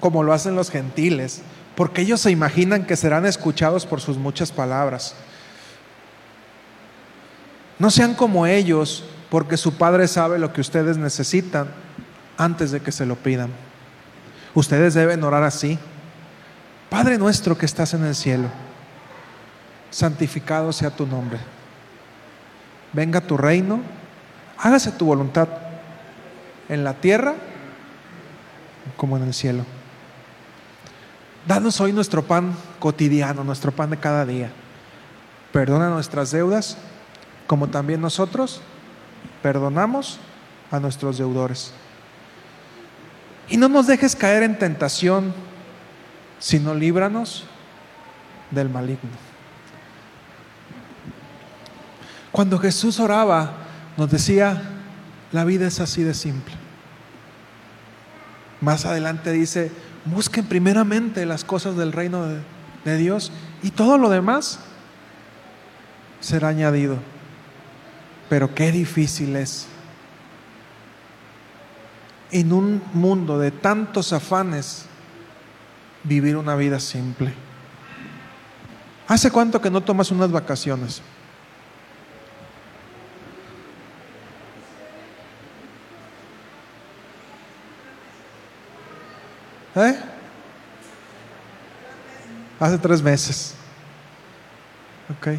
como 0.00 0.22
lo 0.22 0.32
hacen 0.32 0.56
los 0.56 0.70
gentiles 0.70 1.42
porque 1.74 2.02
ellos 2.02 2.20
se 2.20 2.30
imaginan 2.30 2.84
que 2.84 2.96
serán 2.96 3.26
escuchados 3.26 3.86
por 3.86 4.00
sus 4.00 4.16
muchas 4.16 4.52
palabras. 4.52 5.14
No 7.78 7.90
sean 7.90 8.14
como 8.14 8.46
ellos, 8.46 9.04
porque 9.28 9.56
su 9.56 9.74
Padre 9.74 10.06
sabe 10.06 10.38
lo 10.38 10.52
que 10.52 10.60
ustedes 10.60 10.96
necesitan 10.96 11.68
antes 12.38 12.70
de 12.70 12.80
que 12.80 12.92
se 12.92 13.06
lo 13.06 13.16
pidan. 13.16 13.50
Ustedes 14.54 14.94
deben 14.94 15.24
orar 15.24 15.42
así. 15.42 15.78
Padre 16.88 17.18
nuestro 17.18 17.58
que 17.58 17.66
estás 17.66 17.92
en 17.94 18.04
el 18.04 18.14
cielo, 18.14 18.48
santificado 19.90 20.72
sea 20.72 20.90
tu 20.90 21.06
nombre. 21.06 21.40
Venga 22.92 23.20
tu 23.20 23.36
reino, 23.36 23.80
hágase 24.58 24.92
tu 24.92 25.06
voluntad 25.06 25.48
en 26.68 26.84
la 26.84 26.94
tierra 26.94 27.34
como 28.96 29.16
en 29.16 29.24
el 29.24 29.34
cielo. 29.34 29.64
Danos 31.46 31.80
hoy 31.80 31.92
nuestro 31.92 32.22
pan 32.22 32.54
cotidiano, 32.78 33.44
nuestro 33.44 33.72
pan 33.72 33.90
de 33.90 33.98
cada 33.98 34.24
día. 34.24 34.50
Perdona 35.52 35.90
nuestras 35.90 36.30
deudas, 36.30 36.78
como 37.46 37.68
también 37.68 38.00
nosotros 38.00 38.60
perdonamos 39.42 40.18
a 40.70 40.80
nuestros 40.80 41.18
deudores. 41.18 41.72
Y 43.48 43.58
no 43.58 43.68
nos 43.68 43.86
dejes 43.86 44.16
caer 44.16 44.42
en 44.42 44.58
tentación, 44.58 45.34
sino 46.38 46.74
líbranos 46.74 47.44
del 48.50 48.70
maligno. 48.70 49.10
Cuando 52.32 52.58
Jesús 52.58 52.98
oraba, 52.98 53.52
nos 53.96 54.10
decía, 54.10 54.73
la 55.34 55.44
vida 55.44 55.66
es 55.66 55.80
así 55.80 56.04
de 56.04 56.14
simple. 56.14 56.54
Más 58.60 58.86
adelante 58.86 59.32
dice, 59.32 59.72
busquen 60.04 60.46
primeramente 60.46 61.26
las 61.26 61.42
cosas 61.42 61.76
del 61.76 61.90
reino 61.90 62.24
de, 62.24 62.96
Dios 62.96 63.32
y 63.62 63.70
todo 63.70 63.98
lo 63.98 64.10
demás 64.10 64.60
será 66.20 66.48
añadido. 66.48 66.98
Pero 68.28 68.54
qué 68.54 68.70
difícil 68.70 69.34
es 69.34 69.66
en 72.30 72.52
un 72.52 72.80
mundo 72.92 73.40
de 73.40 73.50
tantos 73.50 74.12
afanes, 74.12 74.86
vivir 76.04 76.36
una 76.36 76.54
vida 76.54 76.78
simple. 76.78 77.34
¿Hace 79.08 79.32
cuánto 79.32 79.60
que 79.60 79.70
no 79.70 79.80
tomas 79.80 80.12
unas 80.12 80.30
vacaciones? 80.30 81.02
¿Eh? 89.76 89.96
Hace 92.60 92.78
tres 92.78 93.02
meses. 93.02 93.54
Ok. 95.10 95.38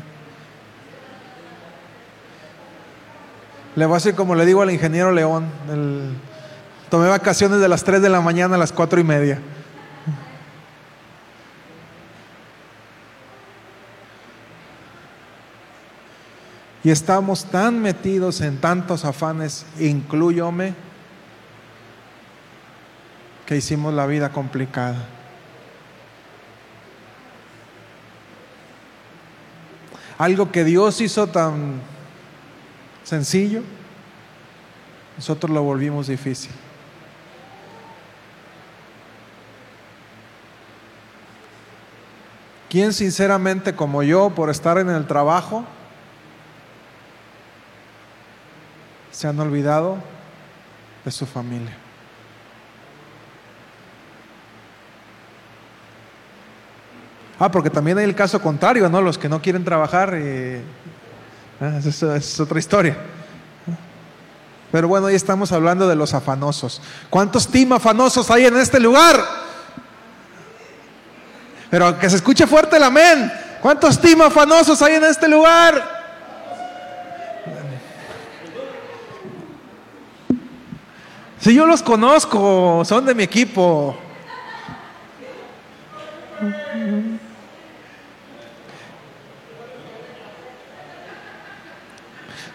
Le 3.76 3.86
voy 3.86 3.94
a 3.94 3.98
decir 3.98 4.16
como 4.16 4.36
le 4.36 4.46
digo 4.46 4.62
al 4.62 4.72
ingeniero 4.72 5.12
León. 5.12 5.46
tomé 6.90 7.08
vacaciones 7.08 7.60
de 7.60 7.68
las 7.68 7.84
3 7.84 8.02
de 8.02 8.10
la 8.10 8.22
mañana 8.22 8.56
a 8.56 8.58
las 8.58 8.72
cuatro 8.72 9.00
y 9.00 9.04
media. 9.04 9.40
Y 16.84 16.92
estamos 16.92 17.46
tan 17.46 17.82
metidos 17.82 18.42
en 18.42 18.62
tantos 18.62 19.06
afanes, 19.06 19.66
incluyóme, 19.80 20.76
que 23.46 23.56
hicimos 23.56 23.93
la 23.93 24.06
vida 24.06 24.30
complicada. 24.32 24.98
Algo 30.18 30.52
que 30.52 30.64
Dios 30.64 31.02
hizo 31.02 31.28
tan 31.28 31.82
sencillo, 33.04 33.62
nosotros 35.18 35.52
lo 35.52 35.62
volvimos 35.62 36.08
difícil. 36.08 36.52
¿Quién 42.70 42.93
sinceramente 42.93 43.76
como 43.76 44.04
yo, 44.04 44.32
por 44.32 44.50
estar 44.50 44.78
en 44.78 44.89
el 44.89 45.06
trabajo, 45.06 45.64
se 49.12 49.28
han 49.28 49.39
olvidado 49.39 49.98
de 51.06 51.12
su 51.12 51.26
familia? 51.26 51.85
Ah, 57.38 57.52
porque 57.52 57.70
también 57.70 57.98
hay 57.98 58.06
el 58.06 58.16
caso 58.16 58.42
contrario, 58.42 58.88
¿no? 58.90 59.02
Los 59.02 59.18
que 59.18 59.28
no 59.28 59.42
quieren 59.42 59.64
trabajar, 59.66 60.12
eh, 60.14 60.62
es 61.60 62.40
otra 62.40 62.60
historia. 62.60 62.98
Pero 64.72 64.88
bueno, 64.88 65.08
hoy 65.08 65.16
estamos 65.16 65.52
hablando 65.52 65.88
de 65.88 65.96
los 65.96 66.14
afanosos. 66.14 66.82
¿Cuántos 67.10 67.48
team 67.48 67.74
afanosos 67.74 68.30
hay 68.30 68.46
en 68.46 68.58
este 68.58 68.80
lugar? 68.80 69.24
Pero 71.70 71.98
que 71.98 72.10
se 72.10 72.18
escuche 72.18 72.46
fuerte 72.48 72.78
el 72.78 72.84
amén. 72.84 73.32
¿Cuántos 73.62 74.00
team 74.00 74.22
afanosos 74.22 74.82
hay 74.82 74.96
en 74.96 75.04
este 75.06 75.28
lugar? 75.28 75.96
Si 81.40 81.54
yo 81.54 81.66
los 81.66 81.82
conozco, 81.84 82.84
son 82.86 83.06
de 83.06 83.16
mi 83.16 83.24
equipo. 83.24 83.96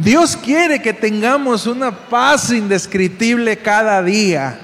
Dios 0.01 0.35
quiere 0.37 0.81
que 0.81 0.95
tengamos 0.95 1.67
una 1.67 1.91
paz 2.09 2.51
indescriptible 2.51 3.59
cada 3.59 4.03
día. 4.03 4.59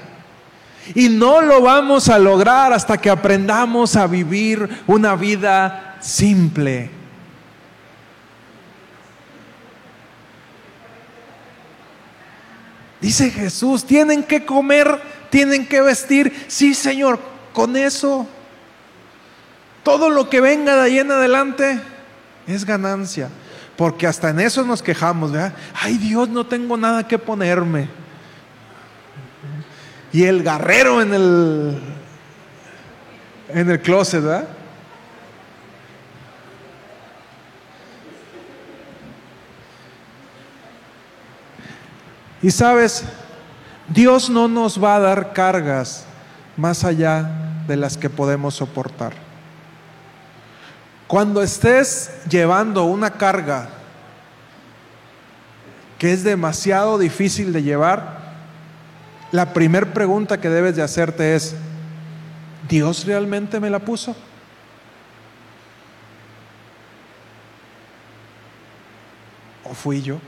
Y 0.95 1.09
no 1.09 1.41
lo 1.41 1.61
vamos 1.61 2.09
a 2.09 2.17
lograr 2.17 2.73
hasta 2.73 2.97
que 2.97 3.09
aprendamos 3.09 3.95
a 3.95 4.07
vivir 4.07 4.67
una 4.87 5.15
vida 5.15 5.97
simple. 5.99 6.89
Dice 12.99 13.29
Jesús, 13.29 13.85
tienen 13.85 14.23
que 14.23 14.43
comer, 14.43 14.99
tienen 15.29 15.67
que 15.67 15.81
vestir. 15.81 16.45
Sí, 16.47 16.73
Señor, 16.73 17.19
con 17.53 17.77
eso. 17.77 18.27
Todo 19.83 20.09
lo 20.09 20.29
que 20.29 20.41
venga 20.41 20.75
de 20.75 20.81
ahí 20.81 20.99
en 20.99 21.11
adelante 21.11 21.79
es 22.47 22.65
ganancia. 22.65 23.29
Porque 23.77 24.07
hasta 24.07 24.31
en 24.31 24.39
eso 24.39 24.63
nos 24.65 24.81
quejamos, 24.81 25.31
¿verdad? 25.31 25.53
Ay 25.73 25.97
Dios, 25.97 26.27
no 26.29 26.45
tengo 26.45 26.75
nada 26.75 27.07
que 27.07 27.19
ponerme. 27.19 27.87
Y 30.11 30.23
el 30.23 30.41
garrero 30.41 31.01
en 31.01 31.13
el 31.13 31.81
en 33.49 33.69
el 33.69 33.79
closet, 33.79 34.23
¿verdad? 34.23 34.47
Y 42.41 42.51
sabes, 42.51 43.03
Dios 43.87 44.29
no 44.29 44.47
nos 44.47 44.81
va 44.81 44.95
a 44.95 44.99
dar 44.99 45.33
cargas 45.33 46.05
más 46.55 46.83
allá 46.83 47.63
de 47.67 47.77
las 47.77 47.97
que 47.97 48.09
podemos 48.09 48.55
soportar. 48.55 49.26
Cuando 51.07 51.41
estés 51.41 52.11
llevando 52.29 52.83
una 52.83 53.11
carga 53.11 53.69
que 55.97 56.11
es 56.11 56.23
demasiado 56.23 56.97
difícil 56.97 57.53
de 57.53 57.63
llevar, 57.63 58.17
la 59.31 59.53
primera 59.53 59.93
pregunta 59.93 60.39
que 60.39 60.49
debes 60.49 60.75
de 60.75 60.83
hacerte 60.83 61.35
es, 61.35 61.55
¿Dios 62.67 63.05
realmente 63.05 63.59
me 63.59 63.69
la 63.69 63.79
puso? 63.79 64.15
¿O 69.63 69.73
fui 69.73 70.01
yo? 70.01 70.19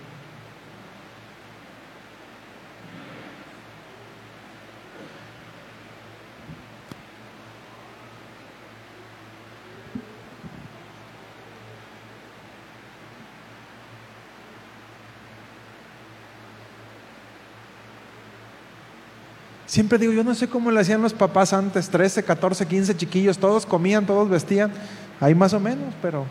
Siempre 19.70 20.00
digo, 20.00 20.12
yo 20.12 20.24
no 20.24 20.34
sé 20.34 20.48
cómo 20.48 20.72
le 20.72 20.80
hacían 20.80 21.00
los 21.00 21.14
papás 21.14 21.54
antes, 21.54 21.90
13, 21.90 22.24
14, 22.24 22.66
15 22.66 22.98
chiquillos, 22.98 23.38
todos 23.38 23.68
comían, 23.68 24.04
todos 24.04 24.28
vestían, 24.28 24.72
ahí 25.20 25.36
más 25.36 25.54
o 25.54 25.60
menos, 25.60 25.94
pero... 26.02 26.26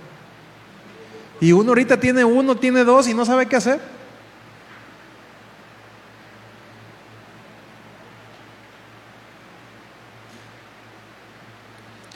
Y 1.40 1.52
uno 1.52 1.68
ahorita 1.68 2.00
tiene 2.00 2.24
uno, 2.24 2.56
tiene 2.56 2.82
dos 2.82 3.06
y 3.06 3.14
no 3.14 3.24
sabe 3.24 3.46
qué 3.46 3.54
hacer. 3.54 3.80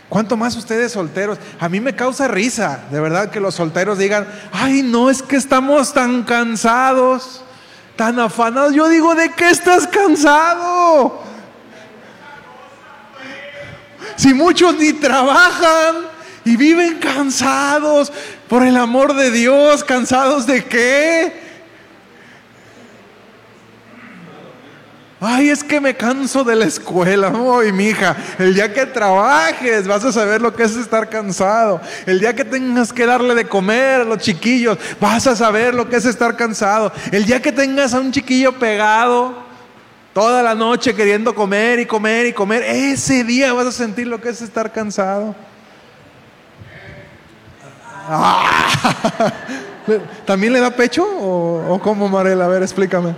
¿Cuánto 0.08 0.36
más 0.36 0.56
ustedes 0.56 0.90
solteros? 0.90 1.38
A 1.60 1.68
mí 1.68 1.78
me 1.78 1.94
causa 1.94 2.26
risa, 2.26 2.88
de 2.90 3.00
verdad, 3.00 3.30
que 3.30 3.38
los 3.38 3.54
solteros 3.54 3.96
digan, 3.96 4.26
ay, 4.50 4.82
no, 4.82 5.08
es 5.08 5.22
que 5.22 5.36
estamos 5.36 5.94
tan 5.94 6.24
cansados 6.24 7.44
tan 7.96 8.18
afanados. 8.18 8.74
Yo 8.74 8.88
digo, 8.88 9.14
¿de 9.14 9.30
qué 9.32 9.50
estás 9.50 9.86
cansado? 9.86 10.71
Si 14.16 14.34
muchos 14.34 14.76
ni 14.76 14.92
trabajan 14.92 15.96
y 16.44 16.56
viven 16.56 16.98
cansados, 16.98 18.12
por 18.52 18.62
el 18.66 18.76
amor 18.76 19.14
de 19.14 19.30
Dios, 19.30 19.82
cansados 19.82 20.46
de 20.46 20.62
qué? 20.64 21.32
Ay, 25.24 25.50
es 25.50 25.64
que 25.64 25.80
me 25.80 25.96
canso 25.96 26.44
de 26.44 26.54
la 26.56 26.66
escuela. 26.66 27.32
Ay, 27.32 27.72
mi 27.72 27.86
hija, 27.86 28.14
el 28.38 28.54
día 28.54 28.70
que 28.74 28.84
trabajes 28.86 29.86
vas 29.86 30.04
a 30.04 30.12
saber 30.12 30.42
lo 30.42 30.54
que 30.54 30.64
es 30.64 30.76
estar 30.76 31.08
cansado. 31.08 31.80
El 32.06 32.20
día 32.20 32.34
que 32.34 32.44
tengas 32.44 32.92
que 32.92 33.06
darle 33.06 33.34
de 33.34 33.48
comer 33.48 34.02
a 34.02 34.04
los 34.04 34.18
chiquillos, 34.18 34.76
vas 35.00 35.26
a 35.26 35.34
saber 35.34 35.74
lo 35.74 35.88
que 35.88 35.96
es 35.96 36.04
estar 36.04 36.36
cansado. 36.36 36.92
El 37.10 37.24
día 37.24 37.40
que 37.40 37.52
tengas 37.52 37.94
a 37.94 38.00
un 38.00 38.12
chiquillo 38.12 38.52
pegado 38.58 39.41
toda 40.12 40.42
la 40.42 40.54
noche 40.54 40.94
queriendo 40.94 41.34
comer 41.34 41.80
y 41.80 41.86
comer 41.86 42.26
y 42.26 42.32
comer, 42.32 42.62
ese 42.62 43.24
día 43.24 43.52
vas 43.52 43.66
a 43.66 43.72
sentir 43.72 44.06
lo 44.06 44.20
que 44.20 44.28
es 44.28 44.42
estar 44.42 44.72
cansado. 44.72 45.34
¿También 50.26 50.52
le 50.52 50.60
da 50.60 50.70
pecho 50.70 51.04
o, 51.04 51.74
o 51.74 51.80
cómo, 51.80 52.08
Marela? 52.08 52.44
A 52.44 52.48
ver, 52.48 52.62
explícame. 52.62 53.14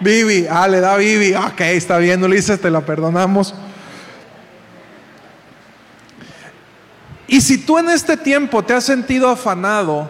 Vivi, 0.00 0.46
ah, 0.48 0.68
le 0.68 0.80
da 0.80 0.96
Vivi. 0.96 1.34
Ok, 1.34 1.60
está 1.60 1.98
bien, 1.98 2.22
Ulises, 2.22 2.60
te 2.60 2.70
la 2.70 2.80
perdonamos. 2.80 3.54
Y 7.26 7.40
si 7.40 7.58
tú 7.58 7.78
en 7.78 7.90
este 7.90 8.16
tiempo 8.16 8.64
te 8.64 8.72
has 8.72 8.84
sentido 8.84 9.28
afanado, 9.28 10.08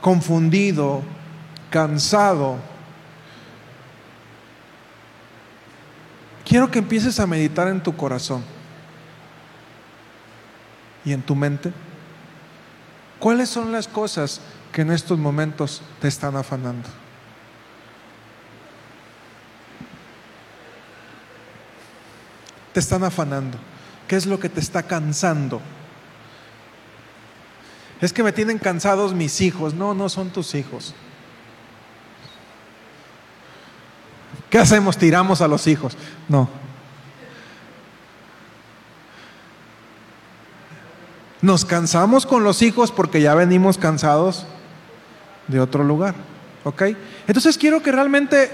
confundido, 0.00 1.02
cansado, 1.70 2.56
quiero 6.44 6.70
que 6.70 6.78
empieces 6.78 7.18
a 7.20 7.26
meditar 7.26 7.68
en 7.68 7.82
tu 7.82 7.96
corazón 7.96 8.44
y 11.04 11.12
en 11.12 11.22
tu 11.22 11.34
mente. 11.34 11.72
¿Cuáles 13.18 13.48
son 13.48 13.72
las 13.72 13.88
cosas 13.88 14.40
que 14.72 14.82
en 14.82 14.90
estos 14.90 15.18
momentos 15.18 15.82
te 16.00 16.08
están 16.08 16.36
afanando? 16.36 16.88
Te 22.72 22.80
están 22.80 23.04
afanando. 23.04 23.56
¿Qué 24.06 24.16
es 24.16 24.26
lo 24.26 24.38
que 24.38 24.48
te 24.48 24.60
está 24.60 24.82
cansando? 24.82 25.62
Es 28.00 28.12
que 28.12 28.22
me 28.22 28.32
tienen 28.32 28.58
cansados 28.58 29.14
mis 29.14 29.40
hijos. 29.40 29.72
No, 29.72 29.94
no 29.94 30.08
son 30.08 30.30
tus 30.30 30.54
hijos. 30.54 30.94
¿Qué 34.50 34.58
hacemos? 34.58 34.96
Tiramos 34.96 35.40
a 35.40 35.48
los 35.48 35.66
hijos. 35.66 35.96
No. 36.28 36.48
Nos 41.42 41.64
cansamos 41.64 42.26
con 42.26 42.44
los 42.44 42.62
hijos 42.62 42.92
porque 42.92 43.20
ya 43.20 43.34
venimos 43.34 43.78
cansados 43.78 44.46
de 45.48 45.60
otro 45.60 45.84
lugar. 45.84 46.14
¿Ok? 46.64 46.82
Entonces 47.26 47.58
quiero 47.58 47.82
que 47.82 47.92
realmente 47.92 48.50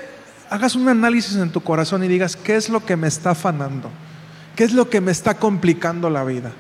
hagas 0.51 0.75
un 0.75 0.89
análisis 0.89 1.37
en 1.37 1.51
tu 1.51 1.63
corazón 1.63 2.05
y 2.05 2.09
digas, 2.09 2.37
¿qué 2.37 2.57
es 2.57 2.69
lo 2.69 2.85
que 2.85 2.97
me 2.97 3.09
está 3.09 3.31
afanando? 3.31 3.91
¿Qué 4.57 4.65
es 4.65 4.75
lo 4.75 4.91
que 4.91 5.01
me 5.01 5.11
está 5.13 5.39
complicando 5.39 6.11
la 6.11 6.25
vida? 6.25 6.53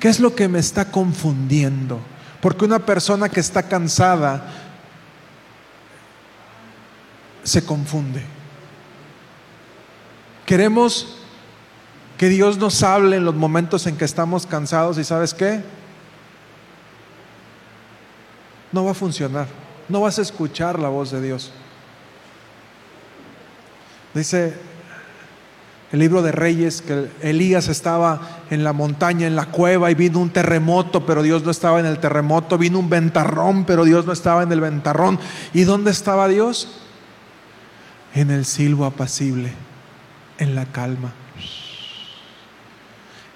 ¿Qué 0.00 0.08
es 0.08 0.18
lo 0.20 0.34
que 0.34 0.48
me 0.48 0.58
está 0.58 0.90
confundiendo? 0.90 2.00
Porque 2.44 2.66
una 2.66 2.78
persona 2.78 3.30
que 3.30 3.40
está 3.40 3.62
cansada 3.62 4.44
se 7.42 7.64
confunde. 7.64 8.22
Queremos 10.44 11.16
que 12.18 12.28
Dios 12.28 12.58
nos 12.58 12.82
hable 12.82 13.16
en 13.16 13.24
los 13.24 13.34
momentos 13.34 13.86
en 13.86 13.96
que 13.96 14.04
estamos 14.04 14.46
cansados 14.46 14.98
y 14.98 15.04
sabes 15.04 15.32
qué? 15.32 15.62
No 18.72 18.84
va 18.84 18.90
a 18.90 18.94
funcionar. 18.94 19.46
No 19.88 20.02
vas 20.02 20.18
a 20.18 20.22
escuchar 20.22 20.78
la 20.78 20.90
voz 20.90 21.12
de 21.12 21.22
Dios. 21.22 21.50
Dice 24.12 24.52
el 25.94 26.00
libro 26.00 26.22
de 26.22 26.32
Reyes 26.32 26.82
que 26.82 27.08
Elías 27.22 27.68
estaba 27.68 28.40
en 28.50 28.64
la 28.64 28.72
montaña, 28.72 29.28
en 29.28 29.36
la 29.36 29.46
cueva, 29.46 29.92
y 29.92 29.94
vino 29.94 30.18
un 30.18 30.30
terremoto, 30.30 31.06
pero 31.06 31.22
Dios 31.22 31.44
no 31.44 31.52
estaba 31.52 31.78
en 31.78 31.86
el 31.86 32.00
terremoto, 32.00 32.58
vino 32.58 32.80
un 32.80 32.90
ventarrón, 32.90 33.64
pero 33.64 33.84
Dios 33.84 34.04
no 34.04 34.12
estaba 34.12 34.42
en 34.42 34.50
el 34.50 34.60
ventarrón. 34.60 35.20
¿Y 35.52 35.62
dónde 35.62 35.92
estaba 35.92 36.26
Dios? 36.26 36.80
En 38.12 38.32
el 38.32 38.44
silbo 38.44 38.86
apacible, 38.86 39.52
en 40.38 40.56
la 40.56 40.66
calma. 40.66 41.12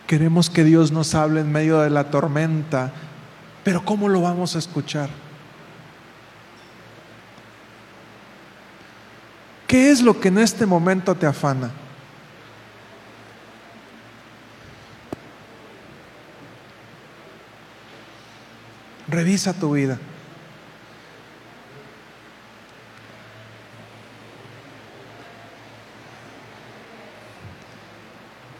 Queremos 0.08 0.50
que 0.50 0.64
Dios 0.64 0.90
nos 0.90 1.14
hable 1.14 1.42
en 1.42 1.52
medio 1.52 1.78
de 1.78 1.90
la 1.90 2.10
tormenta, 2.10 2.90
pero 3.62 3.84
¿cómo 3.84 4.08
lo 4.08 4.22
vamos 4.22 4.56
a 4.56 4.58
escuchar? 4.58 5.10
¿Qué 9.68 9.92
es 9.92 10.02
lo 10.02 10.18
que 10.18 10.26
en 10.26 10.38
este 10.38 10.66
momento 10.66 11.14
te 11.14 11.26
afana? 11.26 11.70
Revisa 19.08 19.54
tu 19.54 19.72
vida. 19.72 19.98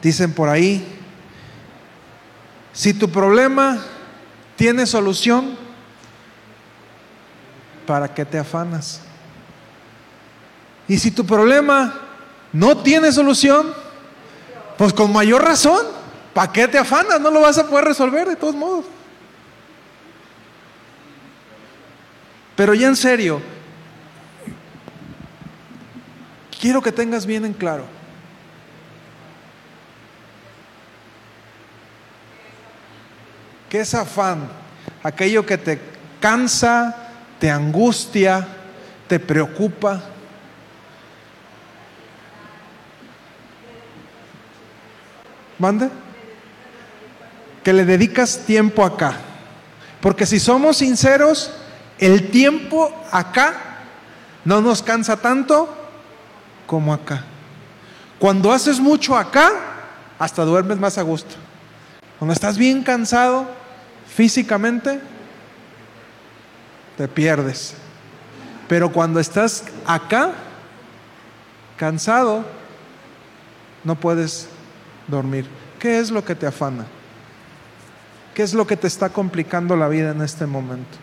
Dicen 0.03 0.33
por 0.33 0.49
ahí, 0.49 0.87
si 2.73 2.95
tu 2.95 3.11
problema 3.11 3.79
tiene 4.57 4.87
solución, 4.87 5.57
¿para 7.87 8.15
qué 8.15 8.25
te 8.25 8.39
afanas? 8.39 9.01
Y 10.87 10.99
si 10.99 11.11
tu 11.11 11.27
problema 11.27 11.95
no 12.53 12.79
tiene 12.79 13.13
solución, 13.13 13.75
pues 14.79 14.93
con 14.93 15.13
mayor 15.13 15.45
razón, 15.45 15.85
¿para 16.33 16.53
qué 16.53 16.69
te 16.69 16.79
afanas? 16.79 17.21
No 17.21 17.31
lo 17.31 17.41
vas 17.41 17.59
a 17.59 17.67
poder 17.67 17.85
resolver 17.85 18.29
de 18.29 18.37
todos 18.37 18.55
modos. 18.55 18.85
Pero 22.59 22.75
ya 22.75 22.89
en 22.89 22.97
serio, 22.97 23.41
quiero 26.61 26.83
que 26.83 26.91
tengas 26.91 27.25
bien 27.25 27.45
en 27.45 27.53
claro. 27.53 27.85
¿Qué 33.71 33.79
es 33.79 33.95
afán? 33.95 34.49
Aquello 35.05 35.47
que 35.47 35.57
te 35.57 35.79
cansa, 36.21 36.97
te 37.39 37.49
angustia, 37.49 38.49
te 39.07 39.21
preocupa. 39.21 40.03
¿Mande? 45.61 45.91
Que 47.63 47.73
le 47.73 47.85
dedicas 47.85 48.41
tiempo 48.45 48.85
acá. 48.85 49.15
Porque 50.01 50.27
si 50.27 50.41
somos 50.41 50.79
sinceros, 50.79 51.53
el 51.99 52.31
tiempo 52.31 52.93
acá 53.11 53.55
no 54.45 54.61
nos 54.61 54.83
cansa 54.83 55.17
tanto 55.17 55.69
como 56.67 56.93
acá. 56.93 57.25
Cuando 58.19 58.53
haces 58.53 58.81
mucho 58.81 59.17
acá, 59.17 59.51
hasta 60.19 60.45
duermes 60.45 60.79
más 60.79 60.99
a 60.99 61.03
gusto. 61.03 61.35
Cuando 62.19 62.33
estás 62.33 62.59
bien 62.59 62.83
cansado 62.83 63.47
físicamente, 64.07 65.01
te 66.97 67.07
pierdes. 67.09 67.75
Pero 68.69 68.93
cuando 68.93 69.21
estás 69.21 69.65
acá, 69.87 70.33
cansado, 71.77 72.45
no 73.85 73.95
puedes 73.95 74.49
dormir. 75.07 75.47
¿Qué 75.79 76.01
es 76.01 76.11
lo 76.11 76.25
que 76.25 76.35
te 76.35 76.47
afana? 76.47 76.85
¿Qué 78.35 78.43
es 78.43 78.53
lo 78.53 78.67
que 78.67 78.77
te 78.77 78.87
está 78.87 79.09
complicando 79.09 79.77
la 79.77 79.89
vida 79.89 80.11
en 80.11 80.23
este 80.23 80.47
momento? 80.47 80.99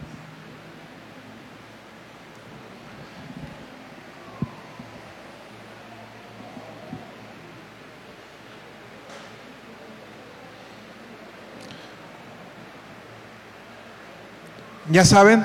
Ya 14.96 15.04
saben, 15.04 15.44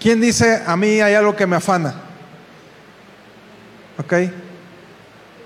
¿quién 0.00 0.20
dice 0.20 0.64
a 0.66 0.76
mí 0.76 1.00
hay 1.00 1.14
algo 1.14 1.36
que 1.36 1.46
me 1.46 1.54
afana? 1.54 1.94
¿Ok? 3.96 4.12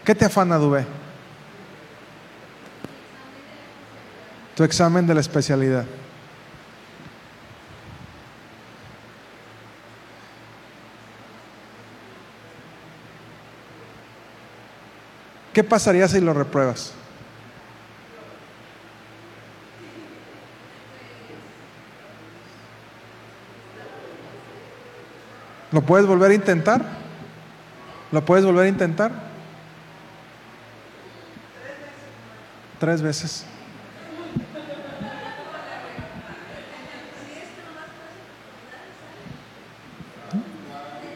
¿Qué 0.02 0.14
te 0.14 0.24
afana, 0.24 0.56
Dubé? 0.56 0.86
Tu 4.56 4.64
examen 4.64 5.06
de 5.06 5.12
la 5.12 5.20
especialidad. 5.20 5.84
¿Qué 15.52 15.62
pasaría 15.62 16.08
si 16.08 16.18
lo 16.18 16.32
repruebas? 16.32 16.94
¿Lo 25.72 25.80
puedes 25.80 26.06
volver 26.06 26.30
a 26.30 26.34
intentar? 26.34 26.84
¿Lo 28.12 28.22
puedes 28.24 28.44
volver 28.44 28.66
a 28.66 28.68
intentar? 28.68 29.10
Tres 32.78 33.00
veces. 33.00 33.46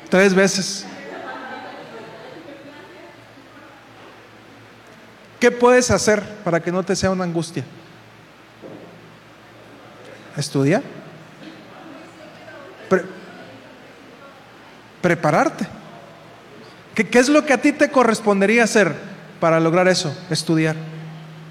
Tres 0.09 0.35
veces. 0.35 0.87
¿Qué 5.39 5.51
puedes 5.51 5.91
hacer 5.91 6.23
para 6.45 6.61
que 6.61 6.73
no 6.73 6.83
te 6.83 6.97
sea 6.97 7.11
una 7.11 7.25
angustia? 7.25 7.63
Estudia 10.35 10.83
prepararte. 15.07 15.69
¿Qué, 16.97 17.09
¿Qué, 17.09 17.21
es 17.21 17.29
lo 17.29 17.47
que 17.47 17.53
a 17.53 17.63
ti 17.63 17.71
te 17.71 17.93
correspondería 17.93 18.65
hacer 18.65 18.93
para 19.39 19.61
lograr 19.61 19.87
eso? 19.87 20.13
Estudiar. 20.31 20.75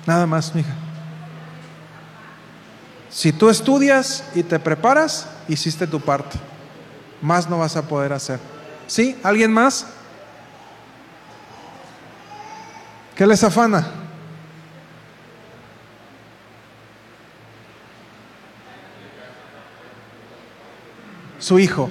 Nada 0.05 0.25
más, 0.25 0.53
mija. 0.53 0.73
Si 3.09 3.31
tú 3.31 3.49
estudias 3.49 4.25
y 4.35 4.43
te 4.43 4.59
preparas, 4.59 5.29
hiciste 5.47 5.87
tu 5.87 6.01
parte. 6.01 6.37
Más 7.21 7.49
no 7.49 7.59
vas 7.59 7.77
a 7.77 7.87
poder 7.87 8.11
hacer. 8.11 8.41
¿Sí? 8.87 9.17
¿Alguien 9.23 9.53
más? 9.53 9.87
¿Qué 13.15 13.25
les 13.25 13.41
afana? 13.41 13.87
Su 21.39 21.57
hijo. 21.57 21.89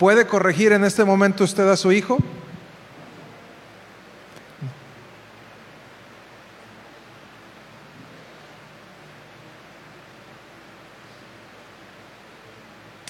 ¿Puede 0.00 0.26
corregir 0.26 0.72
en 0.72 0.82
este 0.84 1.04
momento 1.04 1.44
usted 1.44 1.68
a 1.68 1.76
su 1.76 1.92
hijo? 1.92 2.16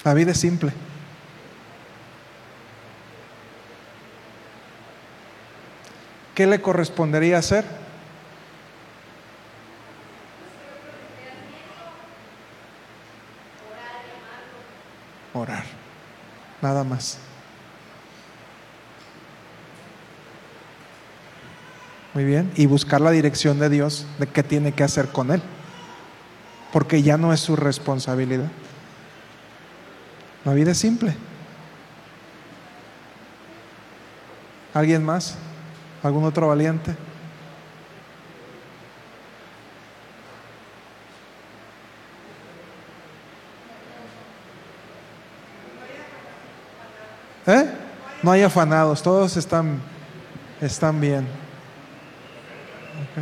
La 0.03 0.13
vida 0.13 0.31
es 0.31 0.37
simple. 0.41 0.73
¿Qué 6.35 6.45
le 6.45 6.61
correspondería 6.61 7.37
hacer? 7.37 7.63
Orar. 15.33 15.63
Nada 16.61 16.83
más. 16.83 17.17
Muy 22.13 22.23
bien. 22.23 22.51
Y 22.55 22.65
buscar 22.65 23.01
la 23.01 23.11
dirección 23.11 23.59
de 23.59 23.69
Dios 23.69 24.05
de 24.19 24.27
qué 24.27 24.43
tiene 24.43 24.73
que 24.73 24.83
hacer 24.83 25.09
con 25.09 25.31
él. 25.31 25.41
Porque 26.71 27.01
ya 27.01 27.17
no 27.17 27.33
es 27.33 27.39
su 27.39 27.55
responsabilidad. 27.55 28.49
La 30.45 30.53
vida 30.53 30.71
es 30.71 30.77
simple. 30.77 31.15
¿Alguien 34.73 35.03
más? 35.03 35.35
¿Algún 36.01 36.23
otro 36.23 36.47
valiente? 36.47 36.95
¿Eh? 47.47 47.69
No 48.23 48.31
hay 48.31 48.43
afanados, 48.43 49.01
todos 49.01 49.35
están, 49.35 49.81
están 50.61 51.01
bien. 51.01 51.27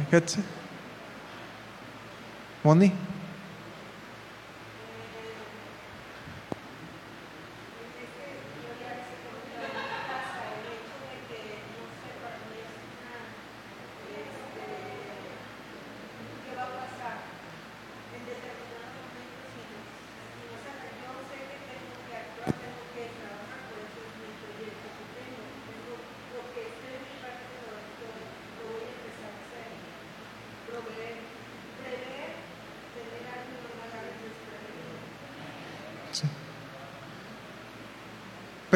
Okay. 0.07 0.21
Moni. 2.63 2.91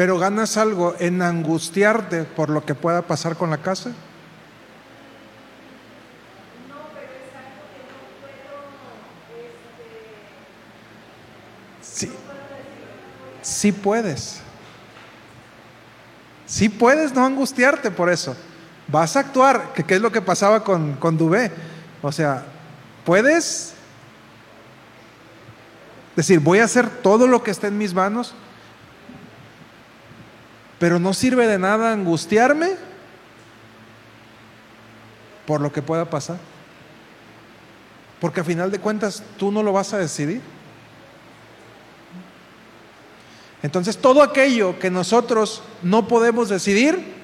Pero 0.04 0.18
ganas 0.18 0.58
algo 0.58 0.94
en 0.98 1.22
angustiarte 1.22 2.24
por 2.24 2.50
lo 2.50 2.62
que 2.66 2.74
pueda 2.74 3.00
pasar 3.00 3.36
con 3.36 3.48
la 3.48 3.56
casa. 3.56 3.88
No, 6.68 6.74
pero 6.92 7.06
es 7.10 7.32
algo 7.34 7.64
que 7.72 7.80
no 7.88 8.68
puedo, 9.32 9.40
este, 11.80 12.06
sí, 12.06 12.12
sí 13.40 13.72
puedes. 13.72 14.40
Sí 16.44 16.68
puedes 16.68 17.14
no 17.14 17.24
angustiarte 17.24 17.90
por 17.90 18.10
eso. 18.10 18.36
Vas 18.88 19.16
a 19.16 19.20
actuar, 19.20 19.72
que 19.72 19.84
qué 19.84 19.94
es 19.94 20.02
lo 20.02 20.12
que 20.12 20.20
pasaba 20.20 20.62
con, 20.62 20.96
con 20.96 21.16
Dubé. 21.16 21.50
O 22.02 22.12
sea, 22.12 22.44
puedes 23.06 23.72
decir, 26.14 26.40
voy 26.40 26.58
a 26.58 26.64
hacer 26.64 26.90
todo 26.90 27.26
lo 27.26 27.42
que 27.42 27.52
esté 27.52 27.68
en 27.68 27.78
mis 27.78 27.94
manos 27.94 28.34
pero 30.78 30.98
no 30.98 31.14
sirve 31.14 31.46
de 31.46 31.58
nada 31.58 31.92
angustiarme 31.92 32.72
por 35.46 35.60
lo 35.60 35.72
que 35.72 35.82
pueda 35.82 36.04
pasar. 36.06 36.38
Porque 38.20 38.40
a 38.40 38.44
final 38.44 38.70
de 38.70 38.78
cuentas 38.78 39.22
tú 39.38 39.52
no 39.52 39.62
lo 39.62 39.72
vas 39.72 39.92
a 39.92 39.98
decidir. 39.98 40.40
Entonces 43.62 43.96
todo 43.96 44.22
aquello 44.22 44.78
que 44.78 44.90
nosotros 44.90 45.62
no 45.82 46.06
podemos 46.06 46.48
decidir, 46.48 47.14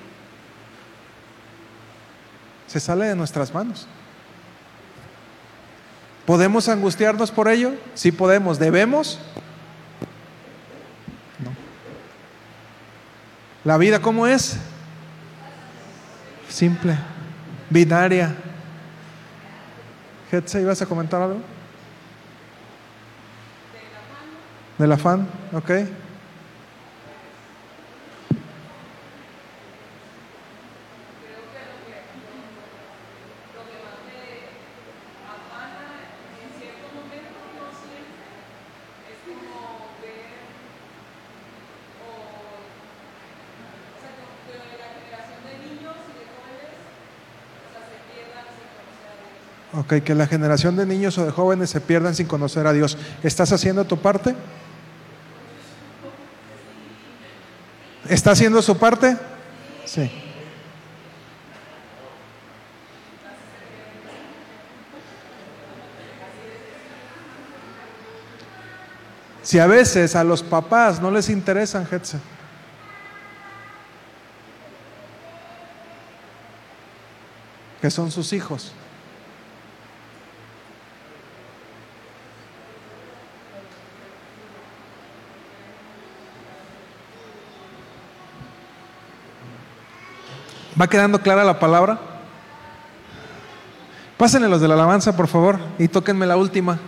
se 2.67 2.81
sale 2.81 3.07
de 3.07 3.17
nuestras 3.17 3.53
manos. 3.53 3.87
¿Podemos 6.25 6.69
angustiarnos 6.69 7.31
por 7.31 7.49
ello? 7.49 7.73
Sí 7.95 8.13
podemos. 8.13 8.59
¿Debemos? 8.59 9.19
La 13.65 13.77
vida, 13.77 14.01
¿cómo 14.01 14.27
es? 14.27 14.57
Simple, 16.49 16.97
binaria. 17.69 18.35
¿Hetze, 20.33 20.63
ibas 20.63 20.81
a 20.81 20.87
comentar 20.87 21.21
algo? 21.21 21.41
Del 24.79 24.93
afán, 24.93 25.29
ok. 25.53 25.71
Que 49.91 50.15
la 50.15 50.29
generación 50.29 50.77
de 50.77 50.87
niños 50.87 51.19
o 51.19 51.25
de 51.25 51.33
jóvenes 51.33 51.71
se 51.71 51.81
pierdan 51.81 52.15
sin 52.15 52.27
conocer 52.27 52.65
a 52.69 52.73
Dios. 52.73 52.97
¿Estás 53.25 53.51
haciendo 53.51 53.85
tu 53.85 53.99
parte? 53.99 54.37
¿Está 58.09 58.31
haciendo 58.31 58.63
su 58.63 58.79
parte? 58.79 59.17
Sí. 59.85 60.09
Si 69.43 69.59
a 69.59 69.67
veces 69.67 70.15
a 70.15 70.23
los 70.23 70.45
papás 70.45 71.01
no 71.01 71.11
les 71.11 71.29
interesan, 71.29 71.85
Hetze, 71.91 72.19
que 77.81 77.91
son 77.91 78.13
sus 78.13 78.33
hijos. 78.33 78.73
¿Va 90.81 90.89
quedando 90.89 91.21
clara 91.21 91.45
la 91.45 91.59
palabra? 91.59 91.99
Pásenle 94.17 94.49
los 94.49 94.63
de 94.63 94.69
la 94.69 94.75
alabanza, 94.75 95.15
por 95.15 95.29
favor, 95.29 95.59
y 95.79 95.89
tóquenme 95.89 96.27
la 96.27 96.39
última. 96.39 96.79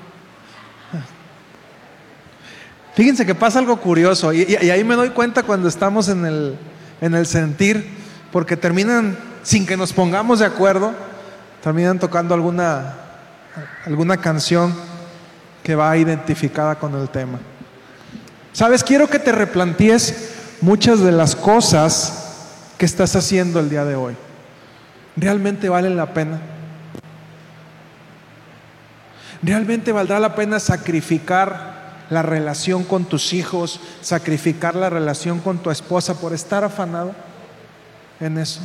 Fíjense 2.94 3.26
que 3.26 3.34
pasa 3.34 3.58
algo 3.58 3.76
curioso, 3.78 4.32
y, 4.32 4.54
ahí 4.54 4.82
me 4.82 4.94
doy 4.94 5.10
cuenta 5.10 5.42
cuando 5.42 5.68
estamos 5.68 6.08
en 6.08 6.24
el, 6.24 6.58
en 7.02 7.14
el 7.14 7.26
sentir, 7.26 7.86
porque 8.30 8.56
terminan, 8.56 9.18
sin 9.42 9.66
que 9.66 9.76
nos 9.76 9.92
pongamos 9.92 10.38
de 10.38 10.46
acuerdo, 10.46 10.94
terminan 11.62 11.98
tocando 11.98 12.32
alguna, 12.32 12.94
alguna 13.84 14.16
canción 14.16 14.74
que 15.62 15.74
va 15.74 15.94
identificada 15.98 16.76
con 16.76 16.94
el 16.94 17.10
tema. 17.10 17.40
Sabes, 18.54 18.82
quiero 18.84 19.08
que 19.08 19.18
te 19.18 19.32
replantees 19.32 20.32
muchas 20.62 21.00
de 21.00 21.12
las 21.12 21.36
cosas 21.36 22.21
que 22.82 22.86
estás 22.86 23.14
haciendo 23.14 23.60
el 23.60 23.70
día 23.70 23.84
de 23.84 23.94
hoy. 23.94 24.16
¿Realmente 25.14 25.68
vale 25.68 25.88
la 25.88 26.12
pena? 26.12 26.40
¿Realmente 29.40 29.92
valdrá 29.92 30.18
la 30.18 30.34
pena 30.34 30.58
sacrificar 30.58 32.06
la 32.10 32.22
relación 32.22 32.82
con 32.82 33.04
tus 33.04 33.34
hijos, 33.34 33.78
sacrificar 34.00 34.74
la 34.74 34.90
relación 34.90 35.38
con 35.38 35.58
tu 35.58 35.70
esposa 35.70 36.14
por 36.14 36.32
estar 36.32 36.64
afanado 36.64 37.14
en 38.18 38.36
eso? 38.38 38.62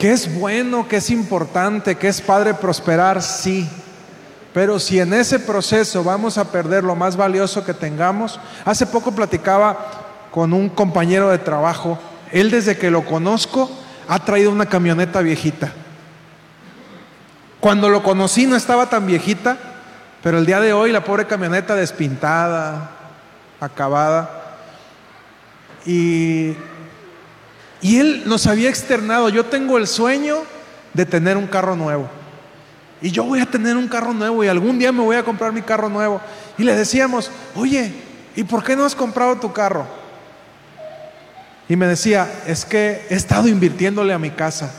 Que 0.00 0.12
es 0.12 0.34
bueno, 0.34 0.88
que 0.88 0.96
es 0.96 1.10
importante, 1.10 1.96
que 1.96 2.08
es 2.08 2.22
padre 2.22 2.54
prosperar, 2.54 3.20
sí. 3.20 3.68
Pero 4.54 4.78
si 4.80 4.98
en 4.98 5.12
ese 5.12 5.38
proceso 5.38 6.02
vamos 6.02 6.38
a 6.38 6.50
perder 6.50 6.84
lo 6.84 6.96
más 6.96 7.16
valioso 7.16 7.66
que 7.66 7.74
tengamos, 7.74 8.40
hace 8.64 8.86
poco 8.86 9.12
platicaba 9.12 9.76
con 10.30 10.54
un 10.54 10.70
compañero 10.70 11.28
de 11.28 11.36
trabajo, 11.36 11.98
él 12.32 12.50
desde 12.50 12.78
que 12.78 12.90
lo 12.90 13.04
conozco 13.04 13.70
ha 14.08 14.24
traído 14.24 14.50
una 14.50 14.64
camioneta 14.64 15.20
viejita. 15.20 15.70
Cuando 17.60 17.90
lo 17.90 18.02
conocí 18.02 18.46
no 18.46 18.56
estaba 18.56 18.88
tan 18.88 19.06
viejita, 19.06 19.58
pero 20.22 20.38
el 20.38 20.46
día 20.46 20.60
de 20.60 20.72
hoy 20.72 20.92
la 20.92 21.04
pobre 21.04 21.26
camioneta 21.26 21.74
despintada, 21.74 22.90
acabada. 23.60 24.30
Y 25.84 26.56
y 27.82 27.98
él 27.98 28.22
nos 28.26 28.46
había 28.46 28.68
externado, 28.68 29.28
yo 29.28 29.46
tengo 29.46 29.78
el 29.78 29.86
sueño 29.86 30.42
de 30.92 31.06
tener 31.06 31.36
un 31.36 31.46
carro 31.46 31.76
nuevo. 31.76 32.08
Y 33.02 33.10
yo 33.10 33.24
voy 33.24 33.40
a 33.40 33.46
tener 33.46 33.76
un 33.76 33.88
carro 33.88 34.12
nuevo 34.12 34.44
y 34.44 34.48
algún 34.48 34.78
día 34.78 34.92
me 34.92 35.02
voy 35.02 35.16
a 35.16 35.24
comprar 35.24 35.52
mi 35.52 35.62
carro 35.62 35.88
nuevo. 35.88 36.20
Y 36.58 36.64
le 36.64 36.76
decíamos, 36.76 37.30
oye, 37.54 37.92
¿y 38.36 38.44
por 38.44 38.62
qué 38.62 38.76
no 38.76 38.84
has 38.84 38.94
comprado 38.94 39.36
tu 39.36 39.52
carro? 39.52 39.86
Y 41.68 41.76
me 41.76 41.86
decía, 41.86 42.30
es 42.46 42.64
que 42.64 43.06
he 43.08 43.14
estado 43.14 43.48
invirtiéndole 43.48 44.12
a 44.12 44.18
mi 44.18 44.30
casa. 44.30 44.70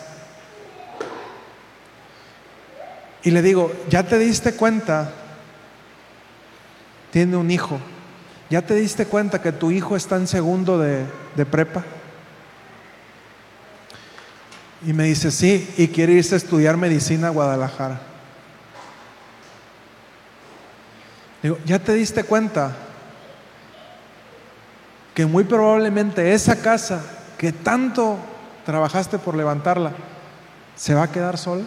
Y 3.23 3.31
le 3.31 3.41
digo, 3.41 3.71
¿ya 3.89 4.03
te 4.03 4.19
diste 4.19 4.53
cuenta? 4.53 5.11
Tiene 7.11 7.37
un 7.37 7.49
hijo. 7.49 7.79
¿Ya 8.49 8.61
te 8.61 8.75
diste 8.75 9.05
cuenta 9.05 9.41
que 9.41 9.51
tu 9.51 9.71
hijo 9.71 9.95
está 9.95 10.17
en 10.17 10.27
segundo 10.27 10.77
de, 10.77 11.05
de 11.35 11.45
prepa? 11.45 11.83
Y 14.85 14.93
me 14.93 15.03
dice, 15.03 15.29
sí, 15.29 15.71
y 15.77 15.87
quiere 15.89 16.13
irse 16.13 16.33
a 16.33 16.37
estudiar 16.37 16.75
medicina 16.75 17.27
a 17.27 17.31
Guadalajara. 17.31 18.01
Digo, 21.43 21.57
¿ya 21.65 21.79
te 21.79 21.93
diste 21.93 22.23
cuenta 22.23 22.75
que 25.13 25.25
muy 25.25 25.43
probablemente 25.43 26.33
esa 26.33 26.61
casa 26.61 27.03
que 27.37 27.51
tanto 27.51 28.17
trabajaste 28.65 29.19
por 29.19 29.35
levantarla, 29.35 29.91
se 30.75 30.93
va 30.93 31.03
a 31.03 31.11
quedar 31.11 31.37
sola? 31.37 31.63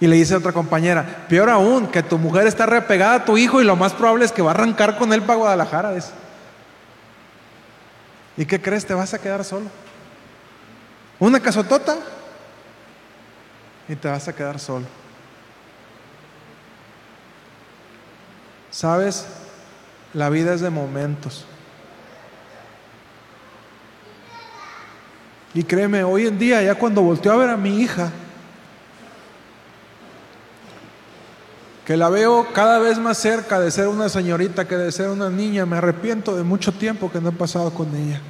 Y 0.00 0.06
le 0.06 0.16
dice 0.16 0.34
a 0.34 0.38
otra 0.38 0.52
compañera, 0.52 1.26
peor 1.28 1.50
aún, 1.50 1.88
que 1.88 2.02
tu 2.02 2.18
mujer 2.18 2.46
está 2.46 2.66
repegada 2.66 3.14
a 3.14 3.24
tu 3.24 3.36
hijo 3.36 3.60
y 3.60 3.64
lo 3.64 3.76
más 3.76 3.92
probable 3.94 4.26
es 4.26 4.32
que 4.32 4.42
va 4.42 4.52
a 4.52 4.54
arrancar 4.54 4.96
con 4.96 5.12
él 5.12 5.22
para 5.22 5.38
Guadalajara. 5.38 5.92
¿Y 8.38 8.46
qué 8.46 8.62
crees? 8.62 8.86
Te 8.86 8.94
vas 8.94 9.12
a 9.12 9.18
quedar 9.18 9.44
solo. 9.44 9.66
Una 11.18 11.40
casotota 11.40 11.96
y 13.88 13.96
te 13.96 14.08
vas 14.08 14.28
a 14.28 14.32
quedar 14.34 14.60
solo. 14.60 14.86
¿Sabes? 18.70 19.26
La 20.14 20.30
vida 20.30 20.54
es 20.54 20.60
de 20.60 20.70
momentos. 20.70 21.44
Y 25.52 25.64
créeme, 25.64 26.04
hoy 26.04 26.28
en 26.28 26.38
día, 26.38 26.62
ya 26.62 26.76
cuando 26.76 27.02
volteo 27.02 27.32
a 27.32 27.36
ver 27.36 27.50
a 27.50 27.56
mi 27.56 27.80
hija, 27.80 28.12
que 31.88 31.96
la 31.96 32.10
veo 32.10 32.48
cada 32.52 32.78
vez 32.78 32.98
más 32.98 33.16
cerca 33.16 33.58
de 33.58 33.70
ser 33.70 33.88
una 33.88 34.10
señorita 34.10 34.68
que 34.68 34.76
de 34.76 34.92
ser 34.92 35.08
una 35.08 35.30
niña. 35.30 35.64
Me 35.64 35.78
arrepiento 35.78 36.36
de 36.36 36.42
mucho 36.42 36.70
tiempo 36.70 37.10
que 37.10 37.18
no 37.18 37.30
he 37.30 37.32
pasado 37.32 37.72
con 37.72 37.96
ella. 37.96 38.20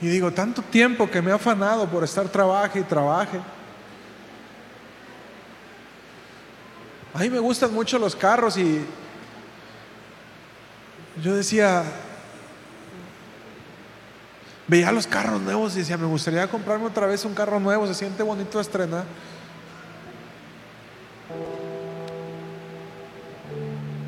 Y 0.00 0.06
digo, 0.06 0.30
tanto 0.30 0.62
tiempo 0.62 1.10
que 1.10 1.20
me 1.20 1.32
ha 1.32 1.34
afanado 1.34 1.88
por 1.88 2.04
estar 2.04 2.28
trabaje 2.28 2.78
y 2.78 2.84
trabaje. 2.84 3.40
A 7.14 7.18
mí 7.18 7.30
me 7.30 7.40
gustan 7.40 7.74
mucho 7.74 7.98
los 7.98 8.14
carros 8.14 8.56
y 8.58 8.86
yo 11.20 11.34
decía, 11.34 11.82
Veía 14.68 14.92
los 14.92 15.06
carros 15.06 15.40
nuevos 15.40 15.74
y 15.74 15.80
decía, 15.80 15.98
me 15.98 16.06
gustaría 16.06 16.48
comprarme 16.48 16.86
otra 16.86 17.06
vez 17.06 17.24
un 17.24 17.34
carro 17.34 17.58
nuevo, 17.58 17.86
se 17.86 17.94
siente 17.94 18.22
bonito 18.22 18.60
estrenar. 18.60 19.04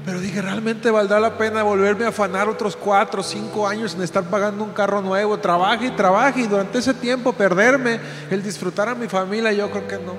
Pero 0.05 0.21
dije, 0.21 0.43
¿realmente 0.43 0.91
valdrá 0.91 1.19
la 1.19 1.39
pena 1.39 1.63
volverme 1.63 2.05
a 2.05 2.09
afanar 2.09 2.49
otros 2.49 2.77
cuatro 2.77 3.21
o 3.21 3.25
cinco 3.25 3.67
años 3.67 3.95
en 3.95 4.03
estar 4.03 4.23
pagando 4.25 4.63
un 4.63 4.73
carro 4.73 5.01
nuevo? 5.01 5.39
Trabaje 5.39 5.87
y 5.87 5.91
trabaje 5.93 6.41
y 6.41 6.47
durante 6.47 6.79
ese 6.79 6.93
tiempo 6.93 7.33
perderme 7.33 7.99
el 8.31 8.43
disfrutar 8.43 8.89
a 8.89 8.95
mi 8.95 9.09
familia, 9.09 9.53
yo 9.53 9.71
creo 9.71 9.89
que 9.89 9.97
no. 9.97 10.15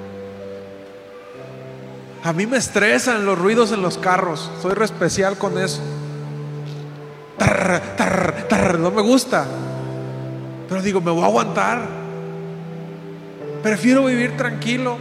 A 2.23 2.33
mí 2.33 2.47
me 2.47 2.57
estresan 2.57 3.23
los 3.25 3.37
ruidos 3.37 3.71
en 3.71 3.83
los 3.83 3.99
carros, 3.99 4.49
soy 4.59 4.73
re 4.73 4.85
especial 4.85 5.37
con 5.37 5.59
eso. 5.59 5.81
no 8.79 8.89
me 8.89 9.03
gusta. 9.03 9.45
Pero 10.67 10.81
digo, 10.81 11.01
me 11.01 11.11
voy 11.11 11.23
a 11.23 11.27
aguantar. 11.27 11.81
Prefiero 13.61 14.05
vivir 14.05 14.37
tranquilo 14.37 14.97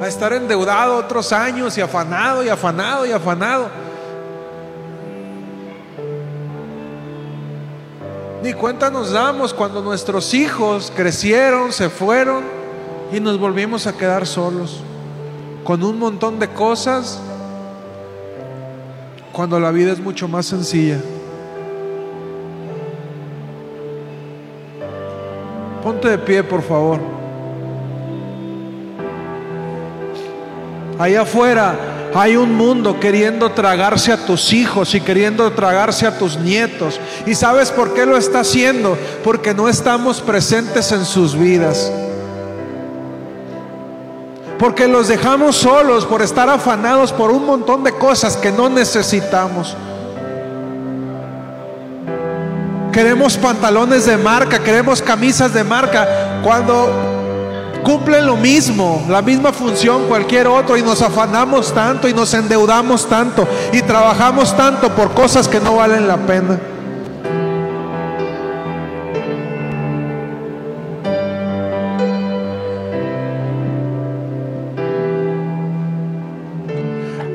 a 0.00 0.06
estar 0.06 0.32
endeudado 0.32 0.96
otros 0.96 1.32
años 1.32 1.76
y 1.78 1.80
afanado 1.80 2.44
y 2.44 2.48
afanado 2.48 3.06
y 3.06 3.12
afanado. 3.12 3.68
Ni 8.42 8.52
cuenta 8.52 8.90
nos 8.90 9.10
damos 9.10 9.52
cuando 9.52 9.82
nuestros 9.82 10.32
hijos 10.34 10.92
crecieron, 10.94 11.72
se 11.72 11.88
fueron 11.88 12.44
y 13.12 13.18
nos 13.18 13.38
volvimos 13.38 13.86
a 13.86 13.96
quedar 13.96 14.26
solos 14.26 14.80
con 15.64 15.82
un 15.82 15.98
montón 15.98 16.38
de 16.38 16.48
cosas 16.48 17.20
cuando 19.32 19.58
la 19.58 19.70
vida 19.70 19.92
es 19.92 19.98
mucho 19.98 20.28
más 20.28 20.46
sencilla. 20.46 21.00
Ponte 25.86 26.08
de 26.08 26.18
pie, 26.18 26.42
por 26.42 26.62
favor. 26.64 26.98
Allá 30.98 31.20
afuera 31.20 31.76
hay 32.12 32.36
un 32.36 32.56
mundo 32.56 32.98
queriendo 32.98 33.52
tragarse 33.52 34.10
a 34.10 34.26
tus 34.26 34.52
hijos 34.52 34.96
y 34.96 35.00
queriendo 35.00 35.48
tragarse 35.52 36.04
a 36.04 36.18
tus 36.18 36.38
nietos. 36.38 36.98
¿Y 37.24 37.36
sabes 37.36 37.70
por 37.70 37.94
qué 37.94 38.04
lo 38.04 38.16
está 38.16 38.40
haciendo? 38.40 38.98
Porque 39.22 39.54
no 39.54 39.68
estamos 39.68 40.20
presentes 40.20 40.90
en 40.90 41.04
sus 41.04 41.38
vidas. 41.38 41.92
Porque 44.58 44.88
los 44.88 45.06
dejamos 45.06 45.54
solos 45.54 46.04
por 46.04 46.20
estar 46.20 46.48
afanados 46.48 47.12
por 47.12 47.30
un 47.30 47.46
montón 47.46 47.84
de 47.84 47.92
cosas 47.92 48.36
que 48.36 48.50
no 48.50 48.68
necesitamos. 48.68 49.76
Queremos 52.96 53.36
pantalones 53.36 54.06
de 54.06 54.16
marca, 54.16 54.58
queremos 54.60 55.02
camisas 55.02 55.52
de 55.52 55.62
marca, 55.62 56.40
cuando 56.42 56.88
cumplen 57.84 58.24
lo 58.24 58.38
mismo, 58.38 59.04
la 59.10 59.20
misma 59.20 59.52
función 59.52 60.06
cualquier 60.08 60.46
otro 60.46 60.78
y 60.78 60.82
nos 60.82 61.02
afanamos 61.02 61.74
tanto 61.74 62.08
y 62.08 62.14
nos 62.14 62.32
endeudamos 62.32 63.06
tanto 63.06 63.46
y 63.70 63.82
trabajamos 63.82 64.56
tanto 64.56 64.88
por 64.94 65.12
cosas 65.12 65.46
que 65.46 65.60
no 65.60 65.76
valen 65.76 66.08
la 66.08 66.16
pena. 66.16 66.58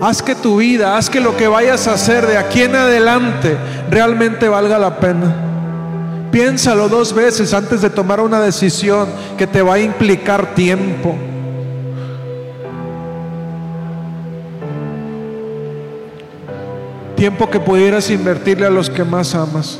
Haz 0.02 0.24
que 0.24 0.34
tu 0.34 0.58
vida, 0.58 0.98
haz 0.98 1.08
que 1.08 1.20
lo 1.20 1.38
que 1.38 1.48
vayas 1.48 1.88
a 1.88 1.94
hacer 1.94 2.26
de 2.26 2.40
aquí 2.40 2.64
en 2.64 2.76
adelante 2.76 3.56
realmente 3.92 4.50
valga 4.50 4.80
la 4.80 4.98
pena. 4.98 5.50
Piénsalo 6.32 6.88
dos 6.88 7.14
veces 7.14 7.54
antes 7.54 7.82
de 7.82 7.90
tomar 7.90 8.22
una 8.22 8.40
decisión 8.40 9.10
que 9.38 9.46
te 9.46 9.62
va 9.62 9.74
a 9.74 9.80
implicar 9.80 10.56
tiempo. 10.56 11.16
Tiempo 17.18 17.50
que 17.50 17.60
pudieras 17.60 18.10
invertirle 18.10 18.66
a 18.66 18.70
los 18.70 18.90
que 18.90 19.04
más 19.04 19.36
amas. 19.36 19.78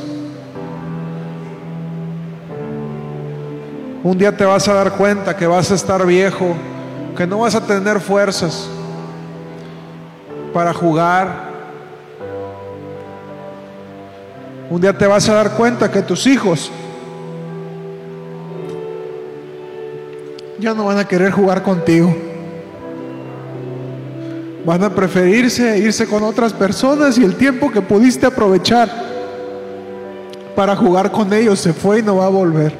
Un 4.04 4.18
día 4.18 4.36
te 4.36 4.44
vas 4.44 4.68
a 4.68 4.74
dar 4.74 4.92
cuenta 4.92 5.36
que 5.36 5.46
vas 5.46 5.70
a 5.70 5.74
estar 5.74 6.04
viejo, 6.04 6.54
que 7.16 7.26
no 7.26 7.38
vas 7.38 7.54
a 7.54 7.66
tener 7.66 7.98
fuerzas 7.98 8.68
para 10.52 10.74
jugar. 10.74 11.51
Un 14.72 14.80
día 14.80 14.96
te 14.96 15.06
vas 15.06 15.28
a 15.28 15.34
dar 15.34 15.50
cuenta 15.50 15.90
que 15.90 16.00
tus 16.00 16.26
hijos 16.26 16.70
ya 20.58 20.72
no 20.72 20.86
van 20.86 20.96
a 20.96 21.06
querer 21.06 21.30
jugar 21.30 21.62
contigo. 21.62 22.16
Van 24.64 24.82
a 24.82 24.88
preferirse 24.88 25.76
irse 25.76 26.06
con 26.06 26.22
otras 26.22 26.54
personas 26.54 27.18
y 27.18 27.24
el 27.24 27.36
tiempo 27.36 27.70
que 27.70 27.82
pudiste 27.82 28.24
aprovechar 28.24 28.88
para 30.56 30.74
jugar 30.74 31.12
con 31.12 31.30
ellos 31.34 31.60
se 31.60 31.74
fue 31.74 31.98
y 31.98 32.02
no 32.02 32.16
va 32.16 32.24
a 32.24 32.30
volver. 32.30 32.72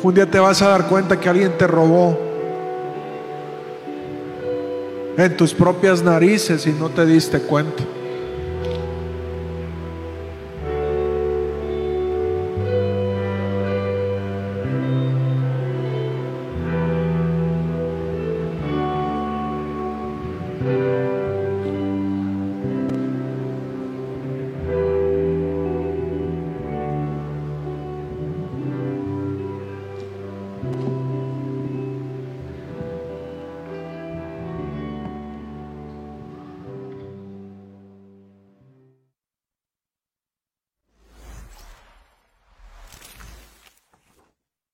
Un 0.00 0.14
día 0.14 0.30
te 0.30 0.38
vas 0.38 0.62
a 0.62 0.68
dar 0.68 0.86
cuenta 0.86 1.18
que 1.18 1.28
alguien 1.28 1.58
te 1.58 1.66
robó 1.66 2.27
en 5.18 5.36
tus 5.36 5.52
propias 5.52 6.02
narices 6.02 6.66
y 6.66 6.70
no 6.70 6.88
te 6.90 7.04
diste 7.04 7.40
cuenta. 7.40 7.82